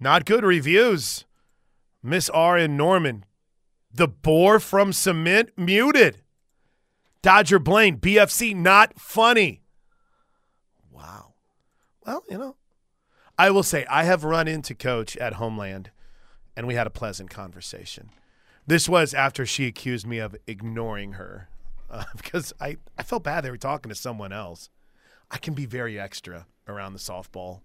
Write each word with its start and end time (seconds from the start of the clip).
Not 0.00 0.24
good 0.24 0.44
reviews. 0.44 1.26
Miss 2.02 2.30
R 2.30 2.56
in 2.56 2.76
Norman. 2.76 3.26
The 3.92 4.08
boar 4.08 4.58
from 4.58 4.92
cement 4.92 5.50
muted. 5.56 6.22
Dodger 7.22 7.58
Blaine, 7.58 7.98
BFC 7.98 8.56
not 8.56 8.98
funny. 8.98 9.60
Wow. 10.90 11.34
Well, 12.06 12.24
you 12.30 12.38
know, 12.38 12.56
I 13.38 13.50
will 13.50 13.62
say 13.62 13.84
I 13.90 14.04
have 14.04 14.24
run 14.24 14.48
into 14.48 14.74
Coach 14.74 15.16
at 15.18 15.34
Homeland, 15.34 15.90
and 16.56 16.66
we 16.66 16.74
had 16.74 16.86
a 16.86 16.90
pleasant 16.90 17.28
conversation. 17.28 18.10
This 18.66 18.88
was 18.88 19.12
after 19.12 19.44
she 19.44 19.66
accused 19.66 20.06
me 20.06 20.18
of 20.18 20.36
ignoring 20.46 21.12
her 21.12 21.48
uh, 21.90 22.04
because 22.16 22.52
I, 22.60 22.76
I 22.96 23.02
felt 23.02 23.24
bad 23.24 23.42
they 23.44 23.50
were 23.50 23.58
talking 23.58 23.90
to 23.90 23.94
someone 23.94 24.32
else. 24.32 24.70
I 25.30 25.38
can 25.38 25.54
be 25.54 25.66
very 25.66 25.98
extra 25.98 26.46
around 26.66 26.94
the 26.94 26.98
softball 26.98 27.60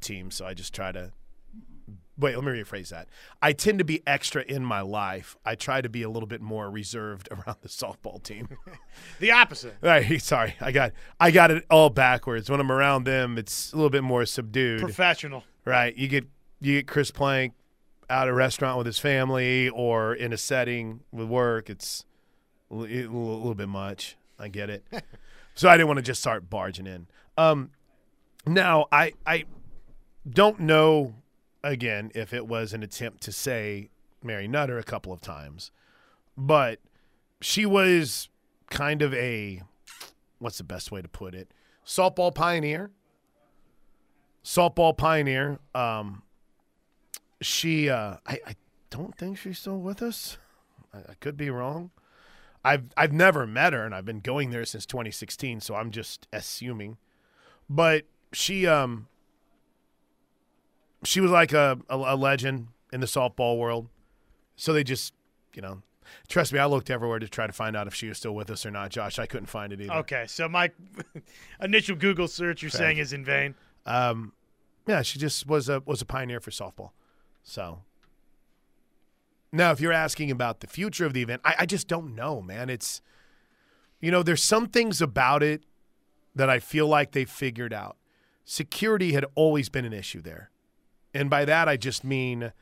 team, 0.00 0.30
so 0.30 0.46
I 0.46 0.54
just 0.54 0.74
try 0.74 0.92
to. 0.92 1.12
Wait, 2.18 2.34
let 2.34 2.44
me 2.44 2.50
rephrase 2.50 2.88
that. 2.88 3.08
I 3.40 3.52
tend 3.52 3.78
to 3.78 3.84
be 3.84 4.02
extra 4.04 4.42
in 4.42 4.64
my 4.64 4.80
life. 4.80 5.36
I 5.44 5.54
try 5.54 5.80
to 5.80 5.88
be 5.88 6.02
a 6.02 6.10
little 6.10 6.26
bit 6.26 6.40
more 6.40 6.68
reserved 6.68 7.28
around 7.30 7.58
the 7.60 7.68
softball 7.68 8.22
team. 8.22 8.48
the 9.20 9.30
opposite. 9.30 9.76
Right, 9.82 10.20
sorry, 10.20 10.54
I 10.60 10.72
got 10.72 10.92
I 11.20 11.30
got 11.30 11.50
it 11.50 11.64
all 11.70 11.90
backwards. 11.90 12.50
When 12.50 12.60
I'm 12.60 12.72
around 12.72 13.04
them, 13.04 13.38
it's 13.38 13.72
a 13.72 13.76
little 13.76 13.90
bit 13.90 14.02
more 14.02 14.26
subdued. 14.26 14.80
Professional. 14.80 15.44
Right, 15.64 15.96
you 15.96 16.08
get 16.08 16.26
you 16.60 16.78
get 16.78 16.88
Chris 16.88 17.10
Plank 17.10 17.54
out 18.10 18.22
at 18.22 18.28
a 18.28 18.34
restaurant 18.34 18.78
with 18.78 18.86
his 18.86 18.98
family 18.98 19.68
or 19.68 20.14
in 20.14 20.32
a 20.32 20.36
setting 20.36 21.00
with 21.12 21.28
work. 21.28 21.70
It's 21.70 22.04
a 22.70 22.74
little, 22.74 23.16
a 23.16 23.36
little 23.36 23.54
bit 23.54 23.68
much. 23.68 24.16
I 24.38 24.48
get 24.48 24.70
it. 24.70 24.84
so 25.54 25.68
I 25.68 25.76
didn't 25.76 25.88
want 25.88 25.98
to 25.98 26.02
just 26.02 26.20
start 26.20 26.50
barging 26.50 26.86
in. 26.86 27.06
Um, 27.36 27.70
now 28.46 28.86
I 28.90 29.12
I 29.26 29.44
don't 30.28 30.60
know 30.60 31.14
again 31.62 32.10
if 32.14 32.32
it 32.32 32.46
was 32.46 32.72
an 32.72 32.82
attempt 32.82 33.22
to 33.22 33.32
say 33.32 33.90
Mary 34.22 34.48
Nutter 34.48 34.78
a 34.78 34.84
couple 34.84 35.12
of 35.12 35.20
times, 35.20 35.70
but 36.36 36.80
she 37.40 37.66
was 37.66 38.28
kind 38.70 39.02
of 39.02 39.14
a 39.14 39.62
what's 40.38 40.58
the 40.58 40.64
best 40.64 40.90
way 40.90 41.02
to 41.02 41.08
put 41.08 41.34
it? 41.34 41.52
Saltball 41.84 42.34
pioneer. 42.34 42.90
Saltball 44.44 44.96
pioneer. 44.96 45.58
Um, 45.74 46.22
she, 47.40 47.88
uh, 47.88 48.16
I, 48.26 48.38
I 48.46 48.56
don't 48.90 49.16
think 49.16 49.38
she's 49.38 49.58
still 49.58 49.78
with 49.78 50.02
us. 50.02 50.38
I, 50.92 50.98
I 50.98 51.14
could 51.20 51.36
be 51.36 51.50
wrong. 51.50 51.90
I've 52.64 52.90
I've 52.96 53.12
never 53.12 53.46
met 53.46 53.72
her, 53.72 53.84
and 53.84 53.94
I've 53.94 54.04
been 54.04 54.20
going 54.20 54.50
there 54.50 54.64
since 54.64 54.84
2016, 54.84 55.60
so 55.60 55.74
I'm 55.74 55.90
just 55.90 56.26
assuming. 56.32 56.98
But 57.70 58.04
she, 58.32 58.66
um, 58.66 59.06
she 61.04 61.20
was 61.20 61.30
like 61.30 61.52
a, 61.52 61.78
a, 61.88 61.96
a 61.96 62.16
legend 62.16 62.68
in 62.92 63.00
the 63.00 63.06
softball 63.06 63.58
world. 63.58 63.88
So 64.56 64.72
they 64.72 64.82
just, 64.82 65.14
you 65.54 65.62
know, 65.62 65.82
trust 66.28 66.52
me, 66.52 66.58
I 66.58 66.66
looked 66.66 66.90
everywhere 66.90 67.18
to 67.18 67.28
try 67.28 67.46
to 67.46 67.52
find 67.52 67.76
out 67.76 67.86
if 67.86 67.94
she 67.94 68.08
was 68.08 68.18
still 68.18 68.34
with 68.34 68.50
us 68.50 68.66
or 68.66 68.70
not, 68.70 68.90
Josh. 68.90 69.18
I 69.18 69.26
couldn't 69.26 69.46
find 69.46 69.72
it 69.72 69.80
either. 69.80 69.92
Okay, 69.94 70.24
so 70.26 70.48
my 70.48 70.70
initial 71.62 71.96
Google 71.96 72.28
search 72.28 72.62
you're 72.62 72.70
Correct. 72.70 72.82
saying 72.82 72.98
is 72.98 73.12
in 73.12 73.24
vain. 73.24 73.54
Um, 73.86 74.32
yeah, 74.86 75.02
she 75.02 75.18
just 75.18 75.46
was 75.46 75.68
a 75.68 75.82
was 75.84 76.02
a 76.02 76.06
pioneer 76.06 76.40
for 76.40 76.50
softball. 76.50 76.90
So 77.42 77.82
now, 79.52 79.70
if 79.70 79.80
you're 79.80 79.92
asking 79.92 80.30
about 80.30 80.60
the 80.60 80.66
future 80.66 81.06
of 81.06 81.12
the 81.12 81.22
event, 81.22 81.42
I, 81.44 81.54
I 81.60 81.66
just 81.66 81.88
don't 81.88 82.14
know, 82.14 82.42
man. 82.42 82.68
It's 82.68 83.00
you 84.00 84.10
know, 84.10 84.22
there's 84.22 84.42
some 84.42 84.66
things 84.66 85.00
about 85.00 85.42
it 85.42 85.62
that 86.34 86.48
I 86.48 86.58
feel 86.58 86.86
like 86.86 87.12
they 87.12 87.24
figured 87.24 87.72
out. 87.72 87.96
Security 88.44 89.12
had 89.12 89.24
always 89.34 89.68
been 89.68 89.84
an 89.84 89.92
issue 89.92 90.22
there, 90.22 90.50
and 91.14 91.30
by 91.30 91.44
that 91.44 91.68
I 91.68 91.76
just 91.76 92.04
mean 92.04 92.52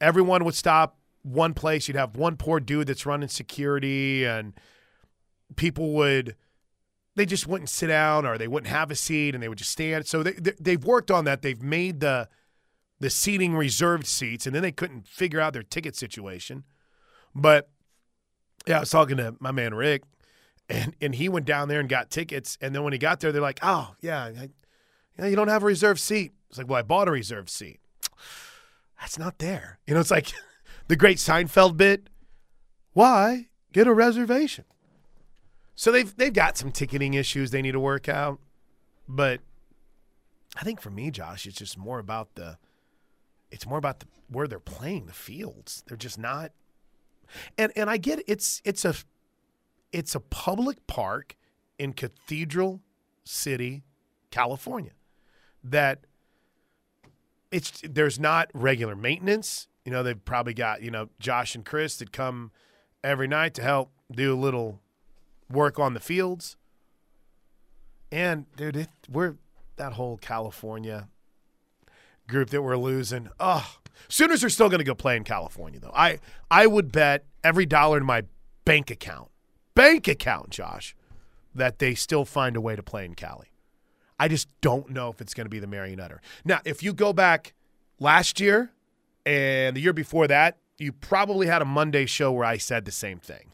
everyone 0.00 0.44
would 0.44 0.54
stop 0.54 0.96
one 1.22 1.54
place. 1.54 1.88
You'd 1.88 1.96
have 1.96 2.16
one 2.16 2.36
poor 2.36 2.60
dude 2.60 2.86
that's 2.86 3.06
running 3.06 3.28
security, 3.28 4.24
and 4.24 4.54
people 5.56 5.92
would 5.94 6.36
they 7.16 7.26
just 7.26 7.46
wouldn't 7.46 7.68
sit 7.68 7.88
down 7.88 8.24
or 8.24 8.38
they 8.38 8.48
wouldn't 8.48 8.70
have 8.70 8.90
a 8.90 8.94
seat 8.94 9.34
and 9.34 9.42
they 9.42 9.48
would 9.48 9.58
just 9.58 9.72
stand. 9.72 10.06
So 10.06 10.22
they, 10.22 10.32
they 10.32 10.52
they've 10.60 10.84
worked 10.84 11.10
on 11.10 11.24
that. 11.24 11.42
They've 11.42 11.60
made 11.60 12.00
the 12.00 12.28
the 13.00 13.10
seating 13.10 13.54
reserved 13.54 14.06
seats, 14.06 14.46
and 14.46 14.54
then 14.54 14.62
they 14.62 14.72
couldn't 14.72 15.06
figure 15.08 15.40
out 15.40 15.52
their 15.52 15.62
ticket 15.62 15.96
situation. 15.96 16.64
But 17.34 17.70
yeah, 18.66 18.78
I 18.78 18.80
was 18.80 18.90
talking 18.90 19.16
to 19.16 19.34
my 19.40 19.52
man 19.52 19.74
Rick, 19.74 20.02
and 20.68 20.94
and 21.00 21.14
he 21.14 21.28
went 21.28 21.46
down 21.46 21.68
there 21.68 21.80
and 21.80 21.88
got 21.88 22.10
tickets, 22.10 22.56
and 22.60 22.74
then 22.74 22.82
when 22.82 22.92
he 22.92 22.98
got 22.98 23.20
there, 23.20 23.32
they're 23.32 23.42
like, 23.42 23.60
"Oh 23.62 23.94
yeah, 24.00 24.24
I, 24.24 24.48
yeah, 25.18 25.26
you 25.26 25.36
don't 25.36 25.48
have 25.48 25.62
a 25.62 25.66
reserved 25.66 26.00
seat." 26.00 26.32
It's 26.50 26.58
like, 26.58 26.68
"Well, 26.68 26.78
I 26.78 26.82
bought 26.82 27.08
a 27.08 27.12
reserved 27.12 27.48
seat." 27.48 27.80
That's 29.00 29.18
not 29.18 29.38
there. 29.38 29.78
You 29.86 29.94
know, 29.94 30.00
it's 30.00 30.10
like 30.10 30.32
the 30.88 30.96
great 30.96 31.16
Seinfeld 31.16 31.76
bit. 31.76 32.08
Why 32.92 33.48
get 33.72 33.86
a 33.86 33.94
reservation? 33.94 34.64
So 35.74 35.90
they've 35.90 36.14
they've 36.14 36.32
got 36.32 36.58
some 36.58 36.70
ticketing 36.72 37.14
issues 37.14 37.50
they 37.50 37.62
need 37.62 37.72
to 37.72 37.80
work 37.80 38.08
out, 38.08 38.38
but 39.08 39.40
I 40.56 40.62
think 40.62 40.80
for 40.80 40.90
me, 40.90 41.10
Josh, 41.10 41.46
it's 41.46 41.56
just 41.56 41.78
more 41.78 41.98
about 41.98 42.34
the 42.34 42.58
it's 43.50 43.66
more 43.66 43.78
about 43.78 44.00
the, 44.00 44.06
where 44.28 44.46
they're 44.46 44.60
playing 44.60 45.06
the 45.06 45.12
fields. 45.12 45.82
They're 45.86 45.96
just 45.96 46.18
not, 46.18 46.52
and 47.56 47.72
and 47.76 47.88
I 47.88 47.96
get 47.96 48.18
it. 48.18 48.24
it's 48.28 48.60
it's 48.64 48.84
a 48.84 48.94
it's 49.92 50.14
a 50.14 50.20
public 50.20 50.86
park 50.86 51.36
in 51.78 51.94
Cathedral 51.94 52.80
City, 53.24 53.82
California, 54.30 54.92
that 55.64 56.04
it's 57.50 57.82
there's 57.82 58.18
not 58.18 58.50
regular 58.54 58.96
maintenance. 58.96 59.68
You 59.84 59.92
know, 59.92 60.02
they've 60.02 60.24
probably 60.24 60.54
got 60.54 60.82
you 60.82 60.90
know 60.90 61.08
Josh 61.18 61.54
and 61.54 61.64
Chris 61.64 61.96
that 61.98 62.12
come 62.12 62.50
every 63.02 63.28
night 63.28 63.54
to 63.54 63.62
help 63.62 63.90
do 64.10 64.34
a 64.34 64.36
little 64.38 64.80
work 65.50 65.78
on 65.78 65.94
the 65.94 66.00
fields. 66.00 66.56
And 68.12 68.46
dude, 68.56 68.76
it, 68.76 68.88
we're 69.10 69.36
that 69.76 69.94
whole 69.94 70.16
California 70.16 71.08
group 72.28 72.50
that 72.50 72.62
we're 72.62 72.76
losing. 72.76 73.28
Oh, 73.38 73.76
Sooners 74.08 74.42
are 74.42 74.50
still 74.50 74.68
going 74.68 74.78
to 74.78 74.84
go 74.84 74.94
play 74.94 75.16
in 75.16 75.24
California 75.24 75.80
though. 75.80 75.92
I 75.94 76.20
I 76.50 76.66
would 76.66 76.92
bet 76.92 77.24
every 77.44 77.66
dollar 77.66 77.98
in 77.98 78.04
my 78.04 78.24
bank 78.64 78.90
account, 78.90 79.30
bank 79.74 80.08
account, 80.08 80.50
Josh, 80.50 80.94
that 81.54 81.78
they 81.78 81.94
still 81.94 82.24
find 82.24 82.56
a 82.56 82.60
way 82.60 82.76
to 82.76 82.82
play 82.82 83.04
in 83.04 83.14
Cali. 83.14 83.49
I 84.20 84.28
just 84.28 84.48
don't 84.60 84.90
know 84.90 85.08
if 85.08 85.22
it's 85.22 85.32
going 85.32 85.46
to 85.46 85.50
be 85.50 85.60
the 85.60 85.66
Mary 85.66 85.96
Nutter. 85.96 86.20
Now, 86.44 86.60
if 86.66 86.82
you 86.82 86.92
go 86.92 87.14
back 87.14 87.54
last 87.98 88.38
year 88.38 88.70
and 89.24 89.74
the 89.74 89.80
year 89.80 89.94
before 89.94 90.26
that, 90.28 90.58
you 90.76 90.92
probably 90.92 91.46
had 91.46 91.62
a 91.62 91.64
Monday 91.64 92.04
show 92.04 92.30
where 92.30 92.44
I 92.44 92.58
said 92.58 92.84
the 92.84 92.92
same 92.92 93.18
thing. 93.18 93.52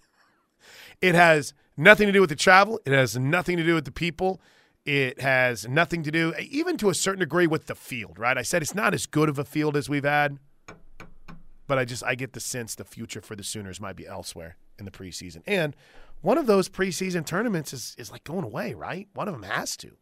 It 1.00 1.14
has 1.14 1.54
nothing 1.76 2.08
to 2.08 2.12
do 2.12 2.20
with 2.20 2.30
the 2.30 2.36
travel. 2.36 2.80
It 2.84 2.92
has 2.92 3.16
nothing 3.16 3.56
to 3.58 3.62
do 3.62 3.74
with 3.74 3.84
the 3.84 3.92
people. 3.92 4.40
It 4.84 5.20
has 5.20 5.68
nothing 5.68 6.02
to 6.02 6.10
do, 6.10 6.34
even 6.38 6.76
to 6.78 6.90
a 6.90 6.94
certain 6.94 7.20
degree, 7.20 7.46
with 7.46 7.66
the 7.66 7.76
field, 7.76 8.18
right? 8.18 8.36
I 8.36 8.42
said 8.42 8.60
it's 8.60 8.74
not 8.74 8.92
as 8.92 9.06
good 9.06 9.28
of 9.28 9.38
a 9.38 9.44
field 9.44 9.76
as 9.76 9.88
we've 9.88 10.04
had, 10.04 10.38
but 11.68 11.78
I 11.78 11.84
just 11.84 12.04
I 12.04 12.16
get 12.16 12.32
the 12.32 12.40
sense 12.40 12.74
the 12.74 12.84
future 12.84 13.20
for 13.20 13.36
the 13.36 13.44
Sooners 13.44 13.80
might 13.80 13.96
be 13.96 14.06
elsewhere 14.06 14.56
in 14.80 14.84
the 14.84 14.90
preseason. 14.90 15.42
And 15.46 15.76
one 16.22 16.38
of 16.38 16.46
those 16.46 16.68
preseason 16.68 17.24
tournaments 17.24 17.72
is 17.72 17.94
is 17.98 18.10
like 18.10 18.24
going 18.24 18.44
away, 18.44 18.74
right? 18.74 19.08
One 19.14 19.28
of 19.28 19.34
them 19.34 19.44
has 19.44 19.76
to, 19.78 19.96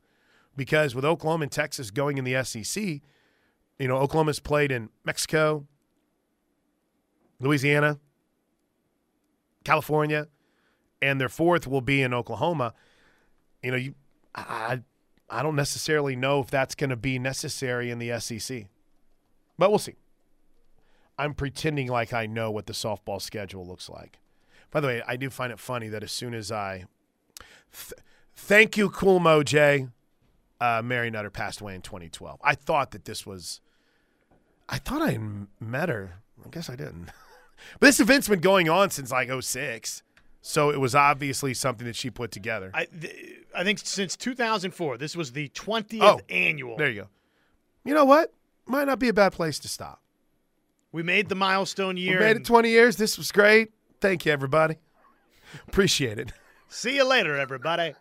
because 0.57 0.95
with 0.95 1.05
Oklahoma 1.05 1.45
and 1.45 1.53
Texas 1.53 1.91
going 1.91 2.19
in 2.19 2.25
the 2.25 2.43
SEC, 2.45 2.83
you 3.79 3.89
know 3.89 3.97
Oklahoma's 3.97 4.41
played 4.41 4.71
in 4.71 4.91
Mexico, 5.05 5.67
Louisiana, 7.41 7.99
California, 9.65 10.29
and 11.03 11.21
their 11.21 11.29
fourth 11.29 11.67
will 11.67 11.81
be 11.81 12.03
in 12.03 12.15
Oklahoma. 12.15 12.75
You 13.63 13.71
know, 13.71 13.77
you 13.77 13.95
I 14.35 14.81
I 15.29 15.43
don't 15.43 15.57
necessarily 15.57 16.17
know 16.17 16.41
if 16.41 16.51
that's 16.51 16.75
going 16.75 16.91
to 16.91 16.97
be 16.97 17.19
necessary 17.19 17.91
in 17.91 17.99
the 17.99 18.19
SEC, 18.21 18.67
but 19.59 19.71
we'll 19.71 19.79
see. 19.79 19.97
I'm 21.19 21.35
pretending 21.35 21.89
like 21.89 22.13
I 22.13 22.27
know 22.27 22.51
what 22.51 22.67
the 22.67 22.73
softball 22.73 23.21
schedule 23.23 23.67
looks 23.67 23.89
like. 23.89 24.19
By 24.71 24.81
the 24.81 24.89
way, 24.89 25.03
I 25.07 25.17
do 25.17 25.31
find 25.31 25.53
it 25.53 25.61
funny 25.61 25.89
that 25.89 26.03
as 26.03 26.11
soon 26.11 26.35
as 26.35 26.51
I 26.51 26.87
th- 27.73 28.01
thank 28.35 28.77
you, 28.77 28.91
Cool 28.91 29.21
Mo 29.21 29.43
Jay, 29.43 29.89
uh, 30.65 30.83
Mary 30.83 31.11
Nutter 31.11 31.31
passed 31.31 31.61
away 31.61 31.75
in 31.75 31.83
2012. 31.83 32.41
I 32.43 32.55
thought 32.55 32.93
that 32.93 33.05
this 33.05 33.27
was, 33.27 33.61
I 34.69 34.79
thought 34.79 35.03
I 35.03 35.19
met 35.61 35.89
her. 35.89 36.15
I 36.45 36.49
guess 36.49 36.71
I 36.71 36.77
didn't. 36.77 37.11
but 37.81 37.87
this 37.87 38.01
event's 38.01 38.29
been 38.29 38.41
going 38.41 38.69
on 38.69 38.91
since 38.91 39.11
like 39.11 39.31
06. 39.43 40.03
So 40.41 40.71
it 40.71 40.79
was 40.79 40.95
obviously 40.95 41.55
something 41.55 41.87
that 41.87 41.97
she 41.97 42.11
put 42.11 42.31
together. 42.31 42.71
I, 42.75 42.85
th- 42.87 43.41
I 43.55 43.65
think 43.65 43.79
since 43.83 44.17
2004, 44.17 44.99
this 44.99 45.17
was 45.17 45.33
the 45.33 45.49
20th 45.51 45.99
Oh, 46.03 46.21
annual. 46.29 46.77
There 46.77 46.91
you 46.91 47.03
go. 47.03 47.09
You 47.85 47.95
know 47.95 48.05
what? 48.05 48.33
Might 48.67 48.87
not 48.87 48.99
be 48.99 49.09
a 49.09 49.13
bad 49.15 49.33
place 49.33 49.59
to 49.61 49.69
stop. 49.69 50.01
We 50.93 51.03
made 51.03 51.29
the 51.29 51.35
milestone 51.35 51.97
year. 51.97 52.19
We 52.19 52.25
made 52.25 52.37
it 52.37 52.45
20 52.45 52.69
years. 52.71 52.97
This 52.97 53.19
was 53.19 53.33
great. 53.33 53.73
Thank 54.01 54.27
you, 54.27 54.33
everybody. 54.33 54.77
Appreciate 55.69 56.19
it. 56.19 56.33
See 56.69 56.97
you 56.97 57.05
later, 57.05 57.37
everybody. 57.37 57.95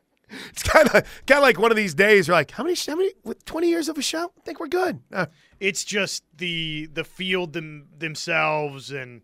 It's 0.49 0.63
kind 0.63 0.87
of 0.87 0.93
kind 1.25 1.37
of 1.37 1.41
like 1.41 1.59
one 1.59 1.71
of 1.71 1.77
these 1.77 1.93
days. 1.93 2.27
You're 2.27 2.35
like, 2.35 2.51
how 2.51 2.63
many? 2.63 2.75
How 2.87 2.95
many? 2.95 3.11
Twenty 3.45 3.69
years 3.69 3.89
of 3.89 3.97
a 3.97 4.01
show? 4.01 4.31
I 4.37 4.41
think 4.45 4.59
we're 4.59 4.67
good. 4.67 5.01
Uh, 5.11 5.27
It's 5.59 5.83
just 5.83 6.23
the 6.37 6.89
the 6.93 7.03
field 7.03 7.53
them, 7.53 7.87
themselves 7.97 8.91
and 8.91 9.21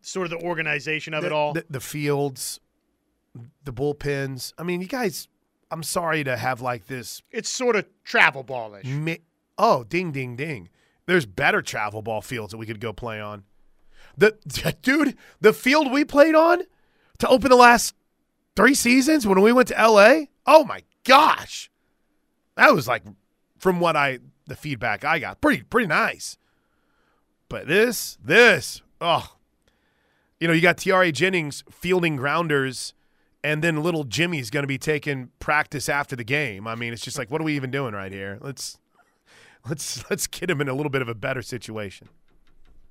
sort 0.00 0.26
of 0.26 0.30
the 0.38 0.44
organization 0.46 1.14
of 1.14 1.22
the, 1.22 1.26
it 1.28 1.32
all. 1.32 1.52
the, 1.52 1.64
the 1.70 1.80
fields, 1.80 2.60
the 3.64 3.72
bullpens. 3.72 4.52
I 4.58 4.62
mean, 4.62 4.80
you 4.80 4.88
guys. 4.88 5.28
I'm 5.70 5.82
sorry 5.82 6.22
to 6.24 6.36
have 6.36 6.60
like 6.60 6.86
this. 6.86 7.22
it's 7.30 7.48
sort 7.48 7.76
of 7.76 7.86
travel 8.04 8.42
ballish. 8.42 8.84
Mi- 8.84 9.20
oh, 9.56 9.84
ding, 9.84 10.12
ding, 10.12 10.36
ding. 10.36 10.68
There's 11.06 11.24
better 11.24 11.62
travel 11.62 12.02
ball 12.02 12.20
fields 12.20 12.50
that 12.52 12.58
we 12.58 12.66
could 12.66 12.78
go 12.78 12.92
play 12.92 13.20
on. 13.20 13.44
The 14.18 14.36
dude, 14.82 15.16
the 15.40 15.54
field 15.54 15.90
we 15.90 16.04
played 16.04 16.34
on 16.34 16.62
to 17.20 17.28
open 17.28 17.48
the 17.48 17.56
last 17.56 17.94
three 18.54 18.74
seasons 18.74 19.26
when 19.26 19.40
we 19.40 19.50
went 19.50 19.68
to 19.68 19.74
LA. 19.74 20.24
Oh 20.46 20.64
my 20.64 20.82
gosh, 21.04 21.70
that 22.56 22.74
was 22.74 22.88
like 22.88 23.02
from 23.58 23.80
what 23.80 23.96
I 23.96 24.18
the 24.46 24.56
feedback 24.56 25.04
I 25.04 25.18
got, 25.18 25.40
pretty 25.40 25.62
pretty 25.62 25.88
nice. 25.88 26.38
But 27.48 27.66
this 27.66 28.18
this 28.22 28.82
oh, 29.00 29.36
you 30.40 30.48
know 30.48 30.54
you 30.54 30.60
got 30.60 30.78
Tiare 30.78 31.12
Jennings 31.12 31.64
fielding 31.70 32.16
grounders. 32.16 32.94
And 33.44 33.60
then 33.60 33.82
little 33.82 34.04
Jimmy's 34.04 34.50
going 34.50 34.62
to 34.62 34.68
be 34.68 34.78
taking 34.78 35.30
practice 35.40 35.88
after 35.88 36.14
the 36.14 36.22
game. 36.22 36.68
I 36.68 36.76
mean, 36.76 36.92
it's 36.92 37.02
just 37.02 37.18
like, 37.18 37.28
what 37.28 37.40
are 37.40 37.44
we 37.44 37.56
even 37.56 37.72
doing 37.72 37.92
right 37.92 38.12
here? 38.12 38.38
Let's 38.40 38.78
let's 39.68 40.08
let's 40.10 40.26
get 40.26 40.50
him 40.50 40.60
in 40.60 40.68
a 40.68 40.74
little 40.74 40.90
bit 40.90 41.02
of 41.02 41.08
a 41.08 41.14
better 41.14 41.42
situation. 41.42 42.08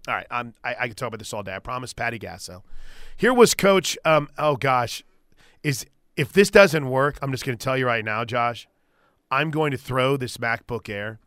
All 0.07 0.15
right, 0.15 0.25
I'm, 0.31 0.55
I, 0.63 0.87
can 0.87 0.95
talk 0.95 1.09
about 1.09 1.19
this 1.19 1.31
all 1.31 1.43
day. 1.43 1.55
I 1.55 1.59
promise, 1.59 1.93
Patty 1.93 2.17
Gasso. 2.17 2.63
Here 3.15 3.33
was 3.33 3.53
Coach. 3.53 3.97
Um, 4.03 4.29
oh 4.37 4.55
gosh, 4.55 5.03
is 5.63 5.85
if 6.15 6.33
this 6.33 6.49
doesn't 6.49 6.89
work, 6.89 7.17
I'm 7.21 7.31
just 7.31 7.45
going 7.45 7.57
to 7.57 7.63
tell 7.63 7.77
you 7.77 7.85
right 7.85 8.03
now, 8.03 8.25
Josh. 8.25 8.67
I'm 9.29 9.49
going 9.49 9.71
to 9.71 9.77
throw 9.77 10.17
this 10.17 10.37
MacBook 10.37 10.89
Air 10.89 11.19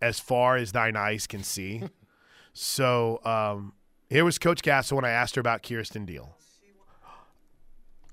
as 0.00 0.18
far 0.18 0.56
as 0.56 0.72
thine 0.72 0.96
eyes 0.96 1.26
can 1.26 1.42
see. 1.42 1.82
so 2.52 3.20
um, 3.24 3.74
here 4.08 4.24
was 4.24 4.38
Coach 4.38 4.62
Gasso 4.62 4.92
when 4.92 5.04
I 5.04 5.10
asked 5.10 5.34
her 5.34 5.40
about 5.40 5.62
Kierston 5.62 6.06
Deal. 6.06 6.36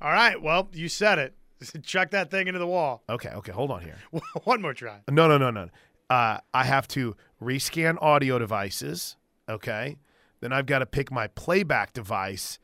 All 0.01 0.11
right, 0.11 0.41
well, 0.41 0.67
you 0.73 0.89
said 0.89 1.19
it. 1.19 1.35
Chuck 1.83 2.09
that 2.09 2.31
thing 2.31 2.47
into 2.47 2.59
the 2.59 2.67
wall. 2.67 3.03
Okay, 3.07 3.29
okay, 3.29 3.51
hold 3.51 3.69
on 3.71 3.81
here. 3.81 3.97
One 4.43 4.61
more 4.61 4.73
try. 4.73 5.01
No, 5.09 5.27
no, 5.27 5.37
no, 5.37 5.51
no. 5.51 5.69
Uh, 6.09 6.39
I 6.53 6.63
have 6.65 6.87
to 6.89 7.15
rescan 7.41 7.97
audio 8.01 8.39
devices. 8.39 9.15
Okay. 9.47 9.97
Then 10.41 10.51
I've 10.51 10.65
got 10.65 10.79
to 10.79 10.85
pick 10.85 11.11
my 11.11 11.27
playback 11.27 11.93
device. 11.93 12.59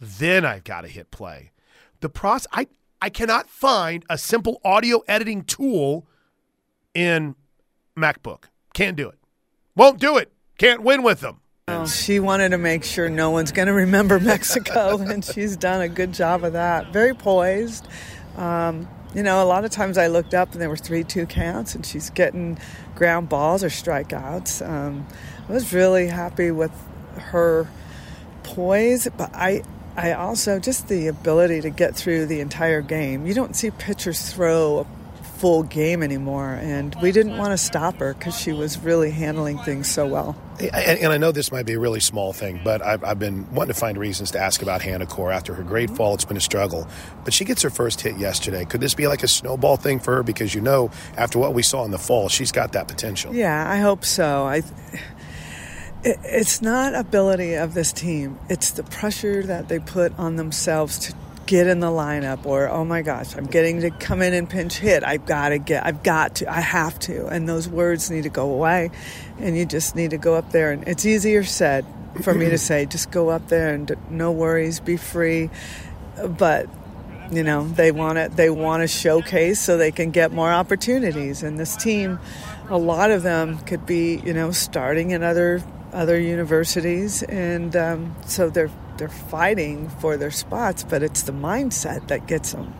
Then 0.00 0.44
I've 0.44 0.64
got 0.64 0.80
to 0.80 0.88
hit 0.88 1.10
play. 1.10 1.52
The 2.00 2.08
process, 2.08 2.46
I, 2.52 2.68
I 3.00 3.10
cannot 3.10 3.48
find 3.48 4.04
a 4.10 4.18
simple 4.18 4.60
audio 4.64 5.02
editing 5.06 5.44
tool 5.44 6.06
in 6.94 7.36
MacBook. 7.96 8.44
Can't 8.74 8.96
do 8.96 9.08
it. 9.08 9.18
Won't 9.76 10.00
do 10.00 10.16
it. 10.16 10.32
Can't 10.58 10.82
win 10.82 11.02
with 11.02 11.20
them. 11.20 11.40
She 11.86 12.18
wanted 12.18 12.50
to 12.50 12.58
make 12.58 12.82
sure 12.82 13.10
no 13.10 13.30
one's 13.30 13.52
going 13.52 13.68
to 13.68 13.74
remember 13.74 14.18
Mexico, 14.34 14.98
and 15.00 15.24
she's 15.24 15.56
done 15.56 15.82
a 15.82 15.88
good 15.88 16.12
job 16.12 16.42
of 16.42 16.54
that. 16.54 16.92
Very 16.92 17.14
poised. 17.14 17.86
Um, 18.36 18.88
you 19.14 19.22
know, 19.22 19.42
a 19.42 19.46
lot 19.46 19.64
of 19.64 19.70
times 19.70 19.98
I 19.98 20.06
looked 20.06 20.34
up 20.34 20.52
and 20.52 20.60
there 20.60 20.68
were 20.68 20.76
three 20.76 21.04
two 21.04 21.26
counts, 21.26 21.74
and 21.74 21.84
she's 21.84 22.10
getting 22.10 22.58
ground 22.94 23.28
balls 23.28 23.62
or 23.62 23.68
strikeouts. 23.68 24.66
Um, 24.66 25.06
I 25.48 25.52
was 25.52 25.72
really 25.72 26.08
happy 26.08 26.50
with 26.50 26.72
her 27.16 27.68
poise, 28.42 29.08
but 29.16 29.30
I. 29.34 29.62
I 29.98 30.12
also 30.12 30.60
just 30.60 30.86
the 30.86 31.08
ability 31.08 31.60
to 31.62 31.70
get 31.70 31.96
through 31.96 32.26
the 32.26 32.38
entire 32.38 32.82
game. 32.82 33.26
You 33.26 33.34
don't 33.34 33.56
see 33.56 33.72
pitchers 33.72 34.32
throw 34.32 34.78
a 34.78 34.84
full 35.38 35.64
game 35.64 36.04
anymore, 36.04 36.56
and 36.62 36.94
we 37.02 37.10
didn't 37.10 37.36
want 37.36 37.50
to 37.50 37.58
stop 37.58 37.96
her 37.96 38.14
because 38.14 38.38
she 38.38 38.52
was 38.52 38.78
really 38.78 39.10
handling 39.10 39.58
things 39.58 39.90
so 39.90 40.06
well. 40.06 40.36
And, 40.60 41.00
and 41.00 41.12
I 41.12 41.18
know 41.18 41.32
this 41.32 41.50
might 41.50 41.66
be 41.66 41.72
a 41.72 41.80
really 41.80 41.98
small 41.98 42.32
thing, 42.32 42.60
but 42.62 42.80
I've, 42.80 43.02
I've 43.02 43.18
been 43.18 43.52
wanting 43.52 43.74
to 43.74 43.78
find 43.78 43.98
reasons 43.98 44.30
to 44.32 44.38
ask 44.38 44.62
about 44.62 44.82
Hannah 44.82 45.06
Coor 45.06 45.32
after 45.32 45.52
her 45.54 45.64
great 45.64 45.90
fall. 45.90 46.14
It's 46.14 46.24
been 46.24 46.36
a 46.36 46.40
struggle, 46.40 46.86
but 47.24 47.34
she 47.34 47.44
gets 47.44 47.62
her 47.62 47.70
first 47.70 48.00
hit 48.00 48.18
yesterday. 48.18 48.64
Could 48.64 48.80
this 48.80 48.94
be 48.94 49.08
like 49.08 49.24
a 49.24 49.28
snowball 49.28 49.76
thing 49.76 49.98
for 49.98 50.14
her? 50.14 50.22
Because 50.22 50.54
you 50.54 50.60
know, 50.60 50.92
after 51.16 51.40
what 51.40 51.54
we 51.54 51.64
saw 51.64 51.84
in 51.84 51.90
the 51.90 51.98
fall, 51.98 52.28
she's 52.28 52.52
got 52.52 52.72
that 52.74 52.86
potential. 52.86 53.34
Yeah, 53.34 53.68
I 53.68 53.78
hope 53.78 54.04
so. 54.04 54.44
I. 54.44 54.56
It, 54.58 54.64
it's 56.04 56.62
not 56.62 56.94
ability 56.94 57.54
of 57.54 57.74
this 57.74 57.92
team; 57.92 58.38
it's 58.48 58.72
the 58.72 58.82
pressure 58.82 59.42
that 59.42 59.68
they 59.68 59.78
put 59.78 60.16
on 60.18 60.36
themselves 60.36 60.98
to 60.98 61.14
get 61.46 61.66
in 61.66 61.80
the 61.80 61.88
lineup. 61.88 62.46
Or 62.46 62.68
oh 62.68 62.84
my 62.84 63.02
gosh, 63.02 63.36
I'm 63.36 63.46
getting 63.46 63.80
to 63.80 63.90
come 63.90 64.22
in 64.22 64.32
and 64.34 64.48
pinch 64.48 64.78
hit. 64.78 65.02
I've 65.02 65.26
got 65.26 65.48
to 65.48 65.58
get. 65.58 65.84
I've 65.84 66.02
got 66.02 66.36
to. 66.36 66.50
I 66.50 66.60
have 66.60 66.98
to. 67.00 67.26
And 67.26 67.48
those 67.48 67.68
words 67.68 68.10
need 68.10 68.22
to 68.24 68.28
go 68.28 68.50
away, 68.50 68.90
and 69.38 69.56
you 69.56 69.66
just 69.66 69.96
need 69.96 70.10
to 70.10 70.18
go 70.18 70.34
up 70.34 70.52
there. 70.52 70.70
And 70.70 70.86
it's 70.86 71.04
easier 71.04 71.42
said 71.42 71.84
for 72.22 72.34
me 72.34 72.48
to 72.50 72.58
say, 72.68 72.86
just 72.86 73.10
go 73.10 73.30
up 73.30 73.48
there 73.48 73.74
and 73.74 73.96
no 74.10 74.30
worries, 74.30 74.80
be 74.80 74.96
free. 74.96 75.50
But 76.24 76.68
you 77.30 77.42
know 77.42 77.68
they 77.68 77.92
want 77.92 78.16
to 78.16 78.34
they 78.34 78.48
want 78.48 78.82
to 78.82 78.88
showcase 78.88 79.60
so 79.60 79.76
they 79.76 79.92
can 79.92 80.10
get 80.10 80.32
more 80.32 80.50
opportunities 80.50 81.42
and 81.42 81.58
this 81.58 81.76
team 81.76 82.18
a 82.70 82.78
lot 82.78 83.10
of 83.10 83.22
them 83.22 83.58
could 83.60 83.84
be 83.84 84.16
you 84.24 84.32
know 84.32 84.50
starting 84.50 85.10
in 85.10 85.22
other 85.22 85.62
other 85.92 86.18
universities 86.18 87.22
and 87.24 87.76
um, 87.76 88.14
so 88.26 88.50
they're 88.50 88.70
they're 88.96 89.08
fighting 89.08 89.88
for 89.88 90.16
their 90.16 90.30
spots 90.30 90.82
but 90.82 91.02
it's 91.02 91.22
the 91.22 91.32
mindset 91.32 92.06
that 92.08 92.26
gets 92.26 92.52
them 92.52 92.72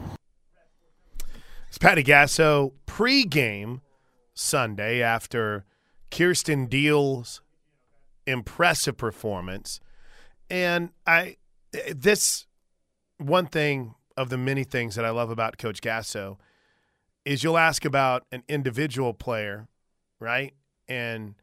It's 1.69 1.79
Patty 1.79 2.03
Gasso 2.03 2.73
pregame 2.87 3.81
Sunday 4.35 5.03
after 5.03 5.65
Kierston 6.11 6.69
Deal's 6.69 7.43
impressive 8.27 8.97
performance. 8.97 9.81
And 10.51 10.91
I 11.07 11.37
this 11.95 12.47
one 13.19 13.47
thing 13.47 13.95
of 14.17 14.31
the 14.31 14.39
many 14.39 14.65
things 14.65 14.95
that 14.95 15.05
I 15.05 15.11
love 15.11 15.31
about 15.31 15.59
Coach 15.59 15.81
Gasso 15.81 16.39
is 17.25 17.43
you'll 17.43 17.59
ask 17.59 17.85
about 17.85 18.25
an 18.33 18.43
individual 18.49 19.13
player, 19.13 19.69
right? 20.21 20.55
And 20.89 21.35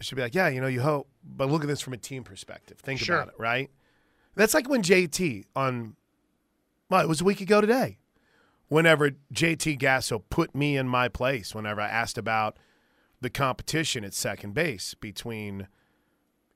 she'll 0.00 0.16
be 0.16 0.22
like, 0.22 0.34
Yeah, 0.34 0.48
you 0.48 0.60
know, 0.60 0.66
you 0.66 0.80
hope, 0.80 1.08
but 1.24 1.48
look 1.50 1.62
at 1.62 1.68
this 1.68 1.80
from 1.80 1.92
a 1.92 1.98
team 1.98 2.24
perspective. 2.24 2.78
Think 2.78 3.00
Sure. 3.00 3.16
about 3.16 3.28
it, 3.28 3.34
right? 3.38 3.70
That's 4.34 4.54
like 4.54 4.68
when 4.68 4.82
JT 4.82 5.44
on 5.54 5.96
well, 6.88 7.00
it 7.00 7.08
was 7.08 7.20
a 7.20 7.24
week 7.24 7.40
ago 7.40 7.60
today 7.60 7.98
whenever 8.68 9.10
JT 9.32 9.78
Gasso 9.80 10.22
put 10.30 10.54
me 10.54 10.76
in 10.76 10.88
my 10.88 11.08
place 11.08 11.54
whenever 11.54 11.80
I 11.80 11.88
asked 11.88 12.18
about 12.18 12.58
the 13.20 13.30
competition 13.30 14.04
at 14.04 14.12
second 14.14 14.54
base 14.54 14.94
between 14.94 15.68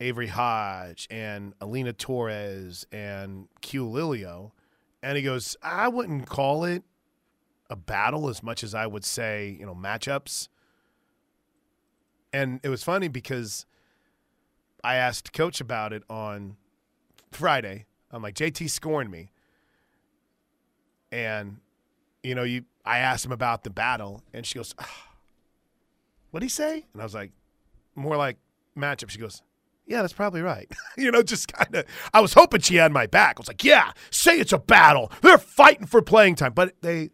Avery 0.01 0.27
Hodge 0.29 1.07
and 1.11 1.55
Alina 1.61 1.93
Torres 1.93 2.87
and 2.93 3.49
Q 3.61 3.85
Lilio. 3.87 4.53
And 5.03 5.17
he 5.17 5.23
goes, 5.23 5.57
I 5.63 5.89
wouldn't 5.89 6.27
call 6.27 6.65
it 6.65 6.83
a 7.71 7.77
battle 7.77 8.29
as 8.29 8.43
much 8.43 8.63
as 8.65 8.75
I 8.75 8.87
would 8.87 9.05
say, 9.05 9.57
you 9.59 9.65
know, 9.67 9.75
matchups. 9.75 10.49
And 12.33 12.61
it 12.63 12.69
was 12.69 12.83
funny 12.83 13.09
because 13.09 13.67
I 14.85 14.97
asked 14.97 15.33
coach 15.33 15.61
about 15.61 15.93
it 15.93 16.03
on 16.09 16.57
Friday. 17.33 17.87
I'm 18.11 18.23
like, 18.23 18.35
JT 18.35 18.71
scorned 18.71 19.11
me. 19.11 19.31
And 21.13 21.59
you 22.23 22.35
know, 22.35 22.43
you 22.43 22.65
I 22.85 22.99
asked 22.99 23.25
him 23.25 23.33
about 23.33 23.65
the 23.65 23.71
battle, 23.71 24.23
and 24.33 24.45
she 24.47 24.57
goes, 24.57 24.75
"What'd 26.31 26.45
he 26.45 26.49
say?" 26.49 26.87
And 26.93 27.03
I 27.03 27.05
was 27.05 27.15
like, 27.15 27.33
"More 27.95 28.17
like 28.17 28.37
matchup." 28.77 29.11
She 29.11 29.19
goes, 29.19 29.43
"Yeah, 29.87 30.03
that's 30.03 30.13
probably 30.13 30.43
right." 30.43 30.71
you 30.97 31.11
know, 31.11 31.23
just 31.23 31.53
kind 31.53 31.75
of. 31.75 31.85
I 32.15 32.21
was 32.21 32.35
hoping 32.35 32.61
she 32.61 32.77
had 32.77 32.93
my 32.93 33.07
back. 33.07 33.37
I 33.39 33.41
was 33.41 33.49
like, 33.49 33.65
"Yeah, 33.65 33.93
say 34.11 34.39
it's 34.39 34.53
a 34.53 34.59
battle. 34.59 35.11
They're 35.23 35.39
fighting 35.39 35.87
for 35.87 36.03
playing 36.03 36.37
time, 36.37 36.53
but 36.53 36.81
they, 36.81 37.11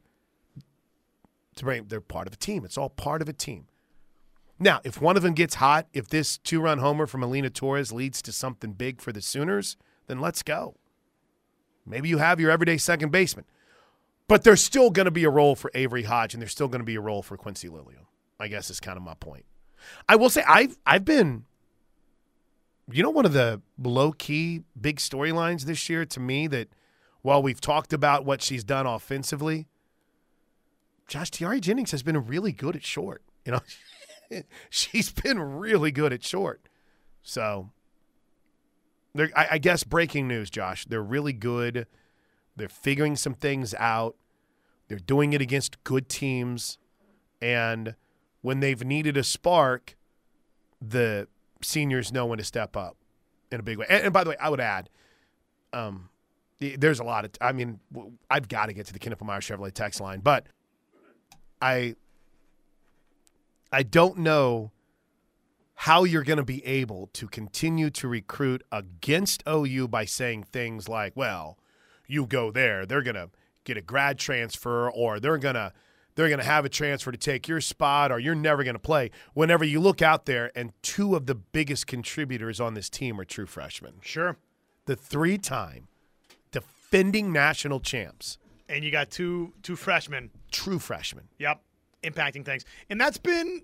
they're 1.62 2.00
part 2.00 2.26
of 2.26 2.35
a 2.35 2.37
team. 2.37 2.64
It's 2.64 2.78
all 2.78 2.90
part 2.90 3.23
of 3.23 3.28
a 3.28 3.32
team." 3.32 3.66
Now, 4.58 4.80
if 4.84 5.00
one 5.00 5.16
of 5.16 5.22
them 5.22 5.34
gets 5.34 5.56
hot, 5.56 5.86
if 5.92 6.08
this 6.08 6.38
two-run 6.38 6.78
homer 6.78 7.06
from 7.06 7.22
Alina 7.22 7.50
Torres 7.50 7.92
leads 7.92 8.22
to 8.22 8.32
something 8.32 8.72
big 8.72 9.00
for 9.00 9.12
the 9.12 9.20
Sooners, 9.20 9.76
then 10.06 10.18
let's 10.18 10.42
go. 10.42 10.76
Maybe 11.84 12.08
you 12.08 12.18
have 12.18 12.40
your 12.40 12.50
everyday 12.50 12.78
second 12.78 13.10
baseman. 13.12 13.44
But 14.28 14.42
there's 14.42 14.62
still 14.62 14.90
going 14.90 15.04
to 15.04 15.12
be 15.12 15.25
a 15.25 15.30
role 15.30 15.54
for 15.54 15.70
Avery 15.75 16.02
Hodge, 16.02 16.34
and 16.34 16.40
there's 16.40 16.52
still 16.52 16.68
going 16.68 16.80
to 16.80 16.86
be 16.86 16.96
a 16.96 17.00
role 17.00 17.22
for 17.22 17.36
Quincee 17.36 17.68
Lilio. 17.68 18.06
I 18.40 18.48
guess 18.48 18.70
is 18.70 18.80
kind 18.80 18.96
of 18.96 19.02
my 19.02 19.14
point. 19.14 19.44
I 20.08 20.16
will 20.16 20.30
say 20.30 20.42
I've 20.46 20.76
I've 20.84 21.04
been, 21.04 21.44
you 22.90 23.02
know, 23.02 23.10
one 23.10 23.25
of 23.25 23.32
the 23.32 23.62
low 23.82 24.12
key 24.12 24.62
big 24.78 24.96
storylines 24.96 25.62
this 25.62 25.88
year 25.88 26.04
to 26.06 26.20
me 26.20 26.46
that 26.48 26.68
while 27.22 27.42
we've 27.42 27.60
talked 27.60 27.92
about 27.92 28.25
what 28.25 28.42
she's 28.42 28.64
done 28.64 28.86
offensively, 28.86 29.68
Josh 31.06 31.30
Tiare 31.30 31.60
Jennings 31.60 31.92
has 31.92 32.02
been 32.02 32.26
really 32.26 32.52
good 32.52 32.76
at 32.76 32.84
short. 32.84 33.22
You 33.44 33.52
know, 33.52 33.60
she's 34.71 35.11
been 35.11 35.38
really 35.38 35.90
good 35.90 36.12
at 36.12 36.25
short. 36.25 36.68
So, 37.23 37.71
I, 39.18 39.49
I 39.52 39.59
guess 39.59 39.85
breaking 39.85 40.28
news, 40.28 40.50
Josh. 40.50 40.85
They're 40.85 41.02
really 41.02 41.33
good. 41.33 41.87
They're 42.54 42.68
figuring 42.68 43.16
some 43.16 43.35
things 43.35 43.75
out. 43.75 44.16
They're 44.88 44.99
doing 44.99 45.33
it 45.33 45.40
against 45.40 45.83
good 45.85 46.09
teams. 46.09 46.78
And 47.40 47.95
when 48.42 48.61
they've 48.61 48.85
needed 48.85 49.16
a 49.16 49.25
spark, 49.25 49.97
the 50.80 51.28
seniors 51.62 52.12
know 52.12 52.26
when 52.26 52.38
to 52.38 52.45
step 52.45 52.76
up 52.76 52.97
in 53.50 53.61
a 53.61 53.62
big 53.62 53.78
way. 53.78 53.87
And, 53.88 54.04
and 54.04 54.12
by 54.12 54.25
the 54.25 54.30
way, 54.30 54.37
I 54.40 54.49
would 54.49 54.61
add, 54.61 54.88
um, 55.73 56.09
there's 56.59 57.00
a 57.00 57.04
lot 57.04 57.25
of. 57.25 57.33
I 57.40 57.52
mean, 57.52 57.80
I've 58.30 58.49
got 58.49 58.66
to 58.66 58.73
get 58.73 58.87
to 58.87 58.92
the 58.92 58.99
Knippelmeyer 58.99 59.40
Chevrolet 59.40 59.73
text 59.73 60.00
line, 60.00 60.21
but 60.21 60.47
I, 61.61 61.97
I 63.73 63.82
don't 63.82 64.18
know 64.18 64.73
how 65.80 66.04
you're 66.04 66.25
going 66.25 66.38
to 66.38 66.44
be 66.44 66.64
able 66.64 67.08
to 67.12 67.26
continue 67.28 67.90
to 67.90 68.08
recruit 68.08 68.62
against 68.73 69.42
OU 69.49 69.88
by 69.88 70.04
saying 70.04 70.44
things 70.44 70.88
like, 70.88 71.14
"Well, 71.16 71.58
you 72.06 72.26
go 72.26 72.50
there, 72.50 72.87
they're 72.87 73.02
going 73.02 73.16
to 73.16 73.30
get 73.64 73.76
a 73.76 73.82
grad 73.82 74.18
transfer, 74.18 74.90
or 74.90 75.20
they're 75.20 75.38
going 75.38 75.54
to." 75.56 75.73
They're 76.14 76.28
going 76.28 76.38
to 76.40 76.46
have 76.46 76.64
a 76.64 76.70
transfer 76.70 77.12
to 77.12 77.18
take 77.18 77.46
your 77.46 77.61
spot, 77.61 78.11
or 78.11 78.18
you're 78.18 78.35
never 78.35 78.64
going 78.64 78.73
to 78.73 78.78
play. 78.80 79.11
Whenever 79.35 79.66
you 79.66 79.80
look 79.80 80.00
out 80.00 80.25
there, 80.25 80.50
and 80.56 80.73
two 80.80 81.14
of 81.14 81.26
the 81.26 81.35
biggest 81.35 81.87
contributors 81.87 82.58
on 82.58 82.73
this 82.73 82.88
team 82.88 83.20
are 83.20 83.26
true 83.26 83.44
freshmen 83.44 83.96
Sure. 84.00 84.38
the 84.87 84.96
three 84.96 85.37
time 85.37 85.88
defending 86.52 87.32
national 87.35 87.80
champs, 87.80 88.38
And 88.66 88.82
you 88.82 88.90
got 88.90 89.11
two 89.11 89.52
two 89.62 89.76
freshmen. 89.76 90.30
true 90.50 90.78
freshmen. 90.78 91.28
Yep. 91.38 91.61
Impacting 92.06 92.44
things. 92.44 92.64
And 92.88 93.00
that's 93.00 93.18
been 93.18 93.62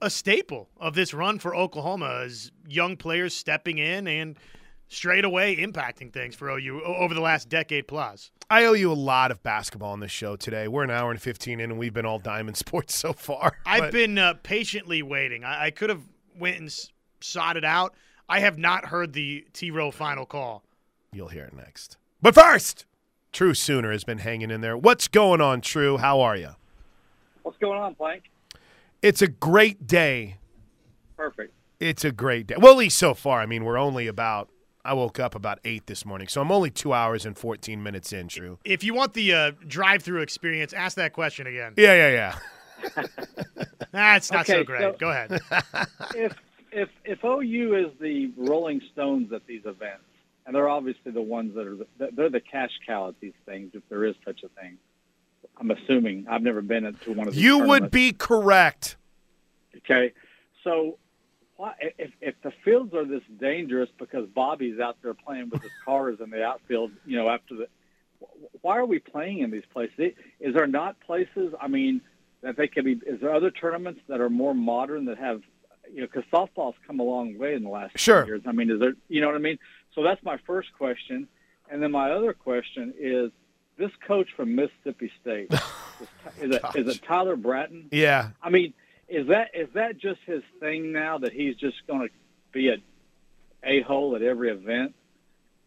a 0.00 0.10
staple 0.10 0.68
of 0.80 0.94
this 0.94 1.14
run 1.14 1.38
for 1.38 1.54
Oklahoma 1.54 2.22
is 2.24 2.50
young 2.68 2.96
players 2.96 3.34
stepping 3.34 3.78
in 3.78 4.08
and 4.08 4.36
straight 4.88 5.24
away 5.24 5.56
impacting 5.56 6.12
things 6.12 6.34
for 6.34 6.50
OU 6.50 6.82
over 6.82 7.14
the 7.14 7.20
last 7.20 7.48
decade 7.48 7.86
plus. 7.86 8.30
I 8.50 8.64
owe 8.64 8.72
you 8.74 8.92
a 8.92 8.94
lot 8.94 9.30
of 9.30 9.42
basketball 9.42 9.92
on 9.92 10.00
this 10.00 10.10
show 10.10 10.36
today. 10.36 10.68
We're 10.68 10.82
an 10.84 10.90
hour 10.90 11.10
and 11.10 11.20
15 11.22 11.60
in, 11.60 11.70
and 11.70 11.78
we've 11.78 11.94
been 11.94 12.04
all 12.04 12.18
diamond 12.18 12.56
sports 12.58 12.94
so 12.98 13.12
far. 13.12 13.52
I've 13.64 13.80
But 13.84 13.92
been 13.92 14.18
uh, 14.18 14.34
patiently 14.42 15.02
waiting. 15.02 15.44
I, 15.44 15.66
I 15.66 15.70
could 15.70 15.88
have 15.88 16.02
went 16.38 16.58
and 16.58 16.66
s- 16.68 16.90
sought 17.20 17.56
it 17.56 17.64
out. 17.64 17.94
I 18.28 18.40
have 18.40 18.58
not 18.58 18.86
heard 18.86 19.12
the 19.12 19.46
T 19.52 19.70
Row 19.70 19.90
final 19.90 20.26
call. 20.26 20.62
You'll 21.12 21.28
hear 21.28 21.44
it 21.44 21.54
next. 21.54 21.96
But 22.20 22.34
first, 22.34 22.84
True 23.32 23.54
Sooner 23.54 23.92
has 23.92 24.04
been 24.04 24.18
hanging 24.18 24.50
in 24.50 24.60
there. 24.62 24.76
What's 24.76 25.08
going 25.08 25.40
on, 25.40 25.60
True? 25.60 25.96
How 25.98 26.20
are 26.20 26.36
you? 26.36 26.50
What's 27.42 27.58
going 27.58 27.78
on, 27.78 27.94
Plank? 27.94 28.24
It's 29.02 29.22
a 29.22 29.28
great 29.28 29.86
day. 29.86 30.36
Perfect. 31.16 31.52
It's 31.80 32.04
a 32.04 32.12
great 32.12 32.46
day. 32.46 32.54
Well, 32.58 32.72
at 32.72 32.78
least 32.78 32.98
so 32.98 33.14
far. 33.14 33.40
I 33.40 33.46
mean, 33.46 33.64
we're 33.64 33.76
only 33.78 34.06
about, 34.06 34.48
I 34.84 34.94
woke 34.94 35.18
up 35.18 35.34
about 35.34 35.58
8 35.64 35.86
this 35.86 36.04
morning, 36.04 36.28
so 36.28 36.40
I'm 36.40 36.52
only 36.52 36.70
two 36.70 36.92
hours 36.92 37.26
and 37.26 37.36
14 37.36 37.82
minutes 37.82 38.12
in, 38.12 38.28
True. 38.28 38.58
If 38.64 38.84
you 38.84 38.94
want 38.94 39.14
the 39.14 39.32
uh, 39.34 39.50
drive-through 39.66 40.20
experience, 40.22 40.72
ask 40.72 40.96
that 40.96 41.12
question 41.12 41.46
again. 41.48 41.74
Yeah, 41.76 41.94
yeah, 41.94 42.36
yeah. 42.94 43.04
That's 43.92 44.30
not 44.32 44.46
so 44.46 44.62
great. 44.64 44.80
so- 44.80 44.96
Go 44.98 45.10
ahead. 45.10 45.40
if 46.16 46.34
if 46.72 46.88
if 47.04 47.22
OU 47.22 47.74
is 47.76 47.92
the 48.00 48.32
Rolling 48.36 48.80
Stones 48.92 49.32
at 49.32 49.46
these 49.46 49.60
events, 49.66 50.04
and 50.46 50.54
they're 50.56 50.68
obviously 50.68 51.12
the 51.12 51.20
ones 51.22 51.54
that 51.54 51.66
are 51.66 51.76
the, 51.76 51.86
they're 52.16 52.30
the 52.30 52.40
cash 52.40 52.70
cow 52.86 53.08
at 53.08 53.20
these 53.20 53.34
things, 53.46 53.70
if 53.74 53.82
there 53.88 54.04
is 54.04 54.14
such 54.24 54.40
a 54.42 54.48
thing. 54.60 54.78
I'm 55.58 55.70
assuming 55.70 56.26
I've 56.28 56.42
never 56.42 56.62
been 56.62 56.84
to 57.04 57.12
one 57.12 57.28
of 57.28 57.34
these. 57.34 57.42
You 57.42 57.58
would 57.58 57.90
be 57.90 58.12
correct. 58.12 58.96
okay. 59.78 60.12
So, 60.64 60.98
why 61.56 61.74
if 61.98 62.10
if 62.20 62.34
the 62.42 62.52
fields 62.64 62.94
are 62.94 63.04
this 63.04 63.22
dangerous 63.40 63.88
because 63.98 64.26
Bobby's 64.28 64.80
out 64.80 64.96
there 65.02 65.14
playing 65.14 65.50
with 65.50 65.62
his 65.62 65.70
cars 65.84 66.18
in 66.22 66.30
the 66.30 66.42
outfield, 66.44 66.90
you 67.06 67.16
know, 67.16 67.28
after 67.28 67.54
the 67.56 67.66
why 68.60 68.76
are 68.78 68.86
we 68.86 68.98
playing 68.98 69.40
in 69.40 69.50
these 69.50 69.64
places? 69.72 70.12
Is 70.40 70.54
there 70.54 70.66
not 70.66 70.98
places? 71.00 71.52
I 71.60 71.68
mean, 71.68 72.00
that 72.42 72.56
they 72.56 72.68
could 72.68 72.84
be. 72.84 72.92
Is 73.06 73.20
there 73.20 73.34
other 73.34 73.50
tournaments 73.50 74.00
that 74.08 74.20
are 74.20 74.30
more 74.30 74.54
modern 74.54 75.04
that 75.06 75.18
have, 75.18 75.42
you 75.92 76.00
know, 76.02 76.06
because 76.12 76.24
softball's 76.32 76.76
come 76.86 77.00
a 77.00 77.04
long 77.04 77.36
way 77.38 77.54
in 77.54 77.62
the 77.62 77.68
last 77.68 77.92
few 77.92 77.98
Sure. 77.98 78.24
years. 78.26 78.42
I 78.46 78.52
mean, 78.52 78.70
is 78.70 78.80
there? 78.80 78.94
You 79.08 79.20
know 79.20 79.26
what 79.28 79.36
I 79.36 79.40
mean? 79.40 79.58
So 79.94 80.02
that's 80.02 80.22
my 80.24 80.38
first 80.46 80.72
question, 80.78 81.28
and 81.70 81.82
then 81.82 81.90
my 81.90 82.10
other 82.12 82.32
question 82.32 82.94
is 82.98 83.30
this 83.82 83.90
coach 84.06 84.28
from 84.36 84.54
Mississippi 84.54 85.10
State. 85.20 85.52
is, 86.40 86.50
is, 86.50 86.56
it, 86.56 86.62
is 86.76 86.96
it 86.96 87.02
Tyler 87.02 87.34
Bratton? 87.34 87.88
Yeah. 87.90 88.30
I 88.40 88.48
mean, 88.48 88.74
is 89.08 89.26
that 89.26 89.50
is 89.54 89.68
that 89.74 89.98
just 89.98 90.20
his 90.24 90.42
thing 90.60 90.92
now 90.92 91.18
that 91.18 91.32
he's 91.32 91.56
just 91.56 91.76
going 91.86 92.08
to 92.08 92.14
be 92.52 92.68
a 92.68 92.76
a 93.64 93.82
hole 93.82 94.14
at 94.14 94.22
every 94.22 94.50
event? 94.50 94.94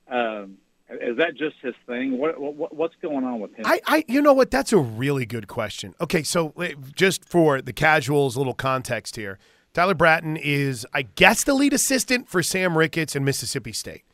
Um, 0.10 0.58
is 0.90 1.18
that 1.18 1.36
just 1.36 1.56
his 1.62 1.74
thing? 1.88 2.18
What, 2.18 2.40
what 2.40 2.74
what's 2.74 2.96
going 3.02 3.26
on 3.26 3.40
with 3.42 3.54
him? 3.54 3.66
I, 3.66 3.82
I, 3.86 4.06
you 4.08 4.22
know 4.22 4.34
what? 4.34 4.50
That's 4.50 4.72
a 4.72 4.78
really 4.78 5.26
good 5.26 5.48
question. 5.48 5.94
Okay, 6.00 6.24
so 6.24 6.54
eh, 6.62 6.74
just 6.96 7.26
for 7.26 7.62
the 7.62 7.74
casuals, 7.74 8.36
a 8.36 8.40
little 8.40 8.54
context 8.54 9.16
here. 9.16 9.40
Tyler 9.74 9.94
Bratton 9.94 10.38
is, 10.38 10.88
I 10.94 11.02
guess, 11.02 11.44
the 11.44 11.54
lead 11.54 11.74
assistant 11.74 12.30
for 12.30 12.42
Sam 12.42 12.78
Ricketts 12.78 13.14
in 13.14 13.26
Mississippi 13.26 13.74
State, 13.74 14.06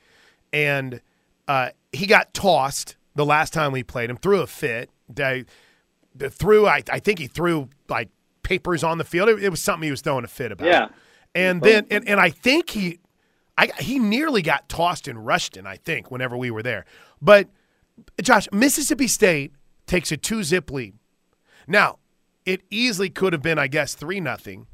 and 0.52 1.02
uh, 1.48 1.70
he 1.94 2.08
got 2.08 2.34
tossed 2.34 2.96
the 3.16 3.26
last 3.26 3.54
time 3.54 3.72
we 3.72 3.84
played 3.84 4.10
him. 4.10 4.18
Threw 4.18 4.42
a 4.42 4.48
fit. 4.48 4.90
They, 5.10 5.46
the 6.16 6.30
threw. 6.30 6.68
I, 6.68 6.84
I 6.92 7.00
think 7.00 7.20
he 7.20 7.28
threw 7.28 7.70
like 7.90 8.10
papers 8.44 8.84
on 8.84 8.98
the 8.98 9.04
field. 9.04 9.30
It, 9.30 9.44
it 9.44 9.50
was 9.50 9.62
something 9.62 9.86
he 9.86 9.92
was 9.92 10.02
throwing 10.02 10.24
a 10.24 10.28
fit 10.28 10.52
about. 10.52 10.68
Yeah. 10.68 10.88
and 11.36 11.62
then 11.62 11.88
and, 11.90 12.08
and 12.08 12.20
I 12.20 12.30
think 12.30 12.72
he, 12.72 13.00
I 13.58 13.70
he 13.80 14.00
nearly 14.00 14.42
got 14.42 14.70
tossed 14.70 15.08
in 15.08 15.18
Ruston. 15.18 15.66
I 15.68 15.78
think 15.78 16.12
whenever 16.12 16.38
we 16.38 16.52
were 16.52 16.64
there, 16.64 16.86
but 17.22 17.48
Josh, 18.22 18.48
Mississippi 18.52 19.08
State 19.08 19.54
takes 19.86 20.12
a 20.12 20.18
two 20.18 20.44
zip 20.44 20.72
lead. 20.72 20.96
Now, 21.68 22.00
it 22.46 22.62
easily 22.70 23.10
could 23.10 23.34
have 23.34 23.42
been, 23.42 23.60
I 23.60 23.68
guess, 23.68 23.94
three 23.94 24.20
nothing, 24.20 24.68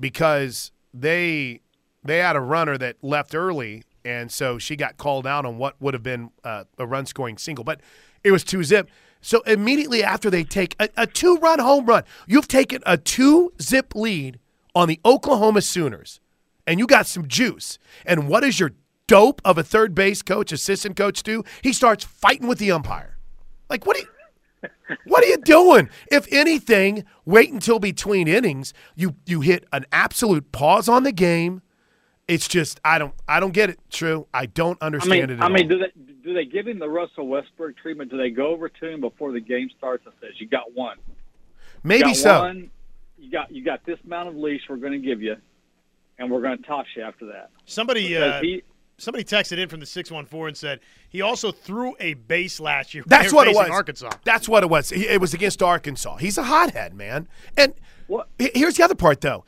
because 0.00 0.72
they 0.92 1.60
they 2.02 2.18
had 2.18 2.36
a 2.36 2.40
runner 2.40 2.76
that 2.78 2.96
left 3.02 3.34
early, 3.34 3.84
and 4.04 4.30
so 4.30 4.58
she 4.58 4.76
got 4.76 4.96
called 4.96 5.26
out 5.26 5.44
on 5.44 5.58
what 5.58 5.80
would 5.80 5.94
have 5.94 6.02
been 6.02 6.30
uh, 6.44 6.64
a 6.78 6.86
run 6.86 7.06
scoring 7.06 7.38
single, 7.38 7.64
but 7.64 7.80
it 8.22 8.30
was 8.30 8.44
two 8.44 8.62
zip. 8.62 8.88
So 9.20 9.40
immediately 9.42 10.02
after 10.02 10.28
they 10.28 10.44
take 10.44 10.76
a, 10.78 10.88
a 10.96 11.06
two 11.06 11.36
run 11.36 11.58
home 11.58 11.86
run, 11.86 12.04
you've 12.26 12.48
taken 12.48 12.82
a 12.84 12.96
two 12.96 13.52
zip 13.60 13.94
lead 13.94 14.38
on 14.74 14.88
the 14.88 15.00
Oklahoma 15.04 15.62
Sooners, 15.62 16.20
and 16.66 16.78
you 16.78 16.86
got 16.86 17.06
some 17.06 17.26
juice. 17.26 17.78
And 18.04 18.28
what 18.28 18.40
does 18.40 18.60
your 18.60 18.72
dope 19.06 19.40
of 19.44 19.56
a 19.56 19.62
third 19.62 19.94
base 19.94 20.22
coach, 20.22 20.52
assistant 20.52 20.96
coach 20.96 21.22
do? 21.22 21.42
He 21.62 21.72
starts 21.72 22.04
fighting 22.04 22.48
with 22.48 22.58
the 22.58 22.72
umpire. 22.72 23.16
Like, 23.70 23.86
what 23.86 23.98
you. 23.98 24.06
What 25.06 25.24
are 25.24 25.26
you 25.26 25.38
doing? 25.38 25.90
If 26.10 26.30
anything, 26.32 27.04
wait 27.24 27.52
until 27.52 27.78
between 27.78 28.28
innings. 28.28 28.72
You 28.94 29.14
you 29.26 29.40
hit 29.40 29.64
an 29.72 29.84
absolute 29.92 30.52
pause 30.52 30.88
on 30.88 31.02
the 31.02 31.12
game. 31.12 31.62
It's 32.26 32.48
just 32.48 32.80
I 32.84 32.98
don't 32.98 33.14
I 33.28 33.38
don't 33.40 33.52
get 33.52 33.70
it. 33.70 33.78
True, 33.90 34.26
I 34.32 34.46
don't 34.46 34.78
I 34.80 34.86
understand 34.86 35.28
mean, 35.28 35.38
it. 35.38 35.42
At 35.42 35.42
I 35.42 35.48
mean, 35.48 35.70
all. 35.70 35.78
do 35.78 35.78
they 35.78 36.12
do 36.24 36.34
they 36.34 36.44
give 36.46 36.66
him 36.66 36.78
the 36.78 36.88
Russell 36.88 37.26
Westbrook 37.28 37.76
treatment? 37.76 38.10
Do 38.10 38.16
they 38.16 38.30
go 38.30 38.46
over 38.48 38.68
to 38.68 38.88
him 38.88 39.00
before 39.00 39.32
the 39.32 39.40
game 39.40 39.68
starts 39.76 40.06
and 40.06 40.14
says, 40.20 40.30
"You 40.38 40.46
got 40.48 40.72
one, 40.74 40.96
maybe 41.82 42.08
you 42.08 42.14
got 42.14 42.16
so. 42.16 42.38
one, 42.40 42.70
you 43.18 43.30
got 43.30 43.50
you 43.50 43.62
got 43.62 43.84
this 43.84 43.98
amount 44.04 44.28
of 44.28 44.36
leash 44.36 44.62
we're 44.68 44.76
going 44.76 44.92
to 44.92 45.06
give 45.06 45.20
you, 45.20 45.36
and 46.18 46.30
we're 46.30 46.40
going 46.40 46.56
to 46.56 46.64
toss 46.64 46.86
you 46.96 47.02
after 47.02 47.26
that." 47.26 47.50
Somebody 47.66 48.16
uh, 48.16 48.40
he, 48.40 48.62
somebody 48.96 49.24
texted 49.24 49.58
in 49.58 49.68
from 49.68 49.80
the 49.80 49.86
614 49.86 50.48
and 50.48 50.56
said 50.56 50.80
he 51.10 51.20
also 51.20 51.52
threw 51.52 51.94
a 52.00 52.14
base 52.14 52.58
last 52.58 52.94
year. 52.94 53.04
That's 53.06 53.34
what 53.34 53.48
it 53.48 53.54
was. 53.54 53.68
Arkansas. 53.68 54.10
That's 54.24 54.48
what 54.48 54.62
it 54.62 54.70
was. 54.70 54.92
It 54.92 55.20
was 55.20 55.34
against 55.34 55.62
Arkansas. 55.62 56.16
He's 56.16 56.38
a 56.38 56.44
hothead, 56.44 56.94
man. 56.94 57.28
And 57.56 57.74
What? 58.06 58.28
here's 58.38 58.76
the 58.76 58.84
other 58.84 58.94
part, 58.94 59.20
though. 59.20 59.44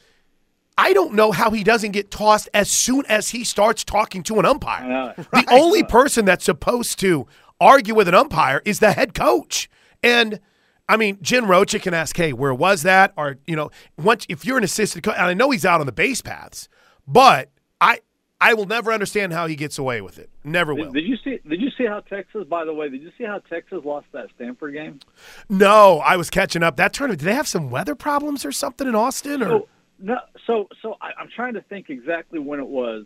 I 0.78 0.92
don't 0.92 1.14
know 1.14 1.32
how 1.32 1.50
he 1.50 1.64
doesn't 1.64 1.92
get 1.92 2.10
tossed 2.10 2.48
as 2.52 2.70
soon 2.70 3.06
as 3.06 3.30
he 3.30 3.44
starts 3.44 3.82
talking 3.82 4.22
to 4.24 4.38
an 4.38 4.44
umpire. 4.44 4.86
Know. 4.86 5.14
The 5.32 5.46
only 5.50 5.82
person 5.82 6.24
that's 6.24 6.44
supposed 6.44 6.98
to 7.00 7.26
argue 7.60 7.94
with 7.94 8.08
an 8.08 8.14
umpire 8.14 8.60
is 8.64 8.80
the 8.80 8.92
head 8.92 9.14
coach. 9.14 9.70
And 10.02 10.40
I 10.88 10.96
mean, 10.96 11.18
Jen 11.22 11.46
Rocha 11.46 11.78
can 11.78 11.94
ask, 11.94 12.16
"Hey, 12.16 12.32
where 12.32 12.54
was 12.54 12.82
that?" 12.82 13.12
Or 13.16 13.38
you 13.46 13.56
know, 13.56 13.70
once 13.96 14.26
if 14.28 14.44
you're 14.44 14.58
an 14.58 14.64
assistant 14.64 15.04
coach, 15.04 15.16
and 15.16 15.26
I 15.26 15.34
know 15.34 15.50
he's 15.50 15.64
out 15.64 15.80
on 15.80 15.86
the 15.86 15.92
base 15.92 16.20
paths, 16.20 16.68
but 17.08 17.50
I 17.80 18.00
I 18.40 18.52
will 18.52 18.66
never 18.66 18.92
understand 18.92 19.32
how 19.32 19.46
he 19.46 19.56
gets 19.56 19.78
away 19.78 20.02
with 20.02 20.18
it. 20.18 20.28
Never 20.44 20.74
will. 20.74 20.92
Did, 20.92 21.00
did 21.00 21.08
you 21.08 21.16
see? 21.24 21.38
Did 21.48 21.60
you 21.60 21.70
see 21.76 21.86
how 21.86 22.00
Texas? 22.00 22.44
By 22.48 22.64
the 22.66 22.74
way, 22.74 22.90
did 22.90 23.00
you 23.00 23.10
see 23.16 23.24
how 23.24 23.38
Texas 23.38 23.80
lost 23.84 24.06
that 24.12 24.26
Stanford 24.36 24.74
game? 24.74 25.00
No, 25.48 26.00
I 26.00 26.16
was 26.16 26.28
catching 26.28 26.62
up. 26.62 26.76
That 26.76 26.92
tournament, 26.92 27.20
did 27.20 27.26
they 27.26 27.34
have 27.34 27.48
some 27.48 27.70
weather 27.70 27.94
problems 27.94 28.44
or 28.44 28.52
something 28.52 28.86
in 28.86 28.94
Austin? 28.94 29.42
Or 29.42 29.48
So 29.48 29.68
no, 29.98 30.16
so 30.46 30.68
so 30.82 30.96
I, 31.00 31.10
I'm 31.20 31.28
trying 31.34 31.54
to 31.54 31.62
think 31.62 31.90
exactly 31.90 32.38
when 32.38 32.60
it 32.60 32.66
was, 32.66 33.04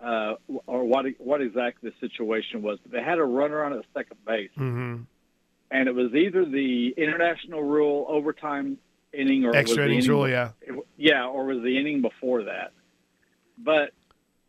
uh, 0.00 0.34
or 0.66 0.84
what 0.84 1.06
what 1.18 1.40
exactly 1.40 1.90
the 1.90 2.06
situation 2.08 2.62
was. 2.62 2.78
But 2.82 2.92
they 2.92 3.02
had 3.02 3.18
a 3.18 3.24
runner 3.24 3.62
on 3.64 3.72
at 3.72 3.84
second 3.94 4.16
base, 4.26 4.50
Mm-hmm. 4.58 5.02
and 5.70 5.88
it 5.88 5.94
was 5.94 6.14
either 6.14 6.44
the 6.44 6.94
international 6.96 7.62
rule 7.62 8.06
overtime 8.08 8.78
inning 9.12 9.44
or 9.44 9.54
extra 9.56 9.84
innings 9.86 10.06
inning 10.06 10.16
rule, 10.18 10.28
yeah. 10.28 10.50
it- 10.62 10.74
yeah, 10.96 11.26
or 11.26 11.44
was 11.46 11.62
the 11.62 11.78
inning 11.78 12.02
before 12.02 12.44
that. 12.44 12.72
But 13.58 13.92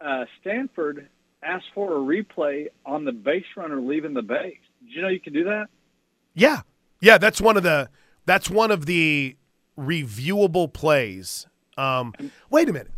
uh, 0.02 0.26
Stanford 0.42 1.08
asked 1.44 1.66
for 1.74 1.96
a 1.96 2.00
replay 2.00 2.68
on 2.86 3.06
the 3.06 3.12
base 3.14 3.46
runner 3.56 3.80
leaving 3.80 4.14
the 4.14 4.22
base. 4.22 4.58
Did 4.84 4.94
you 4.96 5.02
know 5.02 5.08
you 5.08 5.20
could 5.20 5.34
do 5.34 5.46
that? 5.46 5.68
Yeah. 6.34 6.62
Yeah, 7.00 7.18
that's 7.18 7.40
one 7.40 7.56
of 7.58 7.64
the 7.64 7.90
that's 8.26 8.50
one 8.50 8.72
of 8.72 8.86
the 8.88 9.38
reviewable 9.78 10.72
plays. 10.74 11.48
Um, 11.78 12.14
wait 12.50 12.70
a 12.70 12.74
minute. 12.74 12.92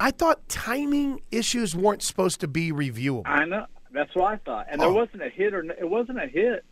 I 0.00 0.10
thought 0.10 0.48
timing 0.48 1.22
issues 1.32 1.74
weren't 1.74 2.02
supposed 2.02 2.40
to 2.40 2.48
be 2.48 2.70
reviewable. 2.72 3.22
I 3.26 3.44
know. 3.44 3.66
That's 3.92 4.14
what 4.14 4.32
I 4.32 4.36
thought. 4.36 4.66
And 4.70 4.80
there 4.80 4.88
Oh. 4.88 4.94
wasn't 4.94 5.22
a 5.22 5.28
hit 5.30 5.54
or 5.54 5.64
it 5.64 5.88
wasn't 5.88 6.22
a 6.22 6.26
hit. 6.26 6.64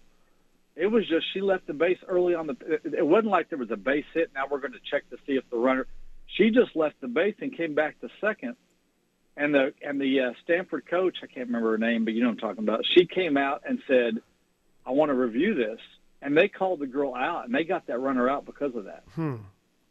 It 0.76 0.86
was 0.88 1.08
just 1.08 1.24
she 1.32 1.40
left 1.40 1.66
the 1.66 1.72
base 1.72 1.98
early 2.06 2.34
on 2.34 2.46
the. 2.46 2.56
It, 2.84 3.06
wasn't 3.06 3.28
like 3.32 3.48
there 3.48 3.58
was 3.58 3.70
a 3.70 3.76
base 3.78 4.04
hit. 4.12 4.30
Now 4.34 4.42
we're 4.50 4.60
going 4.60 4.74
to 4.74 4.78
check 4.90 5.08
to 5.10 5.16
see 5.26 5.32
if 5.32 5.48
the 5.50 5.56
runner. 5.56 5.86
She 6.36 6.50
just 6.50 6.76
left 6.76 7.00
the 7.00 7.08
base 7.08 7.34
and 7.40 7.56
came 7.56 7.74
back 7.74 7.98
to 8.02 8.08
second. 8.20 8.56
And 9.38 9.54
the 9.54 9.72
and 9.82 9.98
the 10.00 10.20
uh, 10.20 10.32
Stanford 10.44 10.84
coach, 10.88 11.16
I 11.22 11.26
can't 11.26 11.46
remember 11.46 11.70
her 11.72 11.78
name, 11.78 12.04
but 12.04 12.12
you 12.14 12.20
know 12.22 12.28
what 12.28 12.32
I'm 12.34 12.38
talking 12.38 12.64
about. 12.64 12.84
She 12.96 13.06
came 13.06 13.36
out 13.38 13.62
and 13.66 13.78
said, 13.88 14.18
"I 14.86 14.90
want 14.92 15.08
to 15.10 15.14
review 15.14 15.54
this," 15.54 15.80
and 16.22 16.36
they 16.36 16.48
called 16.48 16.80
the 16.80 16.86
girl 16.86 17.14
out, 17.14 17.46
and 17.46 17.54
they 17.54 17.64
got 17.64 17.86
that 17.86 17.98
runner 17.98 18.28
out 18.28 18.44
because 18.46 18.74
of 18.74 18.84
that, 18.84 19.04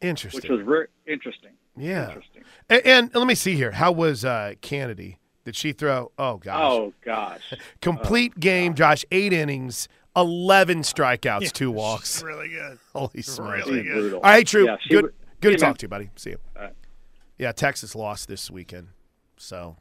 Interesting. 0.00 0.40
which 0.42 0.50
was 0.50 0.66
very 0.66 0.86
interesting. 1.06 1.52
yeah. 1.76 2.08
Interesting. 2.08 2.42
And, 2.68 2.86
and 2.86 3.14
let 3.14 3.26
me 3.26 3.34
see 3.34 3.54
here. 3.54 3.72
How 3.72 3.92
was 3.92 4.24
uh, 4.24 4.54
Canady? 4.60 5.18
Did 5.44 5.56
she 5.56 5.72
throw? 5.72 6.10
Oh 6.18 6.36
gosh. 6.38 6.60
Oh 6.60 6.92
gosh. 7.04 7.54
Complete 7.80 8.38
game, 8.40 8.74
Josh. 8.74 9.04
Eight 9.12 9.32
innings, 9.32 9.88
eleven 10.16 10.80
strikeouts, 10.82 11.52
two 11.52 11.70
walks. 11.70 12.22
Really 12.26 12.48
good. 12.48 12.78
Holy 12.94 13.22
smokes! 13.22 13.66
really 13.66 13.82
good. 13.84 13.92
brutal. 13.92 14.20
All 14.20 14.30
right, 14.30 14.46
True. 14.46 14.66
Yeah, 14.66 14.76
good. 14.88 14.94
w- 14.96 15.14
Good 15.40 15.50
to 15.50 15.56
Hey, 15.56 15.60
man. 15.62 15.70
talk 15.70 15.78
to 15.78 15.84
you, 15.84 15.88
buddy. 15.88 16.10
See 16.16 16.30
you. 16.30 16.38
All 16.56 16.62
right. 16.62 16.72
Yeah, 17.38 17.52
Texas 17.52 17.94
lost 17.94 18.26
this 18.26 18.50
weekend, 18.50 18.88
so 19.36 19.76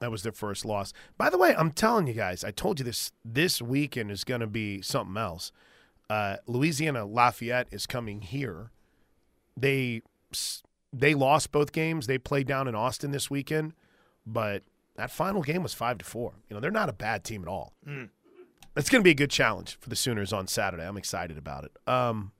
that 0.00 0.10
was 0.10 0.22
their 0.22 0.32
first 0.32 0.64
loss. 0.64 0.92
By 1.18 1.30
the 1.30 1.38
way, 1.38 1.54
I'm 1.56 1.70
telling 1.72 2.06
you 2.06 2.12
guys, 2.14 2.44
I 2.44 2.50
told 2.50 2.78
you 2.78 2.84
this. 2.84 3.10
This 3.24 3.60
weekend 3.62 4.10
is 4.10 4.22
going 4.24 4.42
to 4.42 4.46
be 4.46 4.80
something 4.82 5.16
else. 5.16 5.50
Uh, 6.10 6.36
Louisiana 6.46 7.04
Lafayette 7.06 7.66
is 7.72 7.86
coming 7.86 8.20
here. 8.20 8.70
They 9.56 10.02
they 10.92 11.14
lost 11.14 11.52
both 11.52 11.72
games. 11.72 12.06
They 12.06 12.18
played 12.18 12.46
down 12.46 12.68
in 12.68 12.74
Austin 12.74 13.10
this 13.10 13.30
weekend, 13.30 13.74
but 14.26 14.62
that 14.96 15.10
final 15.10 15.42
game 15.42 15.62
was 15.62 15.74
five 15.74 15.98
to 15.98 16.04
four. 16.04 16.34
You 16.48 16.54
know, 16.54 16.60
they're 16.60 16.70
not 16.70 16.88
a 16.88 16.92
bad 16.92 17.24
team 17.24 17.42
at 17.42 17.48
all. 17.48 17.72
It's 18.76 18.90
going 18.90 19.00
to 19.00 19.04
be 19.04 19.10
a 19.10 19.14
good 19.14 19.30
challenge 19.30 19.76
for 19.80 19.88
the 19.88 19.96
Sooners 19.96 20.32
on 20.32 20.46
Saturday. 20.46 20.84
I'm 20.84 20.96
excited 20.96 21.38
about 21.38 21.64
it. 21.64 21.72
Um, 21.86 22.32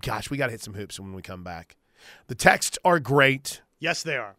gosh, 0.00 0.30
we 0.30 0.36
got 0.36 0.46
to 0.46 0.52
hit 0.52 0.62
some 0.62 0.74
hoops 0.74 0.98
when 0.98 1.12
we 1.12 1.22
come 1.22 1.44
back. 1.44 1.76
The 2.26 2.34
texts 2.34 2.78
are 2.84 2.98
great. 2.98 3.62
Yes, 3.78 4.02
they 4.02 4.16
are. 4.16 4.36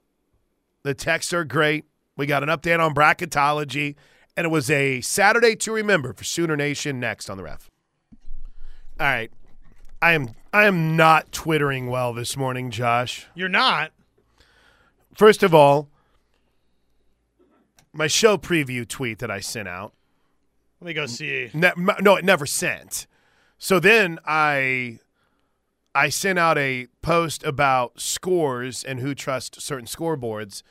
The 0.83 0.93
texts 0.93 1.33
are 1.33 1.43
great. 1.43 1.85
We 2.15 2.25
got 2.25 2.43
an 2.43 2.49
update 2.49 2.79
on 2.79 2.93
bracketology, 2.93 3.95
and 4.35 4.45
it 4.45 4.49
was 4.49 4.69
a 4.69 5.01
Saturday 5.01 5.55
to 5.57 5.71
remember 5.71 6.13
for 6.13 6.23
Sooner 6.23 6.55
Nation 6.55 6.99
next 6.99 7.29
on 7.29 7.37
the 7.37 7.43
Rev. 7.43 7.69
All 8.99 9.05
right. 9.05 9.31
I 10.01 10.13
am 10.13 10.29
I 10.57 10.65
am 10.65 10.97
not 10.97 11.31
twittering 11.31 11.85
well 11.85 12.15
this 12.15 12.35
morning, 12.35 12.71
Josh. 12.71 13.27
You're 13.35 13.47
not. 13.47 13.91
First 15.13 15.43
of 15.43 15.53
all, 15.53 15.87
my 17.93 18.07
show 18.07 18.37
preview 18.37 18.87
tweet 18.87 19.19
that 19.19 19.29
I 19.29 19.39
sent 19.39 19.67
out 19.67 19.93
Let 20.81 20.87
me 20.87 20.93
go 20.95 21.05
see. 21.05 21.51
Ne- 21.53 21.73
m- 21.77 21.91
no, 22.01 22.15
it 22.15 22.25
never 22.25 22.47
sent. 22.47 23.05
So 23.59 23.79
then 23.79 24.17
I 24.25 24.97
I 25.93 26.09
sent 26.09 26.39
out 26.39 26.57
a 26.57 26.87
post 27.03 27.43
about 27.43 28.01
scores 28.01 28.83
and 28.83 28.99
who 28.99 29.13
trusts 29.13 29.63
certain 29.63 29.85
scoreboards, 29.85 30.63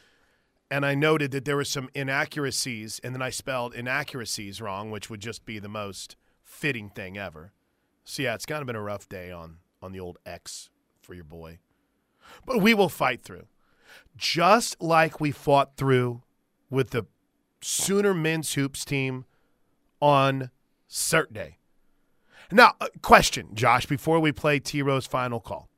and 0.69 0.85
I 0.85 0.97
noted 0.97 1.31
that 1.31 1.45
there 1.45 1.55
were 1.55 1.65
some 1.65 1.91
inaccuracies, 1.95 3.01
and 3.05 3.15
then 3.15 3.23
I 3.23 3.31
spelled 3.31 3.73
inaccuracies 3.73 4.61
wrong, 4.61 4.91
which 4.91 5.09
would 5.09 5.21
just 5.21 5.47
be 5.47 5.61
the 5.61 5.69
most 5.69 6.17
fitting 6.43 6.91
thing 6.91 7.17
ever. 7.17 7.53
So 8.03 8.25
yeah, 8.25 8.35
it's 8.35 8.47
kind 8.47 8.61
of 8.61 8.67
been 8.67 8.75
a 8.75 8.83
rough 8.83 9.09
day 9.09 9.31
on 9.31 9.59
on 9.87 9.93
the 9.93 10.01
old 10.01 10.19
X 10.27 10.69
for 11.01 11.15
your 11.15 11.25
boy, 11.25 11.61
but 12.45 12.61
we 12.61 12.75
will 12.75 12.89
fight 12.89 13.23
through, 13.23 13.47
just 14.17 14.83
like 14.83 15.21
we 15.21 15.31
fought 15.31 15.77
through 15.77 16.23
with 16.69 16.91
the 16.91 17.07
Sooner 17.63 18.13
men's 18.13 18.53
hoops 18.53 18.85
team 18.85 19.25
on 20.01 20.51
Saturday. 20.87 21.59
Now, 22.53 22.75
uh, 22.81 22.89
question, 23.01 23.55
Josh, 23.55 23.87
before 23.87 24.21
we 24.21 24.31
play 24.31 24.59
T 24.59 24.83
Rose 24.83 25.07
final 25.07 25.41
call. 25.41 25.69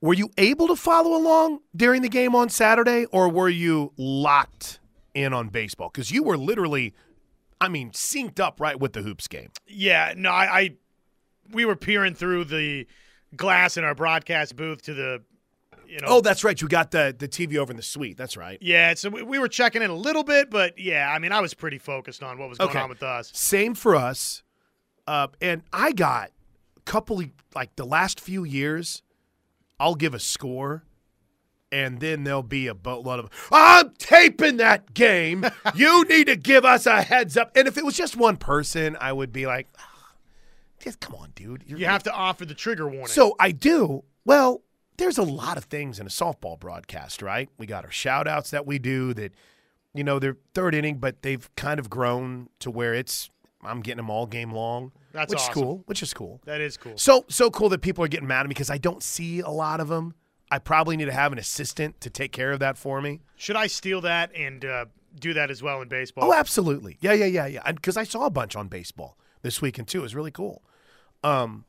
Were 0.00 0.14
you 0.14 0.30
able 0.36 0.66
to 0.66 0.76
follow 0.76 1.16
along 1.16 1.60
during 1.76 2.02
the 2.02 2.08
game 2.08 2.34
on 2.34 2.48
Saturday, 2.48 3.04
or 3.12 3.28
were 3.28 3.48
you 3.48 3.92
locked 3.96 4.80
in 5.14 5.32
on 5.32 5.48
baseball? 5.48 5.90
Because 5.92 6.10
you 6.10 6.24
were 6.24 6.36
literally, 6.36 6.92
I 7.60 7.68
mean, 7.68 7.92
synced 7.92 8.40
up 8.40 8.60
right 8.60 8.78
with 8.78 8.94
the 8.94 9.02
hoops 9.02 9.28
game. 9.28 9.50
Yeah, 9.68 10.12
no, 10.16 10.30
I, 10.30 10.58
I 10.58 10.70
we 11.50 11.64
were 11.64 11.76
peering 11.76 12.14
through 12.14 12.44
the 12.44 12.86
glass 13.36 13.76
in 13.76 13.84
our 13.84 13.94
broadcast 13.94 14.56
booth 14.56 14.82
to 14.82 14.94
the, 14.94 15.22
you 15.86 15.98
know. 16.00 16.06
Oh, 16.08 16.20
that's 16.20 16.44
right. 16.44 16.60
You 16.60 16.68
got 16.68 16.90
the, 16.90 17.14
the 17.18 17.28
TV 17.28 17.56
over 17.56 17.70
in 17.72 17.76
the 17.76 17.82
suite. 17.82 18.16
That's 18.16 18.36
right. 18.36 18.58
yeah. 18.60 18.94
So 18.94 19.08
we, 19.10 19.22
we 19.22 19.38
were 19.38 19.48
checking 19.48 19.82
in 19.82 19.90
a 19.90 19.94
little 19.94 20.24
bit, 20.24 20.50
but 20.50 20.78
yeah, 20.78 21.10
I 21.12 21.18
mean, 21.18 21.32
I 21.32 21.40
was 21.40 21.54
pretty 21.54 21.78
focused 21.78 22.22
on 22.22 22.38
what 22.38 22.48
was 22.48 22.58
going 22.58 22.70
Okay. 22.70 22.78
on 22.80 22.88
with 22.88 23.02
us. 23.02 23.30
Same 23.34 23.74
for 23.74 23.94
us. 23.96 24.42
Uh, 25.06 25.28
and 25.40 25.62
I 25.72 25.92
got 25.92 26.30
a 26.76 26.80
couple 26.82 27.22
like 27.54 27.74
the 27.76 27.84
last 27.86 28.20
few 28.20 28.44
years, 28.44 29.02
I'll 29.80 29.96
give 29.96 30.14
a 30.14 30.20
score, 30.20 30.84
and 31.72 32.00
then 32.00 32.22
there'll 32.24 32.42
be 32.42 32.66
a 32.68 32.74
boatload 32.74 33.18
of, 33.18 33.30
I'm 33.50 33.90
taping 33.98 34.58
that 34.58 34.94
game. 34.94 35.44
you 35.74 36.04
need 36.04 36.26
to 36.28 36.36
give 36.36 36.64
us 36.64 36.86
a 36.86 37.02
heads 37.02 37.36
up. 37.36 37.50
And 37.56 37.66
if 37.66 37.76
it 37.78 37.84
was 37.84 37.96
just 37.96 38.14
one 38.16 38.36
person, 38.36 38.96
I 39.00 39.12
would 39.12 39.32
be 39.32 39.46
like, 39.46 39.68
"Ah, 39.78 39.88
just 40.82 41.00
come 41.00 41.14
on, 41.14 41.30
dude. 41.34 41.64
You're- 41.66 41.80
You 41.80 41.86
have 41.86 42.02
to 42.04 42.12
offer 42.12 42.44
the 42.44 42.54
trigger 42.54 42.84
warning. 42.86 43.06
so 43.08 43.34
I 43.38 43.52
do. 43.52 44.04
Well, 44.24 44.62
there's 44.98 45.18
a 45.18 45.22
lot 45.22 45.56
of 45.56 45.64
things 45.64 45.98
in 45.98 46.06
a 46.06 46.10
softball 46.10 46.58
broadcast, 46.60 47.22
right? 47.22 47.48
We 47.58 47.66
got 47.66 47.84
our 47.84 47.90
shout 47.90 48.28
outs 48.28 48.50
that 48.50 48.66
we 48.66 48.78
do 48.78 49.14
that, 49.14 49.32
you 49.94 50.04
know, 50.04 50.18
they're 50.18 50.36
third 50.54 50.74
inning, 50.74 50.98
but 50.98 51.22
they've 51.22 51.48
kind 51.56 51.80
of 51.80 51.88
grown 51.90 52.48
to 52.60 52.70
where 52.70 52.94
it's, 52.94 53.30
I'm 53.64 53.80
getting 53.80 53.96
them 53.98 54.10
all 54.10 54.26
game 54.26 54.52
long. 54.52 54.92
That's 55.12 55.30
which 55.30 55.38
awesome. 55.40 55.50
is 55.50 55.54
cool. 55.54 55.82
Which 55.86 56.02
is 56.02 56.14
cool. 56.14 56.40
that 56.46 56.60
is 56.60 56.76
cool. 56.76 56.96
So 56.96 57.24
so 57.28 57.50
cool 57.50 57.68
that 57.70 57.80
people 57.82 58.02
are 58.04 58.08
getting 58.08 58.26
mad 58.26 58.40
at 58.40 58.46
me 58.46 58.48
because 58.48 58.70
I 58.70 58.78
don't 58.78 59.02
see 59.02 59.40
a 59.40 59.50
lot 59.50 59.78
of 59.80 59.88
them. 59.88 60.14
I 60.50 60.58
probably 60.58 60.96
need 60.96 61.04
to 61.06 61.12
have 61.12 61.32
an 61.32 61.38
assistant 61.38 62.00
to 62.02 62.10
take 62.10 62.32
care 62.32 62.52
of 62.52 62.60
that 62.60 62.76
for 62.78 63.00
me. 63.02 63.20
Should 63.36 63.56
I 63.56 63.66
steal 63.66 64.00
that 64.02 64.34
and 64.34 64.64
uh, 64.64 64.84
do 65.20 65.32
that 65.34 65.50
as 65.50 65.62
well 65.62 65.80
in 65.82 65.88
baseball? 65.88 66.24
Oh, 66.24 66.32
absolutely. 66.34 66.96
Yeah, 67.00 67.12
yeah, 67.12 67.26
yeah, 67.26 67.46
yeah. 67.46 67.72
Because 67.72 67.96
I 67.96 68.04
saw 68.04 68.24
a 68.26 68.30
bunch 68.30 68.56
on 68.56 68.68
baseball 68.68 69.16
this 69.42 69.60
weekend 69.62 69.88
too. 69.88 70.00
It 70.00 70.02
was 70.02 70.14
really 70.14 70.30
cool. 70.30 70.62
Um, 71.22 71.64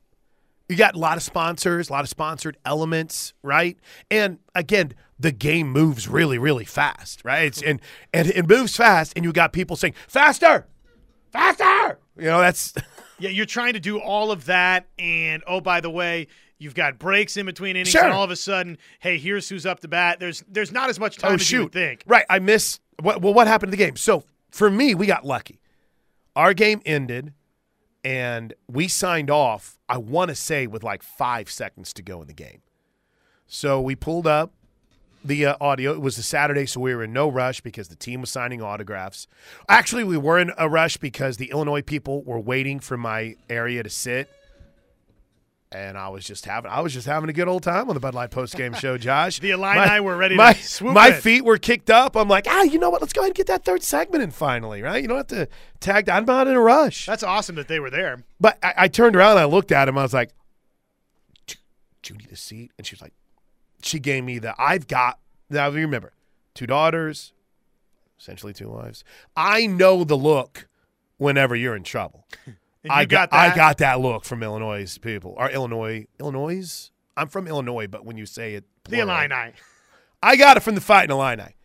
you 0.69 0.75
got 0.77 0.95
a 0.95 0.99
lot 0.99 1.17
of 1.17 1.23
sponsors, 1.23 1.89
a 1.89 1.91
lot 1.93 2.03
of 2.03 2.09
sponsored 2.09 2.57
elements, 2.65 3.33
right? 3.43 3.77
And 4.09 4.39
again, 4.55 4.93
the 5.19 5.31
game 5.31 5.69
moves 5.69 6.07
really, 6.07 6.37
really 6.37 6.65
fast, 6.65 7.23
right? 7.23 7.43
It's, 7.45 7.61
and 7.61 7.79
and 8.13 8.29
it 8.29 8.47
moves 8.47 8.75
fast, 8.75 9.13
and 9.15 9.23
you 9.25 9.31
got 9.33 9.53
people 9.53 9.75
saying 9.75 9.93
faster, 10.07 10.65
faster. 11.31 11.99
You 12.17 12.25
know, 12.25 12.39
that's 12.39 12.73
Yeah, 13.19 13.29
you're 13.29 13.45
trying 13.45 13.73
to 13.73 13.79
do 13.79 13.99
all 13.99 14.31
of 14.31 14.45
that, 14.45 14.87
and 14.97 15.43
oh, 15.47 15.61
by 15.61 15.79
the 15.81 15.89
way, 15.89 16.27
you've 16.57 16.75
got 16.75 16.97
breaks 16.99 17.37
in 17.37 17.45
between 17.45 17.75
innings, 17.75 17.89
Sure. 17.89 18.03
and 18.03 18.11
all 18.11 18.23
of 18.23 18.31
a 18.31 18.35
sudden, 18.35 18.77
hey, 18.99 19.17
here's 19.17 19.47
who's 19.47 19.65
up 19.65 19.79
to 19.81 19.87
bat. 19.87 20.19
There's 20.19 20.43
there's 20.49 20.71
not 20.71 20.89
as 20.89 20.99
much 20.99 21.17
time 21.17 21.31
oh 21.31 21.35
as 21.35 21.41
you 21.51 21.57
shoot, 21.59 21.63
would 21.65 21.71
think. 21.73 22.03
right? 22.07 22.25
I 22.29 22.39
miss 22.39 22.79
what. 23.01 23.21
Well, 23.21 23.33
what 23.33 23.47
happened 23.47 23.71
to 23.71 23.77
the 23.77 23.83
game? 23.83 23.95
So 23.95 24.23
for 24.49 24.69
me, 24.69 24.95
we 24.95 25.05
got 25.05 25.25
lucky. 25.25 25.59
Our 26.35 26.53
game 26.53 26.81
ended, 26.85 27.33
and 28.03 28.53
we 28.67 28.87
signed 28.87 29.29
off. 29.29 29.79
I 29.87 29.97
want 29.97 30.29
to 30.29 30.35
say 30.35 30.67
with 30.67 30.83
like 30.83 31.03
five 31.03 31.49
seconds 31.49 31.93
to 31.93 32.01
go 32.01 32.21
in 32.21 32.27
the 32.27 32.33
game. 32.33 32.61
So 33.47 33.79
we 33.81 33.95
pulled 33.95 34.27
up 34.27 34.51
the 35.23 35.45
uh, 35.45 35.55
audio. 35.61 35.93
It 35.93 36.01
was 36.01 36.17
a 36.17 36.23
Saturday, 36.23 36.65
so 36.65 36.79
we 36.81 36.93
were 36.95 37.03
in 37.03 37.13
no 37.13 37.29
rush 37.29 37.61
because 37.61 37.87
the 37.87 37.95
team 37.95 38.21
was 38.21 38.29
signing 38.29 38.61
autographs. 38.61 39.27
Actually, 39.69 40.03
we 40.03 40.17
were 40.17 40.39
in 40.39 40.51
a 40.57 40.67
rush 40.67 40.97
because 40.97 41.37
the 41.37 41.51
Illinois 41.51 41.81
people 41.81 42.23
were 42.23 42.39
waiting 42.39 42.79
for 42.79 42.97
my 42.97 43.35
area 43.49 43.83
to 43.83 43.89
sit. 43.89 44.29
And 45.73 45.97
I 45.97 46.09
was 46.09 46.23
just 46.23 46.45
having 46.45 46.69
I 46.69 46.81
was 46.81 46.93
just 46.93 47.07
having 47.07 47.29
a 47.29 47.33
good 47.33 47.47
old 47.47 47.63
time 47.63 47.89
on 47.89 47.95
the 47.95 47.99
Bud 47.99 48.13
Light 48.13 48.29
post 48.29 48.55
game 48.55 48.73
show, 48.73 48.97
Josh. 48.97 49.39
The 49.43 49.51
Illini 49.51 49.99
were 50.01 50.15
ready 50.15 50.35
to 50.35 50.37
my, 50.37 50.53
swoop 50.53 50.93
My 50.93 51.07
in. 51.07 51.19
feet 51.21 51.43
were 51.43 51.57
kicked 51.57 51.89
up. 51.89 52.15
I'm 52.15 52.27
like, 52.27 52.45
ah, 52.47 52.61
you 52.61 52.77
know 52.77 52.91
what? 52.91 53.01
Let's 53.01 53.11
go 53.11 53.21
ahead 53.21 53.29
and 53.31 53.35
get 53.35 53.47
that 53.47 53.65
third 53.65 53.81
segment 53.81 54.23
in 54.23 54.29
finally, 54.31 54.83
right? 54.83 55.01
You 55.01 55.07
don't 55.07 55.17
have 55.17 55.27
to 55.27 55.47
tag. 55.79 56.09
I'm 56.09 56.25
not 56.25 56.47
in 56.47 56.53
a 56.53 56.59
rush. 56.61 57.07
That's 57.07 57.23
awesome 57.23 57.55
that 57.55 57.67
they 57.67 57.79
were 57.79 57.89
there. 57.89 58.23
But 58.39 58.59
I, 58.61 58.73
I 58.77 58.87
turned 58.87 59.15
around 59.15 59.31
and 59.31 59.39
I 59.39 59.45
looked 59.45 59.71
at 59.71 59.87
him. 59.87 59.97
I 59.97 60.03
was 60.03 60.13
like, 60.13 60.29
"Do 61.47 61.55
do 62.03 62.13
you 62.13 62.19
need 62.19 62.31
a 62.31 62.35
seat?" 62.37 62.71
And 62.77 62.85
she 62.85 62.93
was 62.93 63.01
like, 63.01 63.13
she 63.81 63.99
gave 63.99 64.23
me 64.23 64.37
the. 64.39 64.53
I've 64.61 64.87
got 64.87 65.17
now. 65.49 65.67
You 65.69 65.79
remember, 65.79 66.13
two 66.53 66.67
daughters, 66.67 67.33
essentially 68.19 68.53
two 68.53 68.69
wives. 68.69 69.03
I 69.35 69.65
know 69.65 70.03
the 70.03 70.15
look 70.17 70.67
whenever 71.17 71.55
you're 71.55 71.75
in 71.75 71.83
trouble. 71.83 72.27
I 72.89 73.01
you 73.01 73.07
got, 73.07 73.29
I 73.31 73.49
that. 73.49 73.55
got 73.55 73.77
that 73.79 73.99
look 73.99 74.25
from 74.25 74.43
Illinois 74.43 74.97
people. 74.97 75.35
Or 75.37 75.49
Illinois, 75.49 76.07
Illinois. 76.19 76.91
I'm 77.15 77.27
from 77.27 77.47
Illinois, 77.47 77.87
but 77.87 78.05
when 78.05 78.17
you 78.17 78.25
say 78.25 78.55
it, 78.55 78.65
the 78.83 78.89
plural, 78.89 79.09
Illini. 79.09 79.53
I 80.21 80.35
got 80.35 80.57
it 80.57 80.61
from 80.61 80.75
the 80.75 80.81
Fighting 80.81 81.11
Illini. 81.11 81.55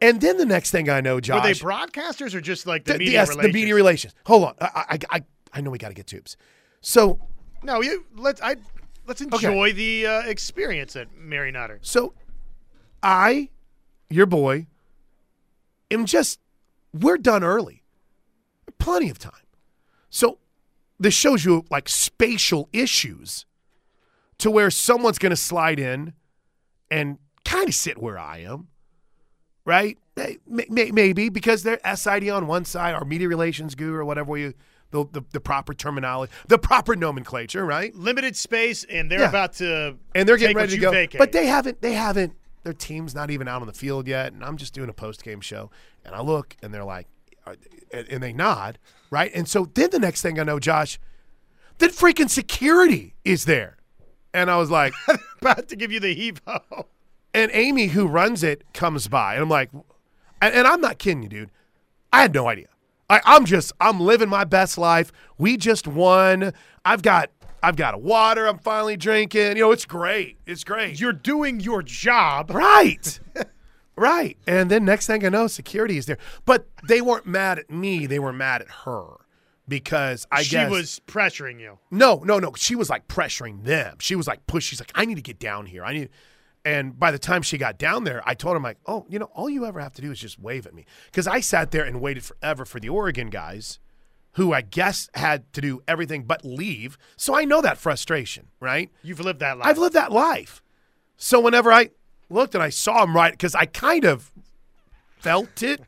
And 0.00 0.20
then 0.20 0.36
the 0.36 0.44
next 0.44 0.70
thing 0.70 0.90
I 0.90 1.00
know, 1.00 1.20
Josh, 1.20 1.42
Were 1.42 1.48
they 1.48 1.54
broadcasters 1.54 2.34
or 2.34 2.40
just 2.40 2.66
like 2.66 2.84
the, 2.84 2.94
the, 2.94 2.98
media 2.98 3.12
yes, 3.14 3.30
relations? 3.30 3.52
the 3.52 3.58
media 3.58 3.74
relations. 3.74 4.14
Hold 4.26 4.44
on, 4.44 4.54
I, 4.60 4.84
I, 4.90 4.98
I, 5.10 5.24
I 5.54 5.60
know 5.62 5.70
we 5.70 5.78
got 5.78 5.88
to 5.88 5.94
get 5.94 6.06
tubes. 6.06 6.36
So 6.82 7.18
No, 7.62 7.80
you 7.80 8.04
let's 8.14 8.40
I 8.42 8.56
let's 9.06 9.22
enjoy 9.22 9.72
the 9.72 10.06
uh, 10.06 10.20
experience 10.22 10.96
at 10.96 11.16
Mary 11.16 11.50
Nutter. 11.50 11.78
So 11.82 12.12
I, 13.02 13.48
your 14.10 14.26
boy, 14.26 14.66
am 15.90 16.04
just 16.04 16.40
we're 16.92 17.18
done 17.18 17.42
early. 17.42 17.82
Plenty 18.78 19.08
of 19.08 19.18
time. 19.18 19.32
So 20.10 20.38
this 20.98 21.14
shows 21.14 21.44
you 21.44 21.64
like 21.70 21.88
spatial 21.88 22.68
issues 22.72 23.44
to 24.38 24.50
where 24.50 24.70
someone's 24.70 25.18
going 25.18 25.30
to 25.30 25.36
slide 25.36 25.78
in 25.80 26.12
and 26.90 27.18
kind 27.44 27.68
of 27.68 27.74
sit 27.74 27.98
where 27.98 28.18
I 28.18 28.38
am, 28.38 28.68
right? 29.64 29.98
May- 30.16 30.66
may- 30.70 30.90
Maybe 30.90 31.28
because 31.28 31.62
they're 31.62 31.80
SID 31.94 32.28
on 32.30 32.46
one 32.46 32.64
side, 32.64 32.94
or 32.94 33.04
media 33.04 33.28
relations 33.28 33.74
guru, 33.74 33.94
or 33.98 34.04
whatever 34.04 34.36
you 34.36 34.54
the, 34.92 35.04
the, 35.12 35.22
the 35.32 35.40
proper 35.40 35.74
terminology, 35.74 36.32
the 36.46 36.58
proper 36.58 36.94
nomenclature, 36.94 37.66
right? 37.66 37.94
Limited 37.94 38.36
space, 38.36 38.84
and 38.84 39.10
they're 39.10 39.20
Yeah. 39.20 39.28
about 39.28 39.54
to 39.54 39.96
and 40.14 40.28
they're 40.28 40.36
getting 40.36 40.56
ready 40.56 40.72
to 40.74 40.78
go. 40.78 40.90
vacate. 40.92 41.18
But 41.18 41.32
they 41.32 41.46
haven't. 41.46 41.82
They 41.82 41.92
haven't. 41.92 42.34
Their 42.62 42.72
team's 42.72 43.14
not 43.14 43.30
even 43.30 43.46
out 43.48 43.60
on 43.60 43.66
the 43.66 43.72
field 43.74 44.06
yet, 44.08 44.32
and 44.32 44.44
I'm 44.44 44.56
just 44.56 44.72
doing 44.74 44.88
a 44.88 44.92
post 44.92 45.22
game 45.24 45.40
show. 45.40 45.70
And 46.04 46.14
I 46.14 46.20
look, 46.22 46.56
and 46.62 46.72
they're 46.72 46.84
like, 46.84 47.08
Uh, 47.46 47.54
and 47.92 48.08
and 48.08 48.22
they 48.22 48.32
nod, 48.32 48.78
right? 49.10 49.30
And 49.34 49.48
so 49.48 49.70
then 49.74 49.90
the 49.90 49.98
next 49.98 50.22
thing 50.22 50.40
I 50.40 50.42
know, 50.42 50.58
Josh, 50.58 50.98
then 51.78 51.90
freaking 51.90 52.28
security 52.28 53.14
is 53.24 53.44
there, 53.44 53.76
and 54.34 54.50
I 54.50 54.56
was 54.56 54.70
like, 54.70 54.92
about 55.40 55.68
to 55.68 55.76
give 55.76 55.92
you 55.92 56.00
the 56.00 56.14
heave 56.14 56.40
and 57.36 57.50
Amy 57.52 57.88
who 57.88 58.06
runs 58.06 58.42
it 58.42 58.64
comes 58.72 59.08
by, 59.08 59.34
and 59.34 59.42
I'm 59.42 59.50
like, 59.50 59.70
and, 60.40 60.54
and 60.54 60.66
I'm 60.66 60.80
not 60.80 60.98
kidding 60.98 61.22
you, 61.22 61.28
dude. 61.28 61.50
I 62.12 62.22
had 62.22 62.32
no 62.34 62.48
idea. 62.48 62.68
I, 63.10 63.20
I'm 63.24 63.44
just 63.44 63.72
I'm 63.80 64.00
living 64.00 64.28
my 64.28 64.44
best 64.44 64.78
life. 64.78 65.12
We 65.38 65.56
just 65.56 65.86
won. 65.86 66.52
I've 66.84 67.02
got 67.02 67.30
I've 67.62 67.76
got 67.76 67.94
a 67.94 67.98
water. 67.98 68.46
I'm 68.46 68.58
finally 68.58 68.96
drinking. 68.96 69.56
You 69.56 69.64
know, 69.64 69.72
it's 69.72 69.84
great. 69.84 70.38
It's 70.46 70.64
great. 70.64 70.98
You're 70.98 71.12
doing 71.12 71.60
your 71.60 71.82
job. 71.82 72.50
Right. 72.50 73.20
right. 73.96 74.36
And 74.46 74.70
then 74.70 74.84
next 74.84 75.06
thing 75.06 75.24
I 75.24 75.28
know, 75.28 75.46
security 75.46 75.96
is 75.96 76.06
there. 76.06 76.18
But 76.44 76.68
they 76.86 77.00
weren't 77.00 77.26
mad 77.26 77.58
at 77.58 77.70
me. 77.70 78.06
They 78.06 78.18
were 78.18 78.32
mad 78.32 78.62
at 78.62 78.70
her 78.84 79.16
because 79.68 80.26
I 80.30 80.38
guess 80.38 80.46
she 80.46 80.56
guess 80.56 80.70
was 80.70 81.00
pressuring 81.06 81.60
you. 81.60 81.78
no, 81.90 82.22
no, 82.24 82.38
no. 82.38 82.52
She 82.56 82.74
was 82.74 82.90
like 82.90 83.08
pressuring 83.08 83.64
them. 83.64 83.96
She 84.00 84.14
was 84.14 84.26
like 84.26 84.46
push. 84.46 84.64
She's 84.64 84.80
like, 84.80 84.92
I 84.94 85.04
need 85.04 85.16
to 85.16 85.22
get 85.22 85.38
down 85.38 85.66
here. 85.66 85.84
I 85.84 85.92
need. 85.92 86.10
And 86.64 86.98
by 86.98 87.12
the 87.12 87.18
time 87.18 87.42
she 87.42 87.58
got 87.58 87.78
down 87.78 88.02
there, 88.02 88.22
I 88.26 88.34
told 88.34 88.54
her, 88.54 88.56
I'm 88.56 88.62
like, 88.64 88.78
oh, 88.86 89.06
you 89.08 89.20
know, 89.20 89.30
all 89.34 89.48
you 89.48 89.66
ever 89.66 89.78
have 89.78 89.92
to 89.94 90.02
do 90.02 90.10
is 90.10 90.18
just 90.18 90.40
wave 90.40 90.66
at 90.66 90.74
me. 90.74 90.84
Because 91.06 91.28
I 91.28 91.38
sat 91.38 91.70
there 91.70 91.84
and 91.84 92.00
waited 92.00 92.24
forever 92.24 92.64
for 92.64 92.80
the 92.80 92.88
Oregon 92.88 93.30
guys, 93.30 93.78
who 94.32 94.52
I 94.52 94.62
guess 94.62 95.08
had 95.14 95.52
to 95.52 95.60
do 95.60 95.80
everything 95.86 96.24
but 96.24 96.44
leave. 96.44 96.98
So 97.16 97.36
I 97.36 97.44
know 97.44 97.62
that 97.62 97.78
frustration, 97.78 98.48
right? 98.58 98.90
You've 99.02 99.20
lived 99.20 99.38
that 99.40 99.58
life. 99.58 99.66
I've 99.68 99.78
lived 99.78 99.94
that 99.94 100.10
life. 100.10 100.60
So 101.16 101.38
whenever 101.38 101.72
I 101.72 101.90
looked 102.28 102.54
and 102.54 102.62
I 102.62 102.70
saw 102.70 103.04
him 103.04 103.14
right, 103.14 103.32
because 103.32 103.54
I 103.54 103.66
kind 103.66 104.04
of 104.04 104.30
felt 105.18 105.62
it. 105.62 105.80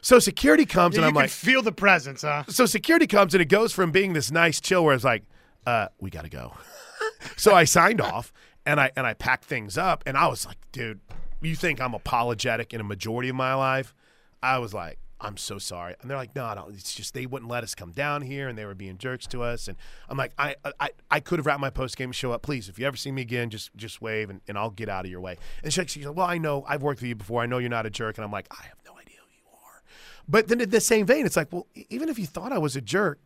So 0.00 0.18
security 0.18 0.66
comes 0.66 0.94
Yeah, 0.96 1.00
and 1.00 1.06
I'm 1.06 1.12
can 1.12 1.22
like, 1.22 1.30
feel 1.30 1.62
the 1.62 1.72
presence, 1.72 2.22
huh? 2.22 2.42
so 2.48 2.66
security 2.66 3.06
comes 3.06 3.34
and 3.34 3.40
it 3.40 3.46
goes 3.48 3.72
from 3.72 3.92
being 3.92 4.12
this 4.14 4.30
nice 4.32 4.60
chill 4.60 4.84
where 4.84 4.94
it's 4.94 5.04
like, 5.04 5.22
uh, 5.64 5.88
we 6.00 6.10
gotta 6.10 6.28
go. 6.28 6.54
so 7.36 7.54
I 7.54 7.64
signed 7.64 8.00
off 8.00 8.32
and 8.66 8.80
I 8.80 8.90
and 8.96 9.06
I 9.06 9.14
packed 9.14 9.44
things 9.44 9.78
up 9.78 10.02
and 10.06 10.16
I 10.16 10.26
was 10.26 10.44
like, 10.44 10.56
dude, 10.72 10.98
you 11.40 11.54
think 11.54 11.80
I'm 11.80 11.94
apologetic 11.94 12.74
in 12.74 12.80
a 12.80 12.84
majority 12.84 13.28
of 13.28 13.36
my 13.36 13.54
life? 13.54 13.94
I 14.42 14.58
was 14.58 14.74
like, 14.74 14.98
I'm 15.22 15.36
so 15.36 15.58
sorry. 15.58 15.94
And 16.00 16.10
they're 16.10 16.18
like, 16.18 16.34
no, 16.34 16.52
no, 16.52 16.68
it's 16.68 16.92
just 16.92 17.14
they 17.14 17.26
wouldn't 17.26 17.50
let 17.50 17.62
us 17.62 17.76
come 17.76 17.92
down 17.92 18.22
here 18.22 18.48
and 18.48 18.58
they 18.58 18.64
were 18.64 18.74
being 18.74 18.98
jerks 18.98 19.26
to 19.28 19.42
us. 19.42 19.68
And 19.68 19.76
I'm 20.08 20.18
like, 20.18 20.32
I 20.36 20.56
I, 20.80 20.90
I 21.10 21.20
could 21.20 21.38
have 21.38 21.46
wrapped 21.46 21.60
my 21.60 21.70
post 21.70 21.96
game 21.96 22.10
show 22.10 22.32
up. 22.32 22.42
Please, 22.42 22.68
if 22.68 22.78
you 22.78 22.86
ever 22.86 22.96
see 22.96 23.12
me 23.12 23.22
again, 23.22 23.48
just 23.48 23.74
just 23.76 24.02
wave 24.02 24.30
and, 24.30 24.40
and 24.48 24.58
I'll 24.58 24.70
get 24.70 24.88
out 24.88 25.04
of 25.04 25.10
your 25.10 25.20
way. 25.20 25.38
And 25.62 25.72
she's 25.72 26.04
like, 26.04 26.16
well, 26.16 26.26
I 26.26 26.38
know 26.38 26.64
I've 26.68 26.82
worked 26.82 27.00
with 27.00 27.08
you 27.08 27.14
before. 27.14 27.40
I 27.40 27.46
know 27.46 27.58
you're 27.58 27.70
not 27.70 27.86
a 27.86 27.90
jerk. 27.90 28.18
And 28.18 28.24
I'm 28.24 28.32
like, 28.32 28.48
I 28.50 28.64
have 28.64 28.78
no 28.84 28.92
idea 28.98 29.16
who 29.20 29.32
you 29.32 29.44
are. 29.52 29.82
But 30.28 30.48
then 30.48 30.60
in 30.60 30.70
the 30.70 30.80
same 30.80 31.06
vein, 31.06 31.24
it's 31.24 31.36
like, 31.36 31.52
well, 31.52 31.68
even 31.88 32.08
if 32.08 32.18
you 32.18 32.26
thought 32.26 32.52
I 32.52 32.58
was 32.58 32.74
a 32.74 32.80
jerk, 32.80 33.20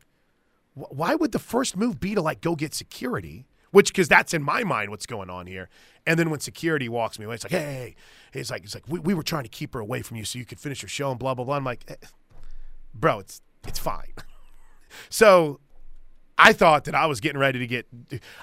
why 0.74 1.14
would 1.14 1.32
the 1.32 1.38
first 1.38 1.76
move 1.76 1.98
be 1.98 2.14
to 2.14 2.20
like 2.20 2.42
go 2.42 2.54
get 2.54 2.74
security? 2.74 3.46
Which, 3.70 3.88
because 3.88 4.09
that's 4.09 4.33
in 4.33 4.42
my 4.42 4.64
mind 4.64 4.90
what's 4.90 5.07
going 5.07 5.29
on 5.29 5.46
here. 5.46 5.68
And 6.07 6.18
then 6.18 6.31
when 6.31 6.40
security 6.40 6.88
walks 6.88 7.18
me 7.18 7.24
away, 7.24 7.35
it's 7.35 7.44
like, 7.44 7.50
hey, 7.50 7.96
hey, 8.33 8.40
it's 8.40 8.50
like, 8.50 8.64
it's 8.64 8.74
like 8.74 8.85
we, 8.88 9.00
we 9.00 9.12
were 9.14 9.22
trying 9.22 9.42
to 9.42 9.48
keep 9.48 9.74
her 9.74 9.81
away 9.81 10.02
from 10.02 10.16
you 10.16 10.24
so 10.24 10.38
you 10.38 10.44
could 10.44 10.61
finish 10.61 10.83
your 10.83 10.88
show 10.88 11.11
and 11.11 11.18
blah 11.18 11.35
blah 11.35 11.44
blah. 11.44 11.57
I'm 11.57 11.64
like, 11.64 11.85
eh, 11.88 11.94
bro, 12.94 13.18
it's 13.18 13.40
it's 13.66 13.79
fine. 13.79 14.12
so 15.09 15.61
I 16.38 16.53
thought 16.53 16.85
that 16.85 16.94
I 16.94 17.07
was 17.07 17.20
getting 17.20 17.38
ready 17.40 17.59
to 17.59 17.66
get. 17.66 17.87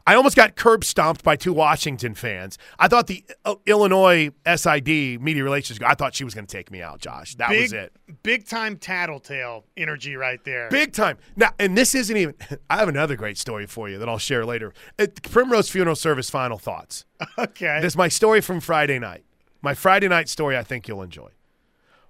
I 0.08 0.16
almost 0.16 0.36
got 0.36 0.56
curb 0.56 0.84
stomped 0.84 1.24
by 1.24 1.36
two 1.36 1.54
Washington 1.54 2.16
fans. 2.16 2.58
I 2.80 2.88
thought 2.88 3.06
the 3.08 3.24
uh, 3.46 3.56
Illinois 3.68 4.32
SID 4.48 4.88
media 5.22 5.44
relations. 5.44 5.80
I 5.86 5.94
thought 5.94 6.16
she 6.16 6.24
was 6.24 6.34
going 6.34 6.48
to 6.48 6.52
take 6.58 6.72
me 6.72 6.82
out, 6.82 7.00
Josh. 7.00 7.36
That 7.36 7.50
Big, 7.50 7.62
was 7.62 7.74
it. 7.74 7.94
big 8.24 8.48
time 8.48 8.78
tattletale 8.78 9.66
energy 9.78 10.16
right 10.16 10.44
there. 10.44 10.70
Big 10.70 10.94
time. 10.94 11.18
Now, 11.36 11.50
and 11.60 11.78
this 11.78 11.94
isn't 11.94 12.18
even. 12.18 12.34
I 12.70 12.78
have 12.78 12.90
another 12.90 13.16
great 13.16 13.38
story 13.38 13.68
for 13.68 13.88
you 13.88 14.00
that 14.00 14.10
I'll 14.10 14.18
share 14.18 14.44
later. 14.46 14.74
At 14.98 15.22
Primrose 15.22 15.70
Funeral 15.70 15.96
Service. 15.96 16.30
Final 16.30 16.58
thoughts. 16.58 17.06
Okay. 17.38 17.80
This 17.82 17.94
is 17.94 17.98
my 17.98 18.10
story 18.10 18.42
from 18.42 18.60
Friday 18.60 19.00
night. 19.00 19.24
My 19.62 19.74
Friday 19.74 20.08
night 20.10 20.28
story. 20.30 20.58
I 20.58 20.64
think 20.64 20.88
you'll 20.88 21.02
enjoy. 21.04 21.30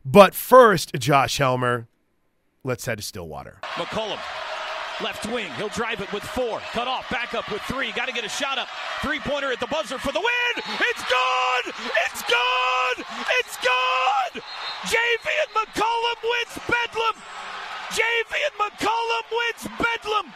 But 0.05 0.33
first, 0.33 0.93
Josh 0.95 1.37
Helmer, 1.37 1.87
let's 2.63 2.85
head 2.85 2.97
to 2.97 3.03
Stillwater. 3.03 3.59
McCollum, 3.75 4.17
left 5.01 5.25
wing. 5.31 5.51
He'll 5.53 5.69
drive 5.69 6.01
it 6.01 6.11
with 6.13 6.23
four. 6.23 6.59
Cut 6.71 6.87
off. 6.87 7.09
Back 7.09 7.33
up 7.33 7.49
with 7.51 7.61
three. 7.63 7.91
Got 7.93 8.07
to 8.07 8.13
get 8.13 8.25
a 8.25 8.29
shot 8.29 8.57
up. 8.57 8.67
Three 9.01 9.19
pointer 9.19 9.51
at 9.51 9.59
the 9.59 9.67
buzzer 9.67 9.97
for 9.97 10.11
the 10.11 10.19
win. 10.19 10.63
It's 10.79 11.03
good. 11.03 11.73
It's 12.05 12.21
good. 12.23 13.05
It's 13.39 13.57
good. 13.57 14.41
Javian 14.83 15.49
McCollum 15.55 16.19
wins 16.23 16.59
Bedlam. 16.67 17.15
Javian 17.89 18.53
McCollum 18.57 19.25
wins 19.31 19.67
Bedlam. 19.77 20.33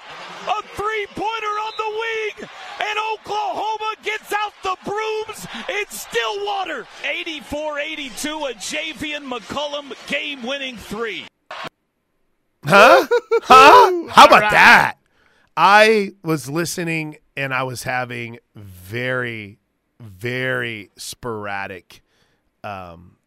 A 0.48 0.62
three 0.76 1.08
pointer 1.15 1.56
on 1.65 1.74
the 1.78 1.89
wing. 1.89 2.50
And 2.80 3.00
Oklahoma 3.13 3.96
gets 4.04 4.32
out 4.34 4.54
the 4.63 4.78
brooms 4.86 5.48
in 5.70 5.86
Stillwater. 5.89 6.88
84 7.04 7.80
82. 7.80 8.30
A 8.30 8.54
Javian 8.54 9.30
McCollum 9.30 9.93
game 10.08 10.43
winning 10.43 10.78
three. 10.78 11.26
Huh? 12.67 13.08
Huh? 13.43 14.08
How 14.10 14.25
about 14.25 14.41
right. 14.41 14.51
that? 14.51 14.97
I 15.56 16.13
was 16.23 16.49
listening 16.49 17.17
and 17.38 17.53
I 17.53 17.63
was 17.63 17.84
having 17.84 18.39
very, 18.56 19.60
very 19.99 20.89
sporadic. 20.97 22.01
Um, 22.63 23.17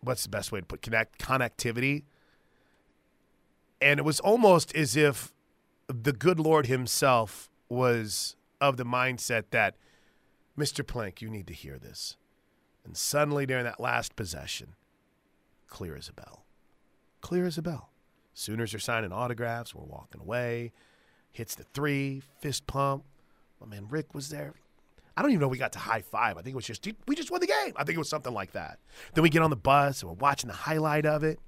what's 0.00 0.22
the 0.22 0.28
best 0.30 0.52
way 0.52 0.60
to 0.60 0.66
put 0.66 0.80
connect 0.80 1.18
connectivity? 1.18 2.04
And 3.82 4.00
it 4.00 4.04
was 4.04 4.20
almost 4.20 4.74
as 4.74 4.96
if 4.96 5.34
the 5.88 6.12
good 6.12 6.40
Lord 6.40 6.66
Himself 6.66 7.50
was 7.68 8.36
of 8.60 8.76
the 8.76 8.84
mindset 8.84 9.44
that, 9.50 9.74
Mr. 10.58 10.86
Plank, 10.86 11.20
you 11.20 11.28
need 11.28 11.46
to 11.48 11.54
hear 11.54 11.78
this. 11.78 12.16
And 12.84 12.96
suddenly, 12.96 13.44
during 13.44 13.64
that 13.64 13.80
last 13.80 14.16
possession, 14.16 14.74
clear 15.66 15.96
as 15.96 16.08
a 16.08 16.12
bell. 16.12 16.44
Clear 17.20 17.44
as 17.44 17.58
a 17.58 17.62
bell. 17.62 17.90
Sooners 18.38 18.72
are 18.72 18.78
signing 18.78 19.10
autographs. 19.12 19.74
We're 19.74 19.82
walking 19.82 20.20
away. 20.20 20.70
Hits 21.32 21.56
the 21.56 21.64
three, 21.74 22.22
fist 22.40 22.68
pump. 22.68 23.02
My 23.60 23.66
man 23.66 23.88
Rick 23.90 24.14
was 24.14 24.28
there. 24.28 24.54
I 25.16 25.22
don't 25.22 25.32
even 25.32 25.40
know 25.40 25.48
we 25.48 25.58
got 25.58 25.72
to 25.72 25.80
high 25.80 26.02
five. 26.02 26.38
I 26.38 26.42
think 26.42 26.54
it 26.54 26.56
was 26.56 26.64
just, 26.66 26.86
we 27.08 27.16
just 27.16 27.32
won 27.32 27.40
the 27.40 27.48
game. 27.48 27.72
I 27.74 27.82
think 27.82 27.96
it 27.96 27.98
was 27.98 28.08
something 28.08 28.32
like 28.32 28.52
that. 28.52 28.78
Then 29.14 29.24
we 29.24 29.28
get 29.28 29.42
on 29.42 29.50
the 29.50 29.56
bus 29.56 30.02
and 30.02 30.08
we're 30.10 30.14
watching 30.18 30.46
the 30.46 30.54
highlight 30.54 31.04
of 31.04 31.24
it. 31.24 31.40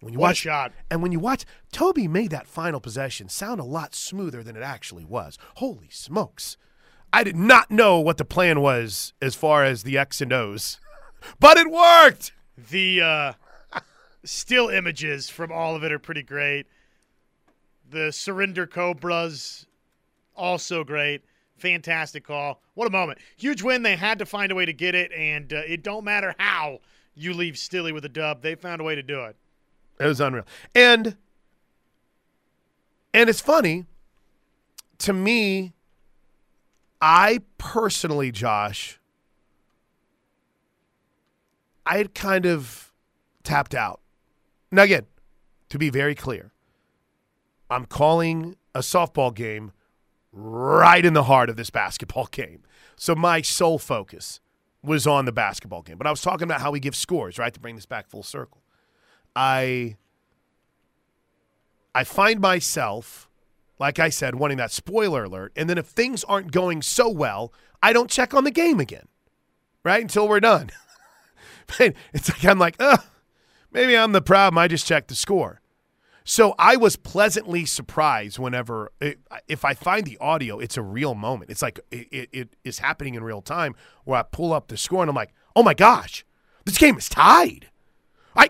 When 0.00 0.12
you 0.12 0.20
What 0.20 0.28
watch 0.28 0.36
shot. 0.36 0.72
and 0.92 1.02
when 1.02 1.10
you 1.10 1.18
watch, 1.18 1.44
Toby 1.72 2.06
made 2.06 2.30
that 2.30 2.46
final 2.46 2.78
possession 2.78 3.28
sound 3.28 3.58
a 3.60 3.64
lot 3.64 3.96
smoother 3.96 4.44
than 4.44 4.56
it 4.56 4.62
actually 4.62 5.04
was. 5.04 5.38
Holy 5.56 5.88
smokes. 5.90 6.56
I 7.12 7.24
did 7.24 7.34
not 7.36 7.72
know 7.72 7.98
what 7.98 8.18
the 8.18 8.24
plan 8.24 8.60
was 8.60 9.12
as 9.20 9.34
far 9.34 9.64
as 9.64 9.82
the 9.82 9.98
X 9.98 10.20
and 10.20 10.32
O's, 10.32 10.78
but 11.40 11.56
it 11.56 11.68
worked. 11.68 12.32
The 12.70 13.00
uh, 13.00 13.32
still 14.24 14.68
images 14.68 15.28
from 15.28 15.52
all 15.52 15.76
of 15.76 15.84
it 15.84 15.92
are 15.92 15.98
pretty 15.98 16.22
great. 16.22 16.66
The 17.90 18.10
surrender 18.12 18.66
cobras, 18.66 19.66
also 20.34 20.84
great. 20.84 21.22
Fantastic 21.56 22.26
call. 22.26 22.60
What 22.74 22.86
a 22.86 22.90
moment. 22.90 23.18
Huge 23.36 23.62
win. 23.62 23.82
They 23.82 23.96
had 23.96 24.18
to 24.18 24.26
find 24.26 24.50
a 24.50 24.54
way 24.54 24.66
to 24.66 24.72
get 24.72 24.94
it, 24.94 25.12
and 25.12 25.52
uh, 25.52 25.62
it 25.66 25.82
don't 25.82 26.04
matter 26.04 26.34
how 26.38 26.80
you 27.14 27.32
leave 27.32 27.56
Stilly 27.56 27.92
with 27.92 28.04
a 28.04 28.08
dub. 28.08 28.42
They 28.42 28.54
found 28.54 28.80
a 28.80 28.84
way 28.84 28.94
to 28.94 29.02
do 29.02 29.24
it. 29.24 29.36
It 30.00 30.06
was 30.06 30.20
unreal. 30.20 30.44
And 30.74 31.16
and 33.12 33.30
it's 33.30 33.40
funny 33.40 33.86
to 34.98 35.12
me 35.12 35.72
I 37.00 37.40
personally 37.58 38.32
Josh 38.32 38.98
I 41.86 41.98
had 41.98 42.14
kind 42.14 42.46
of 42.46 42.92
tapped 43.44 43.74
out. 43.74 44.00
Now 44.74 44.82
again, 44.82 45.06
to 45.68 45.78
be 45.78 45.88
very 45.88 46.14
clear, 46.14 46.52
I'm 47.70 47.86
calling 47.86 48.56
a 48.74 48.80
softball 48.80 49.32
game 49.32 49.72
right 50.32 51.04
in 51.04 51.14
the 51.14 51.24
heart 51.24 51.48
of 51.48 51.56
this 51.56 51.70
basketball 51.70 52.26
game. 52.30 52.62
So 52.96 53.14
my 53.14 53.40
sole 53.40 53.78
focus 53.78 54.40
was 54.82 55.06
on 55.06 55.24
the 55.24 55.32
basketball 55.32 55.82
game. 55.82 55.96
But 55.96 56.06
I 56.06 56.10
was 56.10 56.20
talking 56.20 56.44
about 56.44 56.60
how 56.60 56.70
we 56.70 56.80
give 56.80 56.96
scores, 56.96 57.38
right, 57.38 57.54
to 57.54 57.60
bring 57.60 57.76
this 57.76 57.86
back 57.86 58.08
full 58.08 58.22
circle. 58.22 58.62
I 59.36 59.96
I 61.94 62.02
find 62.02 62.40
myself, 62.40 63.28
like 63.78 64.00
I 64.00 64.08
said, 64.08 64.34
wanting 64.34 64.56
that 64.56 64.72
spoiler 64.72 65.24
alert. 65.24 65.52
And 65.54 65.70
then 65.70 65.78
if 65.78 65.86
things 65.86 66.24
aren't 66.24 66.50
going 66.50 66.82
so 66.82 67.08
well, 67.08 67.52
I 67.80 67.92
don't 67.92 68.10
check 68.10 68.34
on 68.34 68.42
the 68.42 68.50
game 68.50 68.80
again, 68.80 69.06
right? 69.84 70.02
Until 70.02 70.28
we're 70.28 70.40
done. 70.40 70.70
it's 71.78 72.28
like 72.28 72.44
I'm 72.44 72.58
like, 72.58 72.74
oh, 72.80 72.98
maybe 73.74 73.96
I'm 73.96 74.12
the 74.12 74.22
problem. 74.22 74.56
I 74.56 74.68
just 74.68 74.86
checked 74.86 75.08
the 75.08 75.14
score. 75.14 75.60
So 76.26 76.54
I 76.58 76.76
was 76.76 76.96
pleasantly 76.96 77.66
surprised 77.66 78.38
whenever, 78.38 78.90
it, 78.98 79.18
if 79.46 79.62
I 79.62 79.74
find 79.74 80.06
the 80.06 80.16
audio, 80.18 80.58
it's 80.58 80.78
a 80.78 80.82
real 80.82 81.14
moment. 81.14 81.50
It's 81.50 81.60
like 81.60 81.78
it, 81.90 82.08
it, 82.10 82.28
it 82.32 82.56
is 82.64 82.78
happening 82.78 83.14
in 83.14 83.22
real 83.22 83.42
time 83.42 83.74
where 84.04 84.20
I 84.20 84.22
pull 84.22 84.54
up 84.54 84.68
the 84.68 84.78
score 84.78 85.02
and 85.02 85.10
I'm 85.10 85.14
like, 85.14 85.34
oh 85.54 85.62
my 85.62 85.74
gosh, 85.74 86.24
this 86.64 86.78
game 86.78 86.96
is 86.96 87.10
tied. 87.10 87.68
I, 88.34 88.48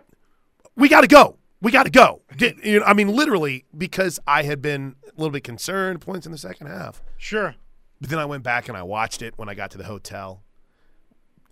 we 0.76 0.88
got 0.88 1.00
to 1.00 1.08
go. 1.08 1.38
We 1.60 1.72
got 1.72 1.84
to 1.84 1.90
go. 1.90 2.22
You 2.38 2.78
know, 2.78 2.84
I 2.84 2.92
mean, 2.92 3.08
literally, 3.08 3.64
because 3.76 4.20
I 4.24 4.44
had 4.44 4.62
been 4.62 4.94
a 5.04 5.20
little 5.20 5.32
bit 5.32 5.42
concerned 5.42 6.00
points 6.00 6.26
in 6.26 6.32
the 6.32 6.38
second 6.38 6.68
half. 6.68 7.02
Sure. 7.16 7.56
But 8.00 8.10
then 8.10 8.20
I 8.20 8.24
went 8.24 8.44
back 8.44 8.68
and 8.68 8.76
I 8.76 8.82
watched 8.84 9.20
it 9.20 9.34
when 9.36 9.48
I 9.48 9.54
got 9.54 9.72
to 9.72 9.78
the 9.78 9.84
hotel 9.84 10.42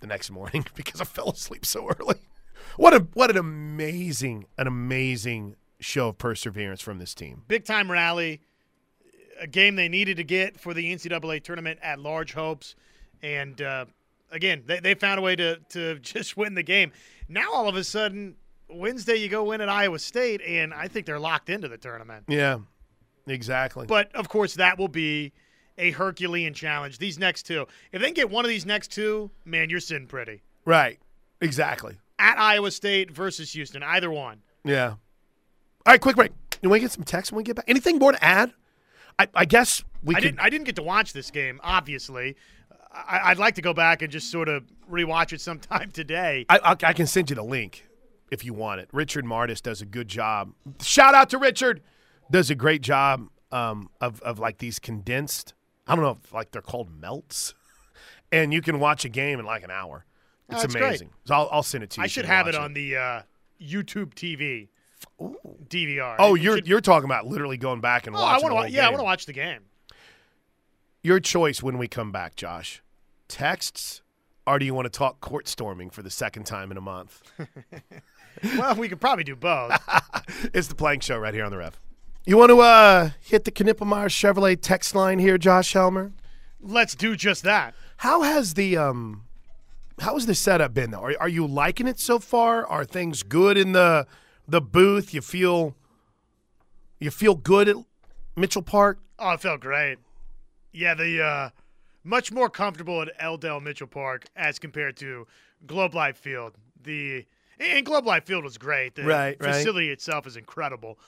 the 0.01 0.07
next 0.07 0.31
morning 0.31 0.67
because 0.75 1.01
I 1.01 1.05
fell 1.05 1.31
asleep 1.31 1.67
so 1.67 1.89
early. 1.89 2.21
What 2.77 2.95
a 2.95 3.01
what 3.15 3.31
an 3.31 3.37
amazing 3.37 4.47
an 4.59 4.67
amazing 4.67 5.57
show 5.81 6.09
of 6.09 6.19
perseverance 6.19 6.81
from 6.81 6.99
this 6.99 7.15
team. 7.15 7.43
Big 7.49 7.65
time 7.65 7.91
rally, 7.91 8.41
a 9.41 9.47
game 9.47 9.77
they 9.77 9.89
needed 9.89 10.17
to 10.17 10.25
get 10.25 10.59
for 10.59 10.75
the 10.75 10.95
NCAA 10.95 11.43
tournament 11.43 11.81
at 11.83 11.99
large 11.99 12.33
hopes, 12.33 12.75
and 13.23 13.61
uh, 13.61 13.87
again 14.31 14.63
they, 14.67 14.81
they 14.81 14.95
found 14.95 15.19
a 15.19 15.23
way 15.23 15.37
to 15.37 15.59
to 15.71 15.99
just 16.01 16.37
win 16.37 16.55
the 16.55 16.63
game. 16.63 16.93
Now 17.29 17.53
all 17.53 17.69
of 17.69 17.77
a 17.77 17.85
sudden 17.85 18.37
Wednesday 18.69 19.17
you 19.17 19.29
go 19.29 19.45
win 19.45 19.61
at 19.61 19.69
Iowa 19.69 19.99
State, 19.99 20.41
and 20.47 20.73
I 20.73 20.89
think 20.89 21.07
they're 21.07 21.21
locked 21.21 21.51
into 21.51 21.69
the 21.69 21.79
tournament. 21.79 22.25
Yeah, 22.29 22.59
exactly. 23.27 23.87
But 23.87 24.15
of 24.15 24.29
course 24.29 24.55
that 24.55 24.79
will 24.79 24.89
be 24.89 25.33
a 25.79 25.91
Herculean 25.91 26.55
challenge. 26.55 26.99
These 26.99 27.19
next 27.19 27.45
two, 27.45 27.67
if 27.93 28.01
they 28.01 28.07
can 28.07 28.15
get 28.15 28.31
one 28.31 28.45
of 28.45 28.49
these 28.49 28.67
next 28.67 28.93
two, 28.93 29.31
man, 29.45 29.71
you're 29.71 29.81
sitting 29.81 30.07
pretty. 30.07 30.43
Right. 30.65 30.99
Exactly. 31.41 31.97
At 32.23 32.39
Iowa 32.39 32.71
State 32.71 33.11
versus 33.11 33.53
Houston, 33.53 33.83
either 33.83 34.11
one. 34.11 34.43
Yeah. 34.65 34.91
All 34.91 34.99
right, 35.87 36.01
quick 36.01 36.15
break. 36.15 36.31
You 36.63 36.69
want 36.69 36.79
to 36.79 36.85
get 36.85 36.93
some 36.93 37.03
text 37.03 37.33
when 37.33 37.39
we 37.39 37.43
get 37.43 37.57
back? 37.57 37.65
Anything 37.67 37.99
more 37.99 38.13
to 38.13 38.25
add? 38.25 38.53
I, 39.19 39.27
I 39.35 39.45
guess 39.45 39.83
we 40.05 40.15
I 40.15 40.21
could. 40.21 40.29
didn't. 40.29 40.41
I 40.41 40.49
didn't 40.49 40.65
get 40.65 40.77
to 40.77 40.83
watch 40.83 41.13
this 41.13 41.33
game. 41.33 41.61
Obviously, 41.65 42.37
I, 42.93 43.31
would 43.31 43.39
like 43.39 43.57
to 43.57 43.63
go 43.63 43.75
back 43.75 44.03
and 44.03 44.13
just 44.13 44.31
sort 44.31 44.49
of 44.49 44.65
rewatch 44.91 45.33
it 45.33 45.41
sometime 45.41 45.91
today. 45.93 46.47
I, 46.49 46.59
I, 46.59 46.77
I 46.91 46.93
can 46.93 47.07
send 47.07 47.31
you 47.31 47.37
the 47.37 47.43
link 47.43 47.89
if 48.31 48.45
you 48.45 48.55
want 48.55 48.81
it. 48.81 48.89
Richard 48.93 49.25
Martis 49.25 49.61
does 49.61 49.83
a 49.83 49.87
good 49.87 50.09
job. 50.09 50.53
Shout 50.81 51.15
out 51.15 51.29
to 51.31 51.39
Richard. 51.39 51.83
Does 52.31 52.51
a 52.51 52.55
great 52.55 52.83
job 52.83 53.29
um, 53.51 53.91
of 54.01 54.21
of 54.23 54.39
like 54.39 54.59
these 54.59 54.79
condensed. 54.79 55.55
I 55.87 55.97
don't 55.97 56.05
know 56.05 56.19
if 56.25 56.33
like 56.33 56.53
they're 56.53 56.63
called 56.63 56.89
melts, 56.91 57.55
and 58.33 58.53
you 58.53 58.63
can 58.63 58.79
watch 58.79 59.05
a 59.05 59.09
game 59.09 59.41
in 59.41 59.45
like 59.45 59.65
an 59.65 59.71
hour. 59.71 60.07
It's 60.53 60.75
amazing. 60.75 61.11
So 61.25 61.35
I'll, 61.35 61.49
I'll 61.53 61.63
send 61.63 61.85
it 61.85 61.91
to 61.91 62.01
you. 62.01 62.05
I 62.05 62.07
should 62.07 62.25
have 62.25 62.47
it 62.47 62.55
watch 62.55 62.63
on 62.63 62.75
the 62.75 62.97
uh, 62.97 63.23
YouTube 63.61 64.15
TV 64.15 64.69
DVR. 65.69 66.17
Oh, 66.19 66.35
you're 66.35 66.57
should- 66.57 66.67
you're 66.69 66.81
talking 66.81 67.05
about 67.07 67.27
literally 67.27 67.57
going 67.57 67.81
back 67.81 68.07
and 68.07 68.15
Oh, 68.17 68.19
I 68.21 68.33
watching. 68.35 68.51
want 68.53 68.67
the 68.67 68.71
to. 68.71 68.77
Yeah, 68.77 68.87
I 68.87 68.91
want 68.91 69.01
to 69.01 69.05
watch 69.05 69.27
the 69.27 69.33
game. 69.33 69.61
Your 71.03 71.19
choice 71.21 71.63
when 71.63 71.79
we 71.79 71.89
come 71.89 72.13
back, 72.13 72.37
Josh. 72.37 72.83
Texts, 73.29 74.03
or 74.47 74.59
do 74.59 74.65
you 74.67 74.75
want 74.75 74.87
to 74.87 74.91
talk 74.91 75.21
court 75.21 75.49
storming 75.49 75.91
for 75.91 76.03
the 76.03 76.11
second 76.11 76.45
time 76.45 76.71
in 76.71 76.77
a 76.77 76.81
month? 76.81 77.23
well, 78.57 78.75
we 78.77 78.89
could 78.89 79.01
probably 79.01 79.25
do 79.25 79.35
both. 79.35 79.73
it's 80.55 80.69
the 80.69 80.75
Plank 80.75 81.03
Show 81.03 81.19
right 81.19 81.35
here 81.35 81.45
on 81.45 81.51
the 81.51 81.59
Rev. 81.59 81.79
You 82.25 82.37
want 82.37 82.51
to 82.51 82.61
uh, 82.61 83.11
hit 83.21 83.45
the 83.45 83.51
Knippelmeyer 83.51 84.07
Chevrolet 84.07 84.57
text 84.61 84.95
line 84.95 85.19
here, 85.19 85.39
Josh 85.39 85.73
Helmer? 85.73 86.13
Let's 86.61 86.95
do 86.95 87.17
just 87.17 87.43
that. 87.43 87.75
How 87.97 88.23
has 88.23 88.55
the 88.55 88.77
um, 88.77 89.25
how 90.01 90.15
has 90.15 90.27
the 90.27 90.35
setup 90.35 90.75
been 90.75 90.91
though? 90.91 91.01
Are, 91.03 91.15
are 91.21 91.29
you 91.29 91.47
liking 91.47 91.87
it 91.87 91.99
so 91.99 92.19
far? 92.19 92.67
Are 92.67 92.85
things 92.85 93.23
good 93.23 93.57
in 93.57 93.73
the 93.73 94.07
the 94.49 94.61
booth? 94.61 95.13
You 95.15 95.21
feel 95.21 95.75
you 96.99 97.11
feel 97.11 97.35
good 97.35 97.69
at 97.69 97.77
Mitchell 98.37 98.63
Park? 98.63 98.99
Oh, 99.19 99.33
it 99.33 99.41
felt 99.41 99.61
great. 99.61 99.99
Yeah, 100.73 100.95
the 100.95 101.23
uh, 101.23 101.51
much 102.05 102.33
more 102.33 102.49
comfortable 102.49 103.03
at 103.03 103.11
L. 103.19 103.37
Dale 103.37 103.61
Mitchell 103.61 103.87
Park 103.87 104.25
as 104.37 104.59
compared 104.59 104.97
to 104.99 105.27
Globe 105.67 105.95
Life 105.95 106.17
Field. 106.17 106.55
The 106.83 107.27
and 107.61 107.85
Globe 107.87 108.07
Life 108.07 108.25
Field 108.25 108.43
was 108.45 108.59
great. 108.59 108.95
The 108.95 109.05
Right, 109.05 109.37
right. 109.41 109.55
facility 109.55 109.91
itself 109.91 110.27
is 110.27 110.37
incredible, 110.37 110.99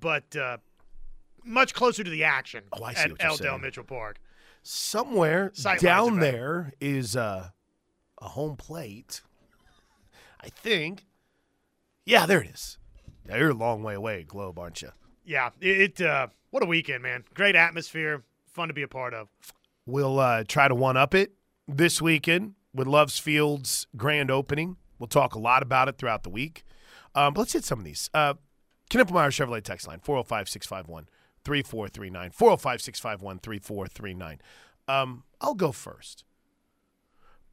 but 0.00 0.34
uh, 0.36 0.58
much 1.44 1.74
closer 1.74 2.04
to 2.04 2.10
the 2.10 2.24
action 2.24 2.62
Oh, 2.72 2.82
I 2.84 2.94
see 2.94 3.10
at 3.10 3.12
L. 3.20 3.36
Dale. 3.36 3.58
Mitchell 3.58 3.84
Park. 3.84 4.18
Somewhere 4.62 5.50
Sight 5.54 5.80
down 5.80 6.18
there 6.20 6.72
is 6.80 7.16
uh, 7.16 7.48
a 8.20 8.28
home 8.28 8.56
plate. 8.56 9.22
I 10.40 10.48
think. 10.48 11.06
Yeah, 12.04 12.26
there 12.26 12.40
it 12.40 12.50
is. 12.50 12.78
Yeah, 13.28 13.36
you're 13.36 13.50
a 13.50 13.54
long 13.54 13.82
way 13.82 13.94
away, 13.94 14.24
Globe, 14.24 14.58
aren't 14.58 14.80
you? 14.82 14.90
Yeah, 15.24 15.50
it. 15.60 16.00
uh, 16.00 16.28
what 16.50 16.62
a 16.62 16.66
weekend, 16.66 17.02
man! 17.02 17.24
Great 17.34 17.54
atmosphere, 17.54 18.22
fun 18.46 18.68
to 18.68 18.74
be 18.74 18.82
a 18.82 18.88
part 18.88 19.12
of. 19.12 19.28
We'll 19.84 20.18
uh, 20.18 20.44
try 20.46 20.68
to 20.68 20.74
one 20.74 20.96
up 20.96 21.14
it 21.14 21.32
this 21.66 22.00
weekend 22.00 22.54
with 22.72 22.86
Love's 22.86 23.18
Field's 23.18 23.86
grand 23.96 24.30
opening. 24.30 24.76
We'll 24.98 25.08
talk 25.08 25.34
a 25.34 25.38
lot 25.38 25.62
about 25.62 25.88
it 25.88 25.98
throughout 25.98 26.22
the 26.22 26.30
week. 26.30 26.64
Um, 27.14 27.34
but 27.34 27.40
let's 27.40 27.52
hit 27.52 27.64
some 27.64 27.78
of 27.78 27.84
these. 27.84 28.08
Uh, 28.14 28.34
Knippelmeyer 28.90 29.28
Chevrolet 29.28 29.62
text 29.62 29.86
line 29.86 30.00
405 30.00 30.48
651 30.48 31.08
3439. 31.44 32.30
405 32.30 32.82
651 32.82 33.38
3439. 33.40 34.40
Um, 34.88 35.24
I'll 35.40 35.54
go 35.54 35.72
first. 35.72 36.24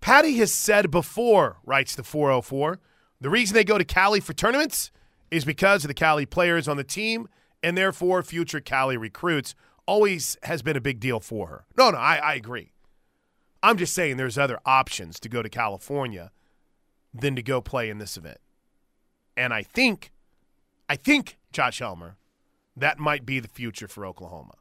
Patty 0.06 0.38
has 0.38 0.54
said 0.54 0.92
before, 0.92 1.58
writes 1.66 1.96
the 1.96 2.04
404, 2.04 2.80
the 3.22 3.30
reason 3.32 3.56
they 3.56 3.64
go 3.64 3.80
to 3.80 3.84
Cali 3.84 4.20
for 4.20 4.34
tournaments 4.34 4.92
is 5.32 5.44
because 5.44 5.84
of 5.84 5.88
the 5.88 5.96
Cali 5.96 6.28
players 6.28 6.68
on 6.68 6.78
the 6.78 6.84
team 6.84 7.28
and 7.64 7.76
therefore 7.76 8.22
future 8.22 8.60
Cali 8.60 8.98
recruits 8.98 9.56
always 9.88 10.38
has 10.44 10.62
been 10.62 10.78
a 10.78 10.80
big 10.80 11.00
deal 11.00 11.20
for 11.20 11.48
her. 11.48 11.66
No, 11.76 11.90
no, 11.90 11.98
I, 11.98 12.18
I 12.18 12.34
agree. 12.36 12.72
I'm 13.64 13.78
just 13.78 13.96
saying 13.96 14.18
there's 14.18 14.38
other 14.38 14.60
options 14.64 15.20
to 15.22 15.28
go 15.28 15.42
to 15.42 15.50
California 15.50 16.30
than 17.12 17.36
to 17.36 17.42
go 17.42 17.60
play 17.60 17.90
in 17.90 17.98
this 17.98 18.16
event. 18.16 18.38
And 19.36 19.56
I 19.56 19.64
think, 19.64 20.12
I 20.88 20.98
think, 20.98 21.40
Josh 21.52 21.80
Helmer, 21.80 22.18
that 22.78 23.00
might 23.00 23.26
be 23.26 23.40
the 23.40 23.48
future 23.48 23.88
for 23.88 24.06
Oklahoma. 24.06 24.54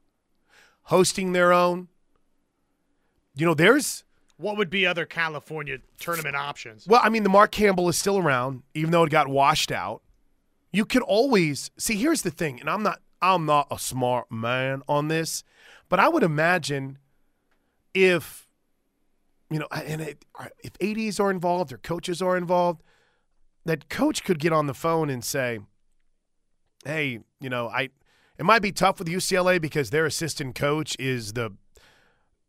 Hosting 0.84 1.34
their 1.34 1.52
own, 1.52 1.88
you 3.36 3.44
know, 3.44 3.52
there's 3.52 4.04
What 4.36 4.56
would 4.56 4.70
be 4.70 4.86
other 4.86 5.06
California 5.06 5.78
tournament 5.98 6.34
options? 6.34 6.86
well, 6.86 7.00
I 7.02 7.08
mean, 7.08 7.22
the 7.22 7.28
Mark 7.28 7.52
Campbell 7.52 7.88
is 7.88 7.96
still 7.96 8.18
around, 8.18 8.62
even 8.74 8.90
though 8.90 9.04
it 9.04 9.10
got 9.10 9.28
washed 9.28 9.70
out. 9.70 10.02
You 10.72 10.84
could 10.84 11.02
always 11.02 11.70
see. 11.78 11.96
Here's 11.96 12.22
the 12.22 12.30
thing, 12.30 12.60
and 12.60 12.68
I'm 12.68 12.82
not. 12.82 13.00
I'm 13.22 13.46
not 13.46 13.68
a 13.70 13.78
smart 13.78 14.30
man 14.30 14.82
on 14.88 15.08
this, 15.08 15.44
but 15.88 15.98
I 15.98 16.08
would 16.08 16.22
imagine 16.22 16.98
if 17.94 18.48
you 19.50 19.60
know, 19.60 19.68
and 19.70 20.00
it, 20.00 20.24
if 20.62 20.72
ads 20.82 21.20
are 21.20 21.30
involved 21.30 21.72
or 21.72 21.78
coaches 21.78 22.20
are 22.20 22.36
involved, 22.36 22.82
that 23.64 23.88
coach 23.88 24.24
could 24.24 24.40
get 24.40 24.52
on 24.52 24.66
the 24.66 24.74
phone 24.74 25.10
and 25.10 25.24
say, 25.24 25.60
"Hey, 26.84 27.20
you 27.40 27.48
know, 27.48 27.68
I 27.68 27.90
it 28.36 28.44
might 28.44 28.62
be 28.62 28.72
tough 28.72 28.98
with 28.98 29.08
UCLA 29.08 29.60
because 29.60 29.90
their 29.90 30.06
assistant 30.06 30.56
coach 30.56 30.96
is 30.98 31.34
the 31.34 31.52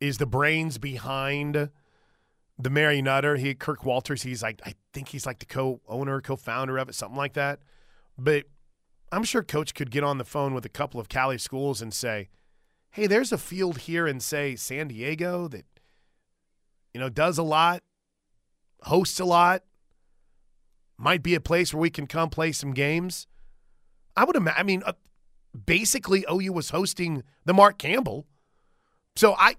is 0.07 0.17
the 0.17 0.25
brains 0.25 0.77
behind." 0.77 1.69
the 2.57 2.69
Mary 2.69 3.01
Nutter, 3.01 3.35
he 3.35 3.53
Kirk 3.53 3.85
Walters, 3.85 4.23
he's 4.23 4.41
like 4.41 4.61
I 4.65 4.75
think 4.93 5.09
he's 5.09 5.25
like 5.25 5.39
the 5.39 5.45
co-owner, 5.45 6.21
co-founder 6.21 6.77
of 6.77 6.89
it, 6.89 6.95
something 6.95 7.17
like 7.17 7.33
that. 7.33 7.59
But 8.17 8.45
I'm 9.11 9.23
sure 9.23 9.43
coach 9.43 9.73
could 9.73 9.91
get 9.91 10.03
on 10.03 10.17
the 10.17 10.25
phone 10.25 10.53
with 10.53 10.65
a 10.65 10.69
couple 10.69 10.99
of 10.99 11.09
Cali 11.09 11.37
schools 11.37 11.81
and 11.81 11.93
say, 11.93 12.29
"Hey, 12.91 13.07
there's 13.07 13.31
a 13.31 13.37
field 13.37 13.79
here 13.79 14.07
in 14.07 14.19
say 14.19 14.55
San 14.55 14.87
Diego 14.87 15.47
that 15.49 15.65
you 16.93 16.99
know 16.99 17.09
does 17.09 17.37
a 17.37 17.43
lot, 17.43 17.83
hosts 18.83 19.19
a 19.19 19.25
lot, 19.25 19.63
might 20.97 21.23
be 21.23 21.35
a 21.35 21.41
place 21.41 21.73
where 21.73 21.81
we 21.81 21.89
can 21.89 22.07
come 22.07 22.29
play 22.29 22.51
some 22.51 22.73
games." 22.73 23.27
I 24.15 24.23
would 24.23 24.37
imagine. 24.37 24.59
I 24.59 24.63
mean, 24.63 24.83
uh, 24.85 24.93
basically, 25.65 26.25
OU 26.31 26.53
was 26.53 26.69
hosting 26.69 27.23
the 27.43 27.53
Mark 27.53 27.77
Campbell, 27.77 28.25
so 29.17 29.35
I 29.37 29.57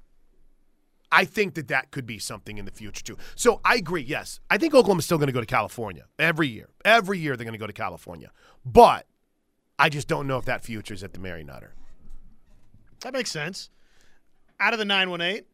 I 1.12 1.24
think 1.24 1.54
that 1.54 1.68
that 1.68 1.90
could 1.90 2.06
be 2.06 2.18
something 2.18 2.58
in 2.58 2.64
the 2.64 2.70
future 2.70 3.02
too. 3.02 3.16
So 3.34 3.60
I 3.64 3.76
agree. 3.76 4.02
Yes, 4.02 4.40
I 4.50 4.58
think 4.58 4.74
Oklahoma's 4.74 5.04
still 5.04 5.18
going 5.18 5.28
to 5.28 5.32
go 5.32 5.40
to 5.40 5.46
California 5.46 6.04
every 6.18 6.48
year. 6.48 6.68
Every 6.84 7.18
year 7.18 7.36
they're 7.36 7.44
going 7.44 7.52
to 7.52 7.58
go 7.58 7.66
to 7.66 7.72
California, 7.72 8.30
but 8.64 9.06
I 9.78 9.88
just 9.88 10.08
don't 10.08 10.26
know 10.26 10.38
if 10.38 10.44
that 10.46 10.64
future 10.64 10.94
is 10.94 11.02
at 11.02 11.12
the 11.12 11.20
Mary 11.20 11.44
Nutter. 11.44 11.74
That 13.00 13.12
makes 13.12 13.30
sense. 13.30 13.70
Out 14.58 14.72
of 14.72 14.78
the 14.78 14.84
918, 14.84 15.44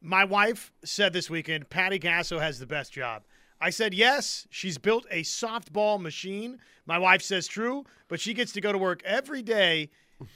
my 0.00 0.24
wife 0.24 0.72
said 0.84 1.12
this 1.12 1.28
weekend 1.28 1.68
Patty 1.68 1.98
Gasso 1.98 2.40
has 2.40 2.58
the 2.58 2.66
best 2.66 2.92
job. 2.92 3.22
I 3.60 3.70
said 3.70 3.94
yes. 3.94 4.46
She's 4.50 4.78
built 4.78 5.06
a 5.10 5.22
softball 5.22 6.00
machine. 6.00 6.58
My 6.86 6.98
wife 6.98 7.22
says 7.22 7.46
true, 7.46 7.84
but 8.08 8.20
she 8.20 8.34
gets 8.34 8.52
to 8.52 8.60
go 8.60 8.72
to 8.72 8.78
work 8.78 9.02
every 9.04 9.42
day 9.42 9.90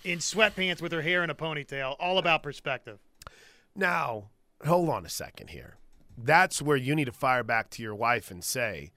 in 0.05 0.19
sweatpants 0.19 0.81
with 0.81 0.93
her 0.93 1.03
hair 1.03 1.25
in 1.25 1.31
a 1.31 1.35
ponytail. 1.35 1.97
All 1.99 2.19
about 2.19 2.43
perspective. 2.43 3.01
Now, 3.75 4.31
hold 4.65 4.89
on 4.89 5.05
a 5.05 5.09
second 5.09 5.51
here. 5.51 5.77
That's 6.17 6.63
where 6.63 6.77
you 6.77 6.95
need 6.95 7.05
to 7.07 7.13
fire 7.13 7.43
back 7.43 7.71
to 7.71 7.83
your 7.83 7.95
wife 7.95 8.31
and 8.31 8.43
say, 8.43 8.93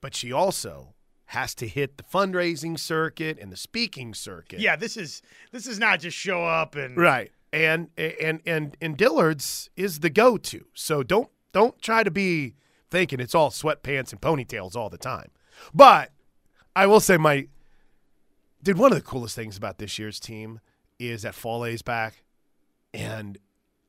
but 0.00 0.14
she 0.14 0.32
also 0.32 0.94
has 1.26 1.54
to 1.54 1.68
hit 1.68 1.96
the 1.96 2.02
fundraising 2.02 2.76
circuit 2.78 3.38
and 3.40 3.52
the 3.52 3.56
speaking 3.56 4.14
circuit. 4.14 4.58
Yeah, 4.58 4.74
this 4.74 4.96
is 4.96 5.22
this 5.52 5.66
is 5.66 5.78
not 5.78 6.00
just 6.00 6.16
show 6.16 6.44
up 6.44 6.74
and 6.74 6.96
Right. 6.96 7.30
And 7.52 7.90
and 7.96 8.40
and 8.46 8.76
and 8.80 8.96
Dillard's 8.96 9.70
is 9.76 10.00
the 10.00 10.10
go-to. 10.10 10.66
So 10.74 11.02
don't 11.02 11.28
don't 11.52 11.80
try 11.80 12.02
to 12.02 12.10
be 12.10 12.54
thinking 12.90 13.20
it's 13.20 13.34
all 13.34 13.50
sweatpants 13.50 14.10
and 14.10 14.20
ponytails 14.20 14.74
all 14.74 14.90
the 14.90 14.98
time. 14.98 15.30
But 15.72 16.10
I 16.74 16.86
will 16.86 17.00
say 17.00 17.16
my 17.16 17.46
dude, 18.62 18.78
one 18.78 18.90
of 18.90 18.98
the 18.98 19.04
coolest 19.04 19.36
things 19.36 19.56
about 19.56 19.78
this 19.78 19.98
year's 19.98 20.18
team 20.18 20.60
is 20.98 21.22
that 21.22 21.34
Foley's 21.34 21.82
back. 21.82 22.24
And 22.92 23.38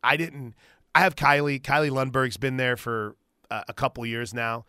I 0.04 0.18
didn't 0.18 0.56
I 0.94 1.02
have 1.02 1.16
Kylie. 1.16 1.62
Kylie 1.62 1.92
Lundberg's 1.92 2.38
been 2.38 2.58
there 2.58 2.76
for 2.76 3.16
uh, 3.50 3.64
a 3.68 3.74
couple 3.74 4.06
years 4.06 4.34
now. 4.34 4.66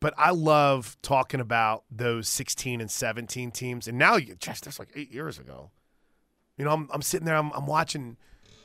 But 0.00 0.14
I 0.18 0.30
love 0.30 0.96
talking 1.02 1.40
about 1.40 1.84
those 1.90 2.28
16 2.28 2.80
and 2.80 2.90
17 2.90 3.50
teams. 3.50 3.88
And 3.88 3.96
now 3.96 4.16
you 4.16 4.34
just 4.34 4.64
that's 4.64 4.78
like 4.78 4.90
eight 4.94 5.10
years 5.10 5.38
ago. 5.38 5.70
You 6.58 6.64
know, 6.64 6.72
I'm, 6.72 6.88
I'm 6.92 7.02
sitting 7.02 7.26
there, 7.26 7.36
I'm, 7.36 7.50
I'm 7.52 7.66
watching. 7.66 8.16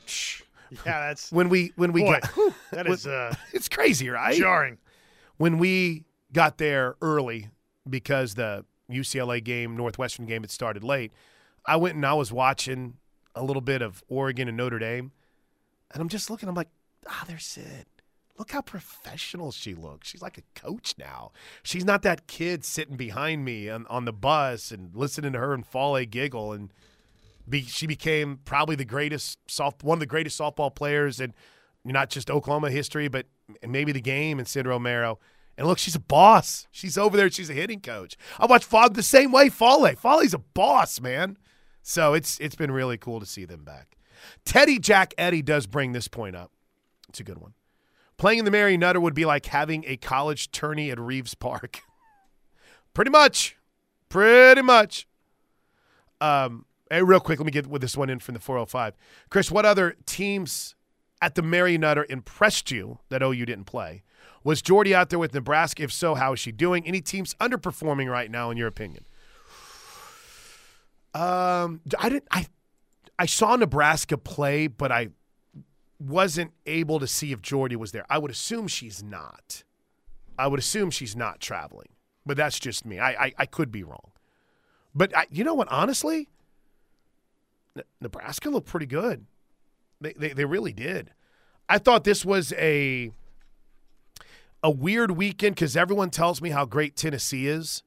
Shh, 0.06 0.42
Yeah, 0.86 1.08
that's 1.08 1.32
when 1.32 1.48
we 1.48 1.72
when 1.74 1.92
we 1.92 2.02
boy, 2.02 2.20
got 2.20 2.54
that 2.70 2.86
is 2.86 3.06
uh, 3.06 3.34
it's 3.52 3.68
crazy, 3.68 4.08
right? 4.08 4.36
jarring. 4.36 4.78
When 5.36 5.58
we 5.58 6.04
got 6.32 6.58
there 6.58 6.94
early 7.02 7.48
because 7.88 8.34
the 8.34 8.64
UCLA 8.90 9.42
game, 9.42 9.76
Northwestern 9.76 10.26
game, 10.26 10.42
had 10.42 10.50
started 10.50 10.84
late. 10.84 11.12
I 11.66 11.76
went 11.76 11.96
and 11.96 12.06
I 12.06 12.14
was 12.14 12.32
watching 12.32 12.94
a 13.34 13.42
little 13.42 13.62
bit 13.62 13.82
of 13.82 14.04
Oregon 14.08 14.46
and 14.46 14.56
Notre 14.56 14.78
Dame, 14.78 15.12
and 15.92 16.00
I'm 16.00 16.08
just 16.08 16.30
looking. 16.30 16.48
I'm 16.48 16.54
like, 16.54 16.70
ah, 17.08 17.24
there's 17.26 17.44
Sid. 17.44 17.86
Look 18.38 18.52
how 18.52 18.62
professional 18.62 19.52
she 19.52 19.74
looks. 19.74 20.08
She's 20.08 20.22
like 20.22 20.38
a 20.38 20.58
coach 20.58 20.94
now. 20.98 21.32
She's 21.62 21.84
not 21.84 22.02
that 22.02 22.26
kid 22.26 22.64
sitting 22.64 22.96
behind 22.96 23.44
me 23.44 23.68
on, 23.68 23.86
on 23.88 24.06
the 24.06 24.14
bus 24.14 24.70
and 24.70 24.96
listening 24.96 25.34
to 25.34 25.38
her 25.38 25.52
and 25.52 25.66
Foley 25.66 26.06
giggle. 26.06 26.52
And 26.52 26.72
be, 27.46 27.62
she 27.62 27.86
became 27.86 28.40
probably 28.46 28.76
the 28.76 28.86
greatest 28.86 29.38
soft, 29.46 29.82
one 29.82 29.96
of 29.96 30.00
the 30.00 30.06
greatest 30.06 30.40
softball 30.40 30.74
players 30.74 31.20
in 31.20 31.34
not 31.84 32.08
just 32.08 32.30
Oklahoma 32.30 32.70
history, 32.70 33.08
but 33.08 33.26
maybe 33.66 33.92
the 33.92 34.00
game. 34.00 34.38
And 34.38 34.48
Sid 34.48 34.66
Romero. 34.66 35.18
And 35.58 35.66
look, 35.66 35.76
she's 35.76 35.94
a 35.96 36.00
boss. 36.00 36.66
She's 36.70 36.96
over 36.96 37.18
there. 37.18 37.30
She's 37.30 37.50
a 37.50 37.54
hitting 37.54 37.80
coach. 37.80 38.16
I 38.38 38.46
watched 38.46 38.64
Fog 38.64 38.94
the 38.94 39.02
same 39.02 39.32
way. 39.32 39.50
Foley. 39.50 39.96
Foley's 39.96 40.32
a 40.32 40.38
boss, 40.38 40.98
man. 40.98 41.36
So 41.82 42.14
it's 42.14 42.38
it's 42.40 42.56
been 42.56 42.70
really 42.70 42.96
cool 42.96 43.20
to 43.20 43.26
see 43.26 43.44
them 43.44 43.64
back. 43.64 43.98
Teddy 44.44 44.78
Jack 44.78 45.14
Eddie 45.18 45.42
does 45.42 45.66
bring 45.66 45.92
this 45.92 46.08
point 46.08 46.36
up. 46.36 46.50
It's 47.08 47.20
a 47.20 47.24
good 47.24 47.38
one. 47.38 47.54
Playing 48.16 48.40
in 48.40 48.44
the 48.44 48.50
Mary 48.50 48.76
Nutter 48.76 49.00
would 49.00 49.14
be 49.14 49.24
like 49.24 49.46
having 49.46 49.84
a 49.86 49.96
college 49.96 50.50
tourney 50.50 50.90
at 50.90 50.98
Reaves 50.98 51.34
Park. 51.34 51.80
Pretty 52.94 53.10
much. 53.10 53.56
Pretty 54.08 54.62
much. 54.62 55.06
Um, 56.20 56.66
hey, 56.90 57.02
real 57.02 57.20
quick, 57.20 57.38
let 57.38 57.46
me 57.46 57.52
get 57.52 57.66
with 57.66 57.80
this 57.80 57.96
one 57.96 58.10
in 58.10 58.18
from 58.18 58.34
the 58.34 58.40
405. 58.40 58.94
Chris, 59.30 59.50
what 59.50 59.64
other 59.64 59.96
teams 60.04 60.74
at 61.22 61.34
the 61.34 61.42
Mary 61.42 61.78
Nutter 61.78 62.06
impressed 62.10 62.70
you 62.70 62.98
that 63.08 63.22
OU 63.22 63.46
didn't 63.46 63.64
play? 63.64 64.02
Was 64.42 64.62
Jordy 64.62 64.94
out 64.94 65.10
there 65.10 65.18
with 65.18 65.34
Nebraska? 65.34 65.82
If 65.82 65.92
so, 65.92 66.14
how 66.14 66.32
is 66.32 66.40
she 66.40 66.52
doing? 66.52 66.86
Any 66.86 67.00
teams 67.00 67.34
underperforming 67.34 68.10
right 68.10 68.30
now, 68.30 68.50
in 68.50 68.56
your 68.56 68.68
opinion? 68.68 69.04
Um, 71.14 71.80
I 71.98 72.08
didn't. 72.08 72.28
I 72.30 72.46
I 73.20 73.26
saw 73.26 73.54
Nebraska 73.54 74.16
play, 74.16 74.66
but 74.66 74.90
I 74.90 75.10
wasn't 75.98 76.52
able 76.64 76.98
to 77.00 77.06
see 77.06 77.32
if 77.32 77.42
Jordy 77.42 77.76
was 77.76 77.92
there. 77.92 78.06
I 78.08 78.16
would 78.16 78.30
assume 78.30 78.66
she's 78.66 79.02
not. 79.02 79.62
I 80.38 80.46
would 80.46 80.58
assume 80.58 80.90
she's 80.90 81.14
not 81.14 81.38
traveling, 81.38 81.90
but 82.24 82.38
that's 82.38 82.58
just 82.58 82.86
me. 82.86 82.98
I 82.98 83.26
I, 83.26 83.32
I 83.40 83.44
could 83.44 83.70
be 83.70 83.82
wrong. 83.82 84.12
But 84.94 85.14
I, 85.14 85.26
you 85.30 85.44
know 85.44 85.52
what? 85.52 85.68
Honestly, 85.70 86.28
Nebraska 88.00 88.48
looked 88.48 88.68
pretty 88.68 88.86
good. 88.86 89.26
They, 90.00 90.14
they 90.14 90.28
they 90.30 90.46
really 90.46 90.72
did. 90.72 91.10
I 91.68 91.76
thought 91.76 92.04
this 92.04 92.24
was 92.24 92.54
a 92.54 93.10
a 94.62 94.70
weird 94.70 95.10
weekend 95.10 95.56
because 95.56 95.76
everyone 95.76 96.08
tells 96.08 96.40
me 96.40 96.48
how 96.48 96.64
great 96.64 96.96
Tennessee 96.96 97.48
is. 97.48 97.82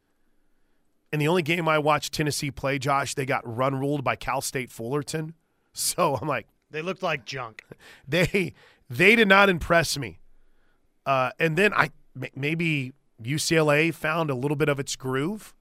And 1.13 1.21
the 1.21 1.27
only 1.27 1.43
game 1.43 1.69
I 1.69 1.77
watched 1.77 2.11
Tennessee 2.11 2.49
play, 2.49 2.79
Josh, 2.79 3.13
they 3.13 3.27
got 3.27 3.43
run 3.45 3.79
ruled 3.79 4.03
by 4.03 4.15
Cal 4.15 4.41
State 4.41 4.69
Fullerton. 4.69 5.35
So 5.75 6.19
I'm 6.21 6.27
like, 6.27 6.45
They 6.69 6.83
looked 6.83 7.01
like 7.01 7.25
junk. 7.25 7.63
they 8.07 8.53
they 8.91 9.15
did 9.15 9.27
not 9.27 9.49
impress 9.49 9.97
me. 9.97 10.19
Uh, 11.03 11.31
and 11.39 11.57
then 11.57 11.73
I 11.73 11.89
maybe 12.35 12.93
UCLA 13.19 13.91
found 13.91 14.29
a 14.29 14.35
little 14.35 14.55
bit 14.55 14.69
of 14.69 14.79
its 14.79 14.95
groove. 14.95 15.55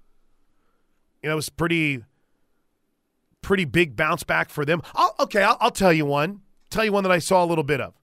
You 1.23 1.31
know, 1.31 1.33
it 1.33 1.37
was 1.37 1.49
pretty 1.49 2.05
pretty 3.41 3.65
big 3.65 3.97
bounce 3.97 4.23
back 4.23 4.51
for 4.51 4.67
them. 4.67 4.83
I'll, 4.95 5.15
okay, 5.21 5.43
I'll, 5.43 5.57
I'll 5.63 5.71
tell 5.71 5.95
you 5.95 6.05
one. 6.05 6.43
Tell 6.69 6.85
you 6.85 6.93
one 6.93 7.05
that 7.05 7.13
I 7.13 7.19
saw 7.19 7.43
a 7.43 7.47
little 7.47 7.65
bit 7.65 7.81
of 7.81 7.95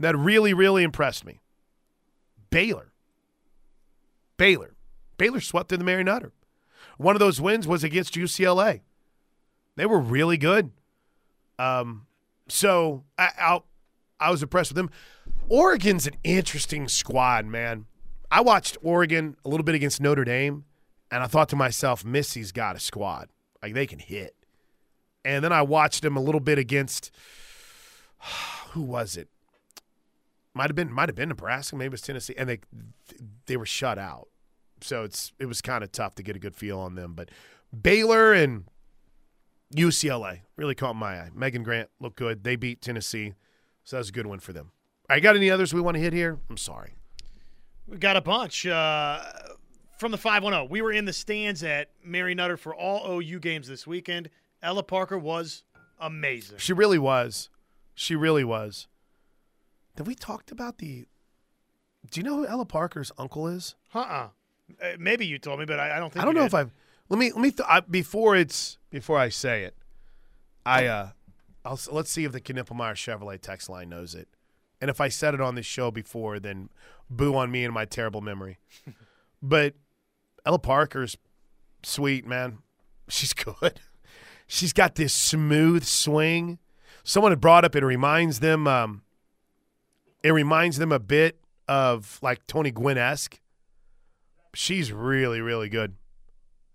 that 0.00 0.18
really 0.18 0.52
really 0.54 0.82
impressed 0.82 1.24
me. 1.24 1.40
Baylor. 2.50 2.90
Baylor. 4.38 4.74
Baylor 5.18 5.40
swept 5.40 5.70
in 5.70 5.78
the 5.78 5.84
Mary 5.84 6.02
Nutter. 6.02 6.32
One 6.98 7.16
of 7.16 7.20
those 7.20 7.40
wins 7.40 7.66
was 7.66 7.84
against 7.84 8.14
UCLA. 8.14 8.80
They 9.76 9.86
were 9.86 9.98
really 9.98 10.36
good. 10.36 10.70
Um, 11.58 12.06
so 12.48 13.04
I, 13.18 13.28
I, 13.38 13.60
I 14.20 14.30
was 14.30 14.42
impressed 14.42 14.70
with 14.70 14.76
them. 14.76 14.90
Oregon's 15.48 16.06
an 16.06 16.14
interesting 16.22 16.88
squad, 16.88 17.46
man. 17.46 17.86
I 18.30 18.40
watched 18.40 18.78
Oregon 18.82 19.36
a 19.44 19.48
little 19.48 19.64
bit 19.64 19.74
against 19.74 20.00
Notre 20.00 20.24
Dame, 20.24 20.64
and 21.10 21.22
I 21.22 21.26
thought 21.26 21.48
to 21.50 21.56
myself, 21.56 22.04
Missy's 22.04 22.52
got 22.52 22.76
a 22.76 22.80
squad. 22.80 23.28
Like 23.62 23.74
they 23.74 23.86
can 23.86 23.98
hit. 23.98 24.34
And 25.24 25.44
then 25.44 25.52
I 25.52 25.62
watched 25.62 26.02
them 26.02 26.16
a 26.16 26.20
little 26.20 26.40
bit 26.40 26.58
against 26.58 27.10
who 28.70 28.82
was 28.82 29.16
it? 29.16 29.28
Might 30.54 30.68
have 30.68 30.76
been 30.76 30.92
might 30.92 31.08
have 31.08 31.16
been 31.16 31.30
Nebraska, 31.30 31.74
maybe 31.74 31.86
it 31.86 31.92
was 31.92 32.02
Tennessee, 32.02 32.34
and 32.36 32.48
they 32.48 32.60
they 33.46 33.56
were 33.56 33.66
shut 33.66 33.98
out. 33.98 34.28
So 34.80 35.04
it's 35.04 35.32
it 35.38 35.46
was 35.46 35.60
kind 35.60 35.82
of 35.84 35.92
tough 35.92 36.14
to 36.16 36.22
get 36.22 36.36
a 36.36 36.38
good 36.38 36.54
feel 36.56 36.78
on 36.78 36.94
them. 36.94 37.14
But 37.14 37.30
Baylor 37.82 38.32
and 38.32 38.64
UCLA 39.74 40.40
really 40.56 40.74
caught 40.74 40.94
my 40.94 41.18
eye. 41.18 41.30
Megan 41.34 41.62
Grant 41.62 41.90
looked 42.00 42.16
good. 42.16 42.44
They 42.44 42.56
beat 42.56 42.80
Tennessee, 42.80 43.34
so 43.82 43.96
that 43.96 44.00
was 44.00 44.08
a 44.10 44.12
good 44.12 44.26
one 44.26 44.40
for 44.40 44.52
them. 44.52 44.70
All 45.08 45.16
right, 45.16 45.22
got 45.22 45.36
any 45.36 45.50
others 45.50 45.74
we 45.74 45.80
want 45.80 45.96
to 45.96 46.00
hit 46.00 46.12
here? 46.12 46.38
I'm 46.48 46.56
sorry. 46.56 46.94
We 47.86 47.98
got 47.98 48.16
a 48.16 48.22
bunch. 48.22 48.66
Uh, 48.66 49.20
from 49.98 50.12
the 50.12 50.18
510, 50.18 50.70
we 50.70 50.80
were 50.80 50.92
in 50.92 51.04
the 51.04 51.12
stands 51.12 51.62
at 51.62 51.90
Mary 52.02 52.34
Nutter 52.34 52.56
for 52.56 52.74
all 52.74 53.20
OU 53.20 53.40
games 53.40 53.68
this 53.68 53.86
weekend. 53.86 54.30
Ella 54.62 54.82
Parker 54.82 55.18
was 55.18 55.64
amazing. 56.00 56.58
She 56.58 56.72
really 56.72 56.98
was. 56.98 57.50
She 57.94 58.16
really 58.16 58.44
was. 58.44 58.88
Have 59.96 60.06
we 60.06 60.14
talked 60.14 60.50
about 60.50 60.78
the? 60.78 61.06
Do 62.10 62.20
you 62.20 62.24
know 62.24 62.36
who 62.36 62.46
Ella 62.46 62.64
Parker's 62.64 63.12
uncle 63.18 63.46
is? 63.46 63.74
Uh-uh. 63.94 64.02
Uh, 64.02 64.28
maybe 64.98 65.26
you 65.26 65.38
told 65.38 65.58
me, 65.60 65.64
but 65.66 65.78
I, 65.78 65.96
I 65.96 65.98
don't 65.98 66.12
think 66.12 66.22
I 66.22 66.24
don't 66.24 66.34
know 66.34 66.42
did. 66.42 66.46
if 66.46 66.54
I've. 66.54 66.72
Let 67.08 67.18
me 67.18 67.32
let 67.32 67.40
me 67.40 67.50
th- 67.50 67.68
I, 67.68 67.80
before 67.80 68.34
it's 68.34 68.78
before 68.90 69.18
I 69.18 69.28
say 69.28 69.64
it. 69.64 69.76
I 70.64 70.86
uh, 70.86 71.08
I'll 71.64 71.78
let's 71.90 72.10
see 72.10 72.24
if 72.24 72.32
the 72.32 72.40
Knippelmeyer 72.40 72.94
Chevrolet 72.94 73.40
text 73.40 73.68
line 73.68 73.88
knows 73.88 74.14
it, 74.14 74.28
and 74.80 74.90
if 74.90 75.00
I 75.00 75.08
said 75.08 75.34
it 75.34 75.40
on 75.40 75.54
this 75.54 75.66
show 75.66 75.90
before, 75.90 76.38
then 76.38 76.70
boo 77.10 77.34
on 77.36 77.50
me 77.50 77.64
and 77.64 77.74
my 77.74 77.84
terrible 77.84 78.20
memory. 78.20 78.58
but 79.42 79.74
Ella 80.46 80.58
Parker's 80.58 81.16
sweet 81.82 82.26
man. 82.26 82.58
She's 83.08 83.32
good. 83.34 83.80
She's 84.46 84.72
got 84.72 84.94
this 84.94 85.12
smooth 85.12 85.84
swing. 85.84 86.58
Someone 87.02 87.32
had 87.32 87.40
brought 87.40 87.64
up 87.64 87.76
it 87.76 87.84
reminds 87.84 88.40
them. 88.40 88.66
Um, 88.66 89.02
it 90.22 90.30
reminds 90.32 90.78
them 90.78 90.90
a 90.90 90.98
bit 90.98 91.38
of 91.68 92.18
like 92.22 92.46
Tony 92.46 92.70
Gwynn 92.70 92.98
esque. 92.98 93.40
She's 94.54 94.92
really 94.92 95.40
really 95.40 95.68
good. 95.68 95.94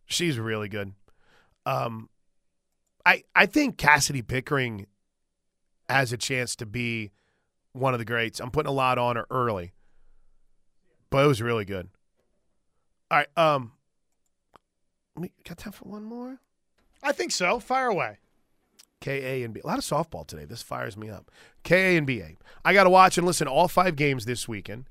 She's 0.06 0.40
really 0.40 0.70
good. 0.70 0.94
Um, 1.66 2.10
I 3.06 3.24
I 3.36 3.46
think 3.46 3.78
Cassidy 3.78 4.22
Pickering 4.22 4.88
has 5.88 6.14
a 6.14 6.18
chance 6.18 6.56
to 6.58 6.66
be 6.66 7.12
one 7.74 7.94
of 7.94 8.00
the 8.00 8.06
greats. 8.06 8.40
I'm 8.40 8.52
putting 8.52 8.70
a 8.70 8.74
lot 8.74 8.98
on 8.98 9.16
her 9.16 9.26
early, 9.30 9.74
but 11.10 11.26
it 11.26 11.28
was 11.28 11.42
really 11.42 11.66
good. 11.66 11.90
All 13.12 13.18
right, 13.18 13.38
um, 13.38 13.72
we 15.16 15.32
got 15.48 15.58
time 15.58 15.74
for 15.74 15.86
one 15.86 16.04
more. 16.04 16.40
I 17.02 17.12
think 17.12 17.32
so. 17.32 17.60
Fire 17.60 17.88
away. 17.88 18.18
K 19.02 19.42
A 19.42 19.44
and 19.44 19.54
B. 19.54 19.62
A 19.64 19.68
lot 19.68 19.78
of 19.78 19.84
softball 19.84 20.28
today. 20.28 20.46
This 20.46 20.62
fires 20.62 20.98
me 20.98 21.10
up. 21.10 21.32
K 21.64 21.96
A 21.96 21.98
and 21.98 22.06
B 22.06 22.22
A. 22.22 22.38
I 22.66 22.74
got 22.74 22.84
to 22.84 22.90
watch 22.90 23.18
and 23.18 23.26
listen 23.26 23.48
to 23.48 23.52
all 23.52 23.68
five 23.68 23.96
games 23.96 24.26
this 24.26 24.48
weekend. 24.48 24.90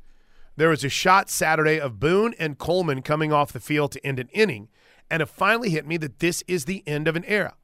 There 0.58 0.70
was 0.70 0.82
a 0.82 0.88
shot 0.88 1.30
Saturday 1.30 1.78
of 1.78 2.00
Boone 2.00 2.34
and 2.36 2.58
Coleman 2.58 3.02
coming 3.02 3.32
off 3.32 3.52
the 3.52 3.60
field 3.60 3.92
to 3.92 4.04
end 4.04 4.18
an 4.18 4.28
inning, 4.32 4.66
and 5.08 5.22
it 5.22 5.28
finally 5.28 5.70
hit 5.70 5.86
me 5.86 5.96
that 5.98 6.18
this 6.18 6.42
is 6.48 6.64
the 6.64 6.82
end 6.84 7.06
of 7.06 7.14
an 7.14 7.24
era. 7.26 7.54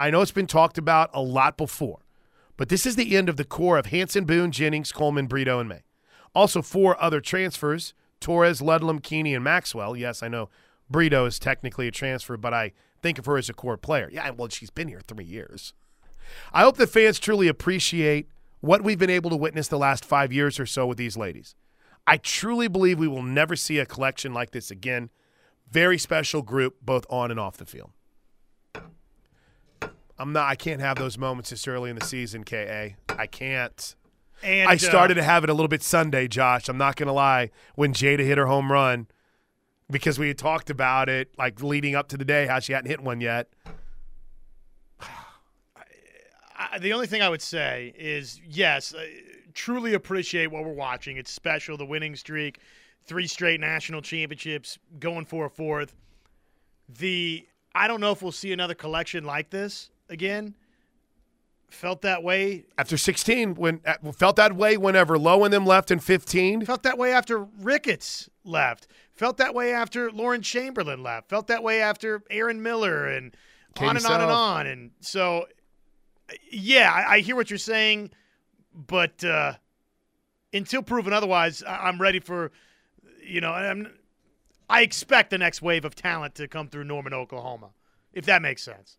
I 0.00 0.10
know 0.10 0.20
it's 0.20 0.32
been 0.32 0.48
talked 0.48 0.76
about 0.76 1.10
a 1.14 1.22
lot 1.22 1.56
before, 1.56 2.00
but 2.56 2.68
this 2.68 2.86
is 2.86 2.96
the 2.96 3.16
end 3.16 3.28
of 3.28 3.36
the 3.36 3.44
core 3.44 3.78
of 3.78 3.86
Hansen, 3.86 4.24
Boone, 4.24 4.50
Jennings, 4.50 4.90
Coleman, 4.90 5.28
Brito, 5.28 5.60
and 5.60 5.68
May. 5.68 5.82
Also, 6.34 6.60
four 6.60 7.00
other 7.00 7.20
transfers 7.20 7.94
Torres, 8.18 8.60
Ludlam, 8.60 8.98
Keeney, 8.98 9.32
and 9.32 9.44
Maxwell. 9.44 9.96
Yes, 9.96 10.20
I 10.20 10.26
know 10.26 10.48
Brito 10.90 11.26
is 11.26 11.38
technically 11.38 11.86
a 11.86 11.92
transfer, 11.92 12.36
but 12.36 12.52
I 12.52 12.72
think 13.00 13.20
of 13.20 13.26
her 13.26 13.38
as 13.38 13.48
a 13.48 13.54
core 13.54 13.76
player. 13.76 14.10
Yeah, 14.12 14.28
well, 14.30 14.48
she's 14.48 14.70
been 14.70 14.88
here 14.88 15.02
three 15.06 15.24
years. 15.24 15.72
I 16.52 16.62
hope 16.62 16.78
the 16.78 16.88
fans 16.88 17.20
truly 17.20 17.46
appreciate 17.46 18.28
what 18.58 18.82
we've 18.82 18.98
been 18.98 19.08
able 19.08 19.30
to 19.30 19.36
witness 19.36 19.68
the 19.68 19.78
last 19.78 20.04
five 20.04 20.32
years 20.32 20.58
or 20.58 20.66
so 20.66 20.84
with 20.88 20.98
these 20.98 21.16
ladies. 21.16 21.54
I 22.06 22.16
truly 22.16 22.68
believe 22.68 22.98
we 22.98 23.08
will 23.08 23.22
never 23.22 23.56
see 23.56 23.78
a 23.78 23.86
collection 23.86 24.32
like 24.32 24.50
this 24.50 24.70
again. 24.70 25.10
Very 25.70 25.98
special 25.98 26.42
group, 26.42 26.76
both 26.82 27.06
on 27.08 27.30
and 27.30 27.38
off 27.38 27.56
the 27.56 27.66
field. 27.66 27.90
I'm 30.18 30.32
not. 30.32 30.48
I 30.48 30.54
can't 30.54 30.80
have 30.80 30.98
those 30.98 31.16
moments 31.16 31.50
this 31.50 31.66
early 31.66 31.88
in 31.88 31.96
the 31.96 32.04
season, 32.04 32.44
Ka. 32.44 32.56
I 32.56 33.26
can't. 33.30 33.94
And 34.42 34.68
I 34.68 34.74
uh, 34.74 34.78
started 34.78 35.14
to 35.14 35.22
have 35.22 35.44
it 35.44 35.50
a 35.50 35.54
little 35.54 35.68
bit 35.68 35.82
Sunday, 35.82 36.28
Josh. 36.28 36.68
I'm 36.68 36.76
not 36.76 36.96
gonna 36.96 37.12
lie. 37.12 37.50
When 37.74 37.94
Jayda 37.94 38.20
hit 38.20 38.36
her 38.36 38.46
home 38.46 38.70
run, 38.70 39.06
because 39.90 40.18
we 40.18 40.28
had 40.28 40.36
talked 40.38 40.68
about 40.70 41.08
it, 41.08 41.30
like 41.38 41.62
leading 41.62 41.94
up 41.94 42.08
to 42.08 42.16
the 42.16 42.24
day, 42.24 42.46
how 42.46 42.60
she 42.60 42.72
hadn't 42.72 42.90
hit 42.90 43.00
one 43.00 43.20
yet. 43.20 43.48
I, 46.58 46.78
the 46.78 46.92
only 46.92 47.06
thing 47.06 47.22
I 47.22 47.28
would 47.28 47.42
say 47.42 47.94
is 47.96 48.40
yes, 48.46 48.94
uh, 48.94 49.02
truly 49.60 49.92
appreciate 49.92 50.50
what 50.50 50.64
we're 50.64 50.72
watching. 50.72 51.18
It's 51.18 51.30
special. 51.30 51.76
The 51.76 51.84
winning 51.84 52.16
streak, 52.16 52.60
three 53.04 53.26
straight 53.26 53.60
national 53.60 54.00
championships, 54.00 54.78
going 54.98 55.26
for 55.26 55.44
a 55.44 55.50
fourth. 55.50 55.94
The 56.88 57.46
I 57.74 57.86
don't 57.86 58.00
know 58.00 58.10
if 58.10 58.22
we'll 58.22 58.32
see 58.32 58.52
another 58.52 58.74
collection 58.74 59.24
like 59.24 59.50
this 59.50 59.90
again. 60.08 60.54
Felt 61.68 62.02
that 62.02 62.22
way. 62.22 62.64
After 62.78 62.96
16, 62.96 63.54
when 63.54 63.80
uh, 63.86 64.12
felt 64.12 64.36
that 64.36 64.56
way 64.56 64.76
whenever 64.78 65.18
Lowe 65.18 65.44
and 65.44 65.52
them 65.52 65.66
left 65.66 65.90
in 65.90 66.00
15. 66.00 66.64
Felt 66.64 66.82
that 66.82 66.98
way 66.98 67.12
after 67.12 67.44
Ricketts 67.60 68.28
left. 68.42 68.88
Felt 69.12 69.36
that 69.36 69.54
way 69.54 69.72
after 69.72 70.10
Lauren 70.10 70.40
Chamberlain 70.40 71.02
left. 71.02 71.28
Felt 71.28 71.46
that 71.48 71.62
way 71.62 71.82
after 71.82 72.22
Aaron 72.30 72.62
Miller 72.62 73.06
and 73.06 73.36
Katie 73.74 73.88
on 73.88 73.96
and 73.98 74.06
on 74.06 74.20
and 74.20 74.30
on. 74.30 74.66
And 74.66 74.90
so, 75.00 75.46
yeah, 76.50 76.90
I, 76.92 77.16
I 77.16 77.20
hear 77.20 77.36
what 77.36 77.50
you're 77.50 77.58
saying, 77.58 78.10
but 78.74 79.22
uh, 79.24 79.54
until 80.52 80.82
proven 80.82 81.12
otherwise, 81.12 81.62
I, 81.62 81.88
I'm 81.88 82.00
ready 82.00 82.20
for, 82.20 82.52
you 83.24 83.40
know, 83.40 83.52
I'm, 83.52 83.92
I 84.68 84.82
expect 84.82 85.30
the 85.30 85.38
next 85.38 85.62
wave 85.62 85.84
of 85.84 85.94
talent 85.94 86.34
to 86.36 86.48
come 86.48 86.68
through 86.68 86.84
Norman, 86.84 87.12
Oklahoma, 87.12 87.70
if 88.12 88.26
that 88.26 88.42
makes 88.42 88.62
sense. 88.62 88.96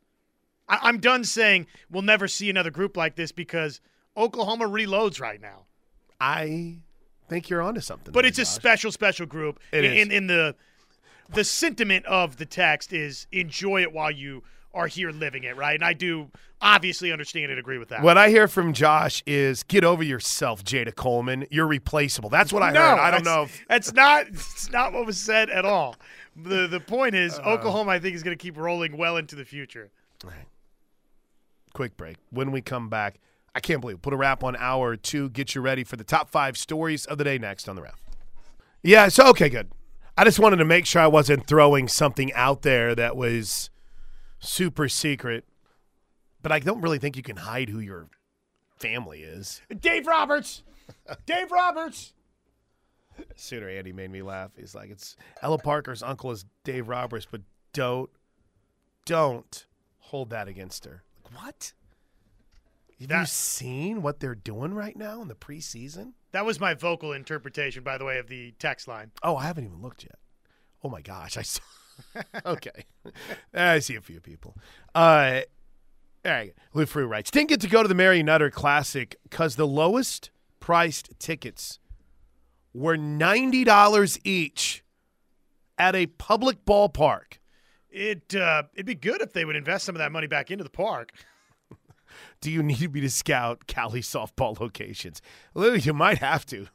I, 0.67 0.80
I'm 0.84 0.99
done 0.99 1.24
saying 1.24 1.67
we'll 1.89 2.03
never 2.03 2.28
see 2.28 2.49
another 2.49 2.72
group 2.72 2.97
like 2.97 3.15
this 3.15 3.32
because 3.32 3.82
Oklahoma 4.15 4.65
reloads 4.65 5.19
right 5.19 5.41
now. 5.41 5.65
I 6.19 6.78
think 7.30 7.49
you're 7.49 7.61
onto 7.61 7.82
something. 7.82 8.11
But 8.11 8.22
there, 8.22 8.30
it's 8.30 8.39
a 8.39 8.45
special, 8.45 8.91
special 8.91 9.26
group. 9.26 9.59
It 9.72 9.86
in, 9.86 9.93
is. 9.93 10.05
in 10.05 10.11
in 10.11 10.28
the 10.28 10.55
the 11.34 11.43
sentiment 11.43 12.05
of 12.05 12.38
the 12.38 12.45
text 12.45 12.91
is 12.93 13.26
enjoy 13.32 13.82
it 13.82 13.93
while 13.93 14.11
you 14.11 14.43
are 14.74 14.88
here 14.88 15.11
living 15.11 15.43
it, 15.43 15.55
right? 15.57 15.76
And 15.76 15.84
I 15.84 15.93
do 15.93 16.30
obviously 16.61 17.11
understand 17.11 17.49
and 17.51 17.59
agree 17.59 17.78
with 17.78 17.89
that. 17.89 18.01
What 18.01 18.17
I 18.17 18.30
hear 18.30 18.47
from 18.47 18.74
Josh 18.74 19.22
is 19.26 19.63
get 19.63 19.84
over 19.84 20.03
yourself, 20.03 20.63
Jayda 20.63 20.95
Coleman. 20.95 21.45
You're 21.51 21.67
replaceable. 21.67 22.30
That's 22.30 22.53
what 22.53 22.63
I 22.63 22.72
no, 22.72 22.80
heard. 22.82 22.99
I 22.99 23.11
don't 23.11 23.26
know. 23.26 23.43
If, 23.43 23.65
That's 23.67 23.93
not 23.93 24.28
it's 24.28 24.69
not 24.72 24.93
what 24.93 25.05
was 25.05 25.17
said 25.17 25.49
at 25.49 25.65
all. 25.65 25.95
The 26.36 26.67
the 26.67 26.80
point 26.80 27.15
is 27.15 27.38
Uh-huh. 27.39 27.51
Oklahoma 27.51 27.91
I 27.91 27.99
think 27.99 28.15
is 28.15 28.24
going 28.24 28.38
to 28.38 28.41
keep 28.41 28.57
rolling 28.57 28.95
well 28.97 29.17
into 29.17 29.36
the 29.36 29.45
future. 29.45 29.91
quick 31.74 31.97
break. 31.97 32.17
When 32.30 32.51
we 32.51 32.61
come 32.61 32.89
back, 32.89 33.19
I 33.55 33.59
can't 33.59 33.82
believe 33.82 33.97
it. 33.97 34.01
put 34.01 34.13
a 34.13 34.17
wrap 34.17 34.43
on 34.43 34.55
hour 34.55 34.95
two. 34.95 35.30
Get 35.30 35.55
you 35.55 35.61
ready 35.61 35.84
for 35.84 35.95
the 35.97 36.03
top 36.03 36.30
five 36.30 36.57
stories 36.57 37.05
of 37.05 37.17
the 37.17 37.24
day 37.24 37.38
next 37.38 37.67
on 37.67 37.76
the 37.76 37.82
Rev. 37.82 37.95
Yeah. 38.84 39.07
So 39.09 39.28
okay, 39.30 39.49
good. 39.49 39.72
I 40.17 40.24
just 40.24 40.39
wanted 40.39 40.57
to 40.57 40.65
make 40.65 40.86
sure 40.86 41.01
I 41.01 41.07
wasn't 41.07 41.47
throwing 41.47 41.88
something 41.88 42.32
out 42.34 42.61
there 42.61 42.93
that 42.95 43.15
was 43.15 43.69
super 44.41 44.89
secret. 44.89 45.45
But 46.41 46.51
I 46.51 46.59
don't 46.59 46.81
really 46.81 46.97
think 46.97 47.15
you 47.15 47.23
can 47.23 47.37
hide 47.37 47.69
who 47.69 47.79
your 47.79 48.09
family 48.77 49.21
is. 49.21 49.61
Dave 49.79 50.07
Roberts. 50.07 50.63
Dave 51.25 51.51
Roberts. 51.51 52.13
Sooner 53.35 53.69
Andy 53.69 53.93
made 53.93 54.11
me 54.11 54.21
laugh. 54.21 54.51
He's 54.57 54.73
like, 54.73 54.89
it's 54.89 55.15
Ella 55.41 55.59
Parker's 55.59 56.01
uncle 56.01 56.31
is 56.31 56.45
Dave 56.63 56.89
Roberts, 56.89 57.27
but 57.29 57.41
don't, 57.73 58.09
don't 59.05 59.65
hold 59.99 60.31
that 60.31 60.47
against 60.47 60.85
her. 60.85 61.03
What? 61.33 61.73
Have 62.99 63.11
you 63.11 63.25
seen 63.25 64.01
what 64.01 64.19
they're 64.19 64.35
doing 64.35 64.73
right 64.73 64.95
now 64.95 65.21
in 65.21 65.27
the 65.27 65.35
preseason? 65.35 66.13
That 66.31 66.45
was 66.45 66.59
my 66.59 66.73
vocal 66.73 67.13
interpretation 67.13 67.83
by 67.83 67.97
the 67.97 68.05
way 68.05 68.19
of 68.19 68.27
the 68.27 68.51
text 68.59 68.87
line. 68.87 69.11
Oh, 69.23 69.35
I 69.35 69.45
haven't 69.45 69.65
even 69.65 69.81
looked 69.81 70.03
yet. 70.03 70.17
Oh 70.83 70.89
my 70.89 71.01
gosh, 71.01 71.37
I 71.37 71.41
saw. 71.41 71.61
okay, 72.45 72.85
I 73.53 73.79
see 73.79 73.95
a 73.95 74.01
few 74.01 74.19
people. 74.19 74.55
Uh, 74.93 75.41
all 76.25 76.31
right, 76.31 76.53
Lou 76.73 76.85
Frew 76.85 77.07
writes, 77.07 77.31
didn't 77.31 77.49
get 77.49 77.61
to 77.61 77.67
go 77.67 77.81
to 77.81 77.87
the 77.87 77.95
Mary 77.95 78.21
Nutter 78.21 78.49
Classic 78.49 79.15
because 79.23 79.55
the 79.55 79.67
lowest 79.67 80.29
priced 80.59 81.11
tickets 81.19 81.79
were 82.73 82.97
ninety 82.97 83.63
dollars 83.63 84.19
each 84.23 84.83
at 85.77 85.95
a 85.95 86.05
public 86.05 86.63
ballpark. 86.65 87.39
It 87.89 88.35
uh, 88.35 88.63
it'd 88.73 88.85
be 88.85 88.95
good 88.95 89.21
if 89.21 89.33
they 89.33 89.45
would 89.45 89.55
invest 89.55 89.85
some 89.85 89.95
of 89.95 89.99
that 89.99 90.11
money 90.11 90.27
back 90.27 90.51
into 90.51 90.63
the 90.63 90.69
park. 90.69 91.11
Do 92.41 92.51
you 92.51 92.63
need 92.63 92.93
me 92.93 93.01
to 93.01 93.09
scout 93.09 93.67
Cali 93.67 94.01
softball 94.01 94.59
locations? 94.59 95.21
Lou, 95.53 95.75
you 95.75 95.93
might 95.93 96.19
have 96.19 96.45
to. 96.47 96.67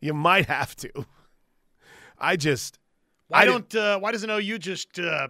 You 0.00 0.14
might 0.14 0.46
have 0.46 0.76
to. 0.76 1.06
I 2.18 2.36
just. 2.36 2.78
Why 3.28 3.40
I 3.40 3.44
don't 3.44 3.74
uh, 3.74 3.98
Why 3.98 4.12
doesn't 4.12 4.30
OU 4.30 4.58
just 4.58 4.98
uh, 4.98 5.28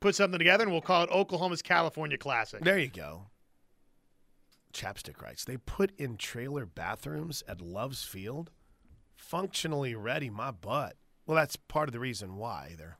put 0.00 0.14
something 0.14 0.38
together 0.38 0.64
and 0.64 0.72
we'll 0.72 0.80
call 0.80 1.04
it 1.04 1.10
Oklahoma's 1.10 1.62
California 1.62 2.18
Classic? 2.18 2.62
There 2.62 2.78
you 2.78 2.88
go. 2.88 3.26
Chapstick 4.72 5.22
writes, 5.22 5.44
they 5.44 5.56
put 5.56 5.92
in 5.96 6.16
trailer 6.16 6.66
bathrooms 6.66 7.44
at 7.46 7.60
Love's 7.60 8.02
Field. 8.02 8.50
Functionally 9.14 9.94
ready, 9.94 10.28
my 10.28 10.50
butt. 10.50 10.96
Well, 11.26 11.36
that's 11.36 11.56
part 11.56 11.88
of 11.88 11.92
the 11.92 12.00
reason 12.00 12.36
why 12.36 12.74
they're. 12.76 12.98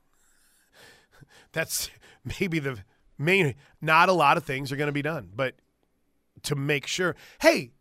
That's 1.51 1.91
maybe 2.39 2.59
the 2.59 2.79
main. 3.17 3.53
Not 3.81 4.09
a 4.09 4.13
lot 4.13 4.37
of 4.37 4.43
things 4.43 4.71
are 4.71 4.75
going 4.75 4.87
to 4.87 4.93
be 4.93 5.01
done, 5.01 5.29
but 5.35 5.55
to 6.43 6.55
make 6.55 6.87
sure. 6.87 7.15
Hey, 7.41 7.71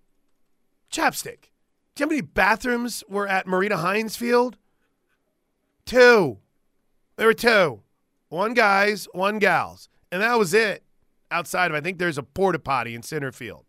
Chapstick, 0.93 1.51
do 1.95 2.03
you 2.03 2.07
know 2.07 2.07
how 2.07 2.11
many 2.11 2.21
bathrooms 2.21 3.03
were 3.09 3.27
at 3.27 3.47
Marita 3.47 3.77
Hines 3.77 4.17
Field? 4.17 4.59
Two. 5.87 6.39
There 7.17 7.27
were 7.27 7.35
two. 7.35 7.81
One 8.29 8.55
guys, 8.55 9.07
one 9.13 9.39
gals. 9.39 9.89
And 10.11 10.23
that 10.23 10.39
was 10.39 10.55
it. 10.55 10.83
Outside 11.31 11.71
of, 11.71 11.77
I 11.77 11.81
think 11.81 11.99
there's 11.99 12.19
a 12.19 12.23
porta 12.23 12.59
potty 12.59 12.95
in 12.95 13.03
center 13.03 13.33
field. 13.33 13.65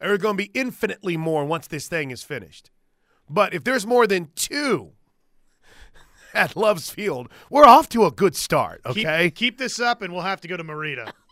There 0.00 0.12
are 0.12 0.18
going 0.18 0.36
to 0.36 0.44
be 0.44 0.50
infinitely 0.52 1.16
more 1.16 1.44
once 1.44 1.66
this 1.66 1.86
thing 1.88 2.10
is 2.10 2.22
finished. 2.22 2.70
But 3.28 3.54
if 3.54 3.62
there's 3.64 3.86
more 3.86 4.06
than 4.06 4.30
two 4.34 4.92
at 6.34 6.56
Love's 6.56 6.90
Field, 6.90 7.28
we're 7.50 7.64
off 7.64 7.88
to 7.90 8.04
a 8.04 8.10
good 8.10 8.34
start, 8.34 8.82
Keep- 8.84 9.06
okay? 9.06 9.30
Keep, 9.30 9.58
this 9.58 9.78
up, 9.78 10.02
and 10.02 10.12
we'll 10.12 10.22
have 10.22 10.40
to 10.42 10.48
go 10.48 10.56
to 10.56 10.64
Marita. 10.64 11.12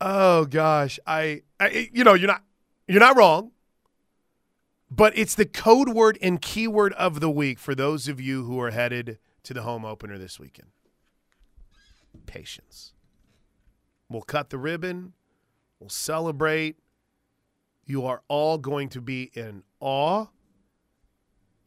Oh 0.00 0.44
gosh, 0.44 0.98
I, 1.06 1.42
I 1.58 1.88
you 1.92 2.04
know, 2.04 2.12
you're 2.14 2.26
not 2.26 2.42
you're 2.88 3.00
not 3.00 3.16
wrong. 3.16 3.52
But 4.90 5.16
it's 5.16 5.34
the 5.34 5.46
code 5.46 5.88
word 5.88 6.18
and 6.22 6.40
keyword 6.40 6.92
of 6.94 7.20
the 7.20 7.30
week 7.30 7.58
for 7.58 7.74
those 7.74 8.06
of 8.06 8.20
you 8.20 8.44
who 8.44 8.60
are 8.60 8.70
headed 8.70 9.18
to 9.44 9.54
the 9.54 9.62
home 9.62 9.84
opener 9.84 10.18
this 10.18 10.38
weekend. 10.38 10.68
Patience. 12.26 12.92
We'll 14.08 14.22
cut 14.22 14.50
the 14.50 14.58
ribbon. 14.58 15.14
We'll 15.80 15.90
celebrate. 15.90 16.76
You 17.84 18.06
are 18.06 18.22
all 18.28 18.58
going 18.58 18.88
to 18.90 19.00
be 19.00 19.30
in 19.34 19.62
awe. 19.80 20.26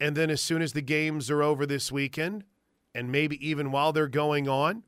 And 0.00 0.16
then 0.16 0.30
as 0.30 0.40
soon 0.40 0.62
as 0.62 0.72
the 0.72 0.80
games 0.80 1.30
are 1.30 1.42
over 1.42 1.66
this 1.66 1.90
weekend, 1.92 2.44
and 2.94 3.12
maybe 3.12 3.46
even 3.46 3.70
while 3.70 3.92
they're 3.92 4.08
going 4.08 4.48
on, 4.48 4.84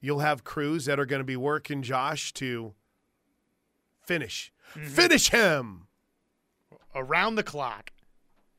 you'll 0.00 0.20
have 0.20 0.44
crews 0.44 0.86
that 0.86 0.98
are 0.98 1.06
going 1.06 1.20
to 1.20 1.24
be 1.24 1.36
working 1.36 1.82
Josh 1.82 2.32
to 2.34 2.74
finish. 4.02 4.52
Mm-hmm. 4.74 4.88
Finish 4.88 5.30
him. 5.30 5.86
Around 6.94 7.34
the 7.34 7.42
clock. 7.42 7.90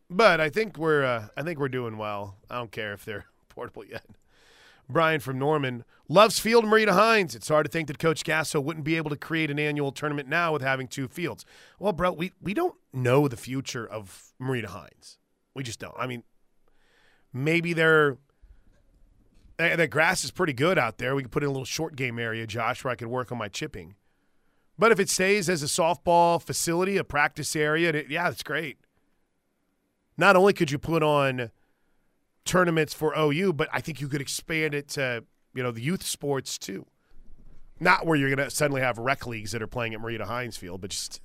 But 0.10 0.40
I 0.40 0.50
think 0.50 0.78
we're 0.78 1.04
uh, 1.04 1.28
I 1.36 1.42
think 1.42 1.60
we're 1.60 1.70
doing 1.70 1.98
well. 1.98 2.38
I 2.50 2.58
don't 2.58 2.72
care 2.72 2.94
if 2.94 3.06
they're 3.06 3.26
portable 3.50 3.86
yet. 3.86 4.06
Brian 4.88 5.20
from 5.20 5.40
Norman 5.40 5.84
loves 6.08 6.40
Field 6.40 6.64
Marita 6.64 6.92
Hines. 6.92 7.36
It's 7.36 7.48
hard 7.48 7.66
to 7.66 7.72
think 7.72 7.88
that 7.88 7.98
Coach 7.98 8.24
Gasso 8.24 8.64
wouldn't 8.64 8.86
be 8.86 8.98
able 8.98 9.10
to 9.10 9.16
create 9.16 9.50
an 9.50 9.58
annual 9.58 9.92
tournament 9.92 10.30
now 10.30 10.54
with 10.54 10.62
having 10.62 10.88
two 10.88 11.08
fields. 11.08 11.44
Well, 11.80 11.92
bro, 11.92 12.12
we, 12.12 12.34
we 12.40 12.54
don't 12.54 12.76
know 12.94 13.28
the 13.28 13.38
future 13.38 13.88
of 13.88 14.34
Marita 14.40 14.66
Hines. 14.68 15.18
We 15.56 15.64
just 15.64 15.80
don't. 15.80 15.96
I 15.98 16.06
mean, 16.06 16.24
maybe 17.34 17.74
they're 17.74 18.18
that 19.58 19.90
grass 19.90 20.24
is 20.24 20.32
pretty 20.32 20.54
good 20.54 20.78
out 20.78 20.98
there. 20.98 21.16
We 21.16 21.24
could 21.24 21.32
put 21.32 21.44
in 21.44 21.48
a 21.48 21.52
little 21.52 21.66
short 21.66 21.96
game 21.96 22.20
area, 22.20 22.46
Josh, 22.46 22.84
where 22.84 22.92
I 22.92 22.96
could 22.96 23.08
work 23.08 23.32
on 23.32 23.38
my 23.38 23.48
chipping. 23.48 23.96
But 24.78 24.91
if 24.91 24.99
it 24.99 25.09
stays 25.09 25.49
as 25.49 25.63
a 25.63 25.67
softball 25.67 26.41
facility, 26.41 26.97
a 26.97 27.03
practice 27.03 27.55
area, 27.55 28.03
yeah, 28.09 28.30
it's 28.30 28.43
great. 28.43 28.78
Not 30.17 30.36
only 30.36 30.53
could 30.53 30.71
you 30.71 30.78
put 30.78 31.03
on 31.03 31.51
tournaments 32.45 32.93
for 32.93 33.13
OU, 33.17 33.53
but 33.53 33.69
I 33.73 33.82
think 33.82 33.99
you 34.01 34.07
could 34.07 34.21
expand 34.21 34.73
it 34.73 34.88
to 34.89 35.23
you 35.53 35.63
know 35.63 35.71
the 35.71 35.82
youth 35.82 36.03
sports 36.03 36.57
too. 36.57 36.86
Not 37.80 38.05
where 38.05 38.17
you're 38.17 38.34
going 38.34 38.47
to 38.47 38.53
suddenly 38.53 38.82
have 38.82 38.97
rec 38.97 39.28
leagues 39.28 39.51
that 39.51 39.61
are 39.61 39.67
playing 39.67 39.93
at 39.93 39.99
Marita 39.99 40.26
Hines 40.26 40.55
Field, 40.55 40.82
but 40.82 40.91
just 40.91 41.21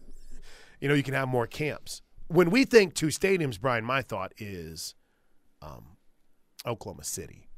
you 0.81 0.89
know 0.89 0.95
you 0.95 1.03
can 1.03 1.15
have 1.15 1.29
more 1.29 1.47
camps. 1.47 2.03
When 2.29 2.51
we 2.51 2.65
think 2.65 2.95
two 2.95 3.09
stadiums, 3.09 3.61
Brian, 3.61 3.85
my 3.85 4.03
thought 4.03 4.33
is 4.39 4.95
um, 5.63 5.97
Oklahoma 6.65 7.05
City. 7.05 7.49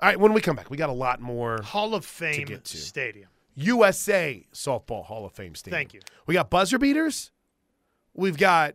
All 0.00 0.08
right, 0.08 0.20
when 0.20 0.34
we 0.34 0.40
come 0.40 0.56
back, 0.56 0.70
we 0.70 0.76
got 0.76 0.90
a 0.90 0.94
lot 0.94 1.20
more 1.20 1.62
Hall 1.62 1.94
of 1.94 2.04
Fame 2.04 2.44
get 2.44 2.64
to. 2.64 2.76
Stadium. 2.76 3.28
USA 3.54 4.46
Softball 4.52 5.04
Hall 5.04 5.24
of 5.24 5.32
Fame 5.32 5.54
Stadium. 5.54 5.78
Thank 5.78 5.94
you. 5.94 6.00
We 6.26 6.34
got 6.34 6.50
buzzer 6.50 6.78
beaters. 6.78 7.30
We've 8.14 8.36
got 8.36 8.74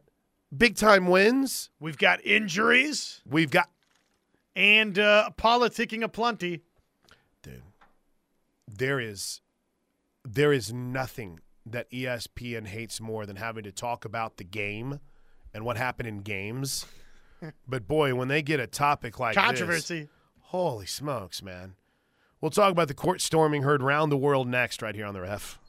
big 0.55 0.75
time 0.75 1.07
wins. 1.07 1.69
We've 1.79 1.97
got 1.97 2.23
injuries 2.25 3.21
We've 3.25 3.51
got 3.51 3.69
and 4.55 4.97
uh, 4.99 5.29
politicking 5.37 6.03
aplenty. 6.03 6.61
dude. 7.41 7.61
There 8.67 8.99
is 8.99 9.41
there 10.25 10.51
is 10.51 10.73
nothing 10.73 11.39
that 11.65 11.89
ESPN 11.91 12.67
hates 12.67 12.99
more 12.99 13.25
than 13.25 13.35
having 13.37 13.63
to 13.63 13.71
talk 13.71 14.05
about 14.05 14.37
the 14.37 14.43
game 14.43 14.99
and 15.53 15.63
what 15.65 15.77
happened 15.77 16.07
in 16.07 16.19
games. 16.19 16.85
but 17.67 17.87
boy, 17.87 18.13
when 18.15 18.27
they 18.27 18.41
get 18.41 18.59
a 18.59 18.67
topic 18.67 19.19
like 19.19 19.35
this, 19.35 19.43
Controversy. 19.43 20.09
holy 20.39 20.85
smokes, 20.85 21.41
man. 21.41 21.75
We'll 22.41 22.51
talk 22.51 22.71
about 22.71 22.87
the 22.87 22.93
court 22.93 23.19
storming 23.19 23.63
heard 23.63 23.83
round 23.83 24.11
the 24.11 24.17
world 24.17 24.47
next, 24.47 24.81
right 24.81 24.95
here 24.95 25.05
on 25.05 25.13
the 25.13 25.21
Rev. 25.21 25.59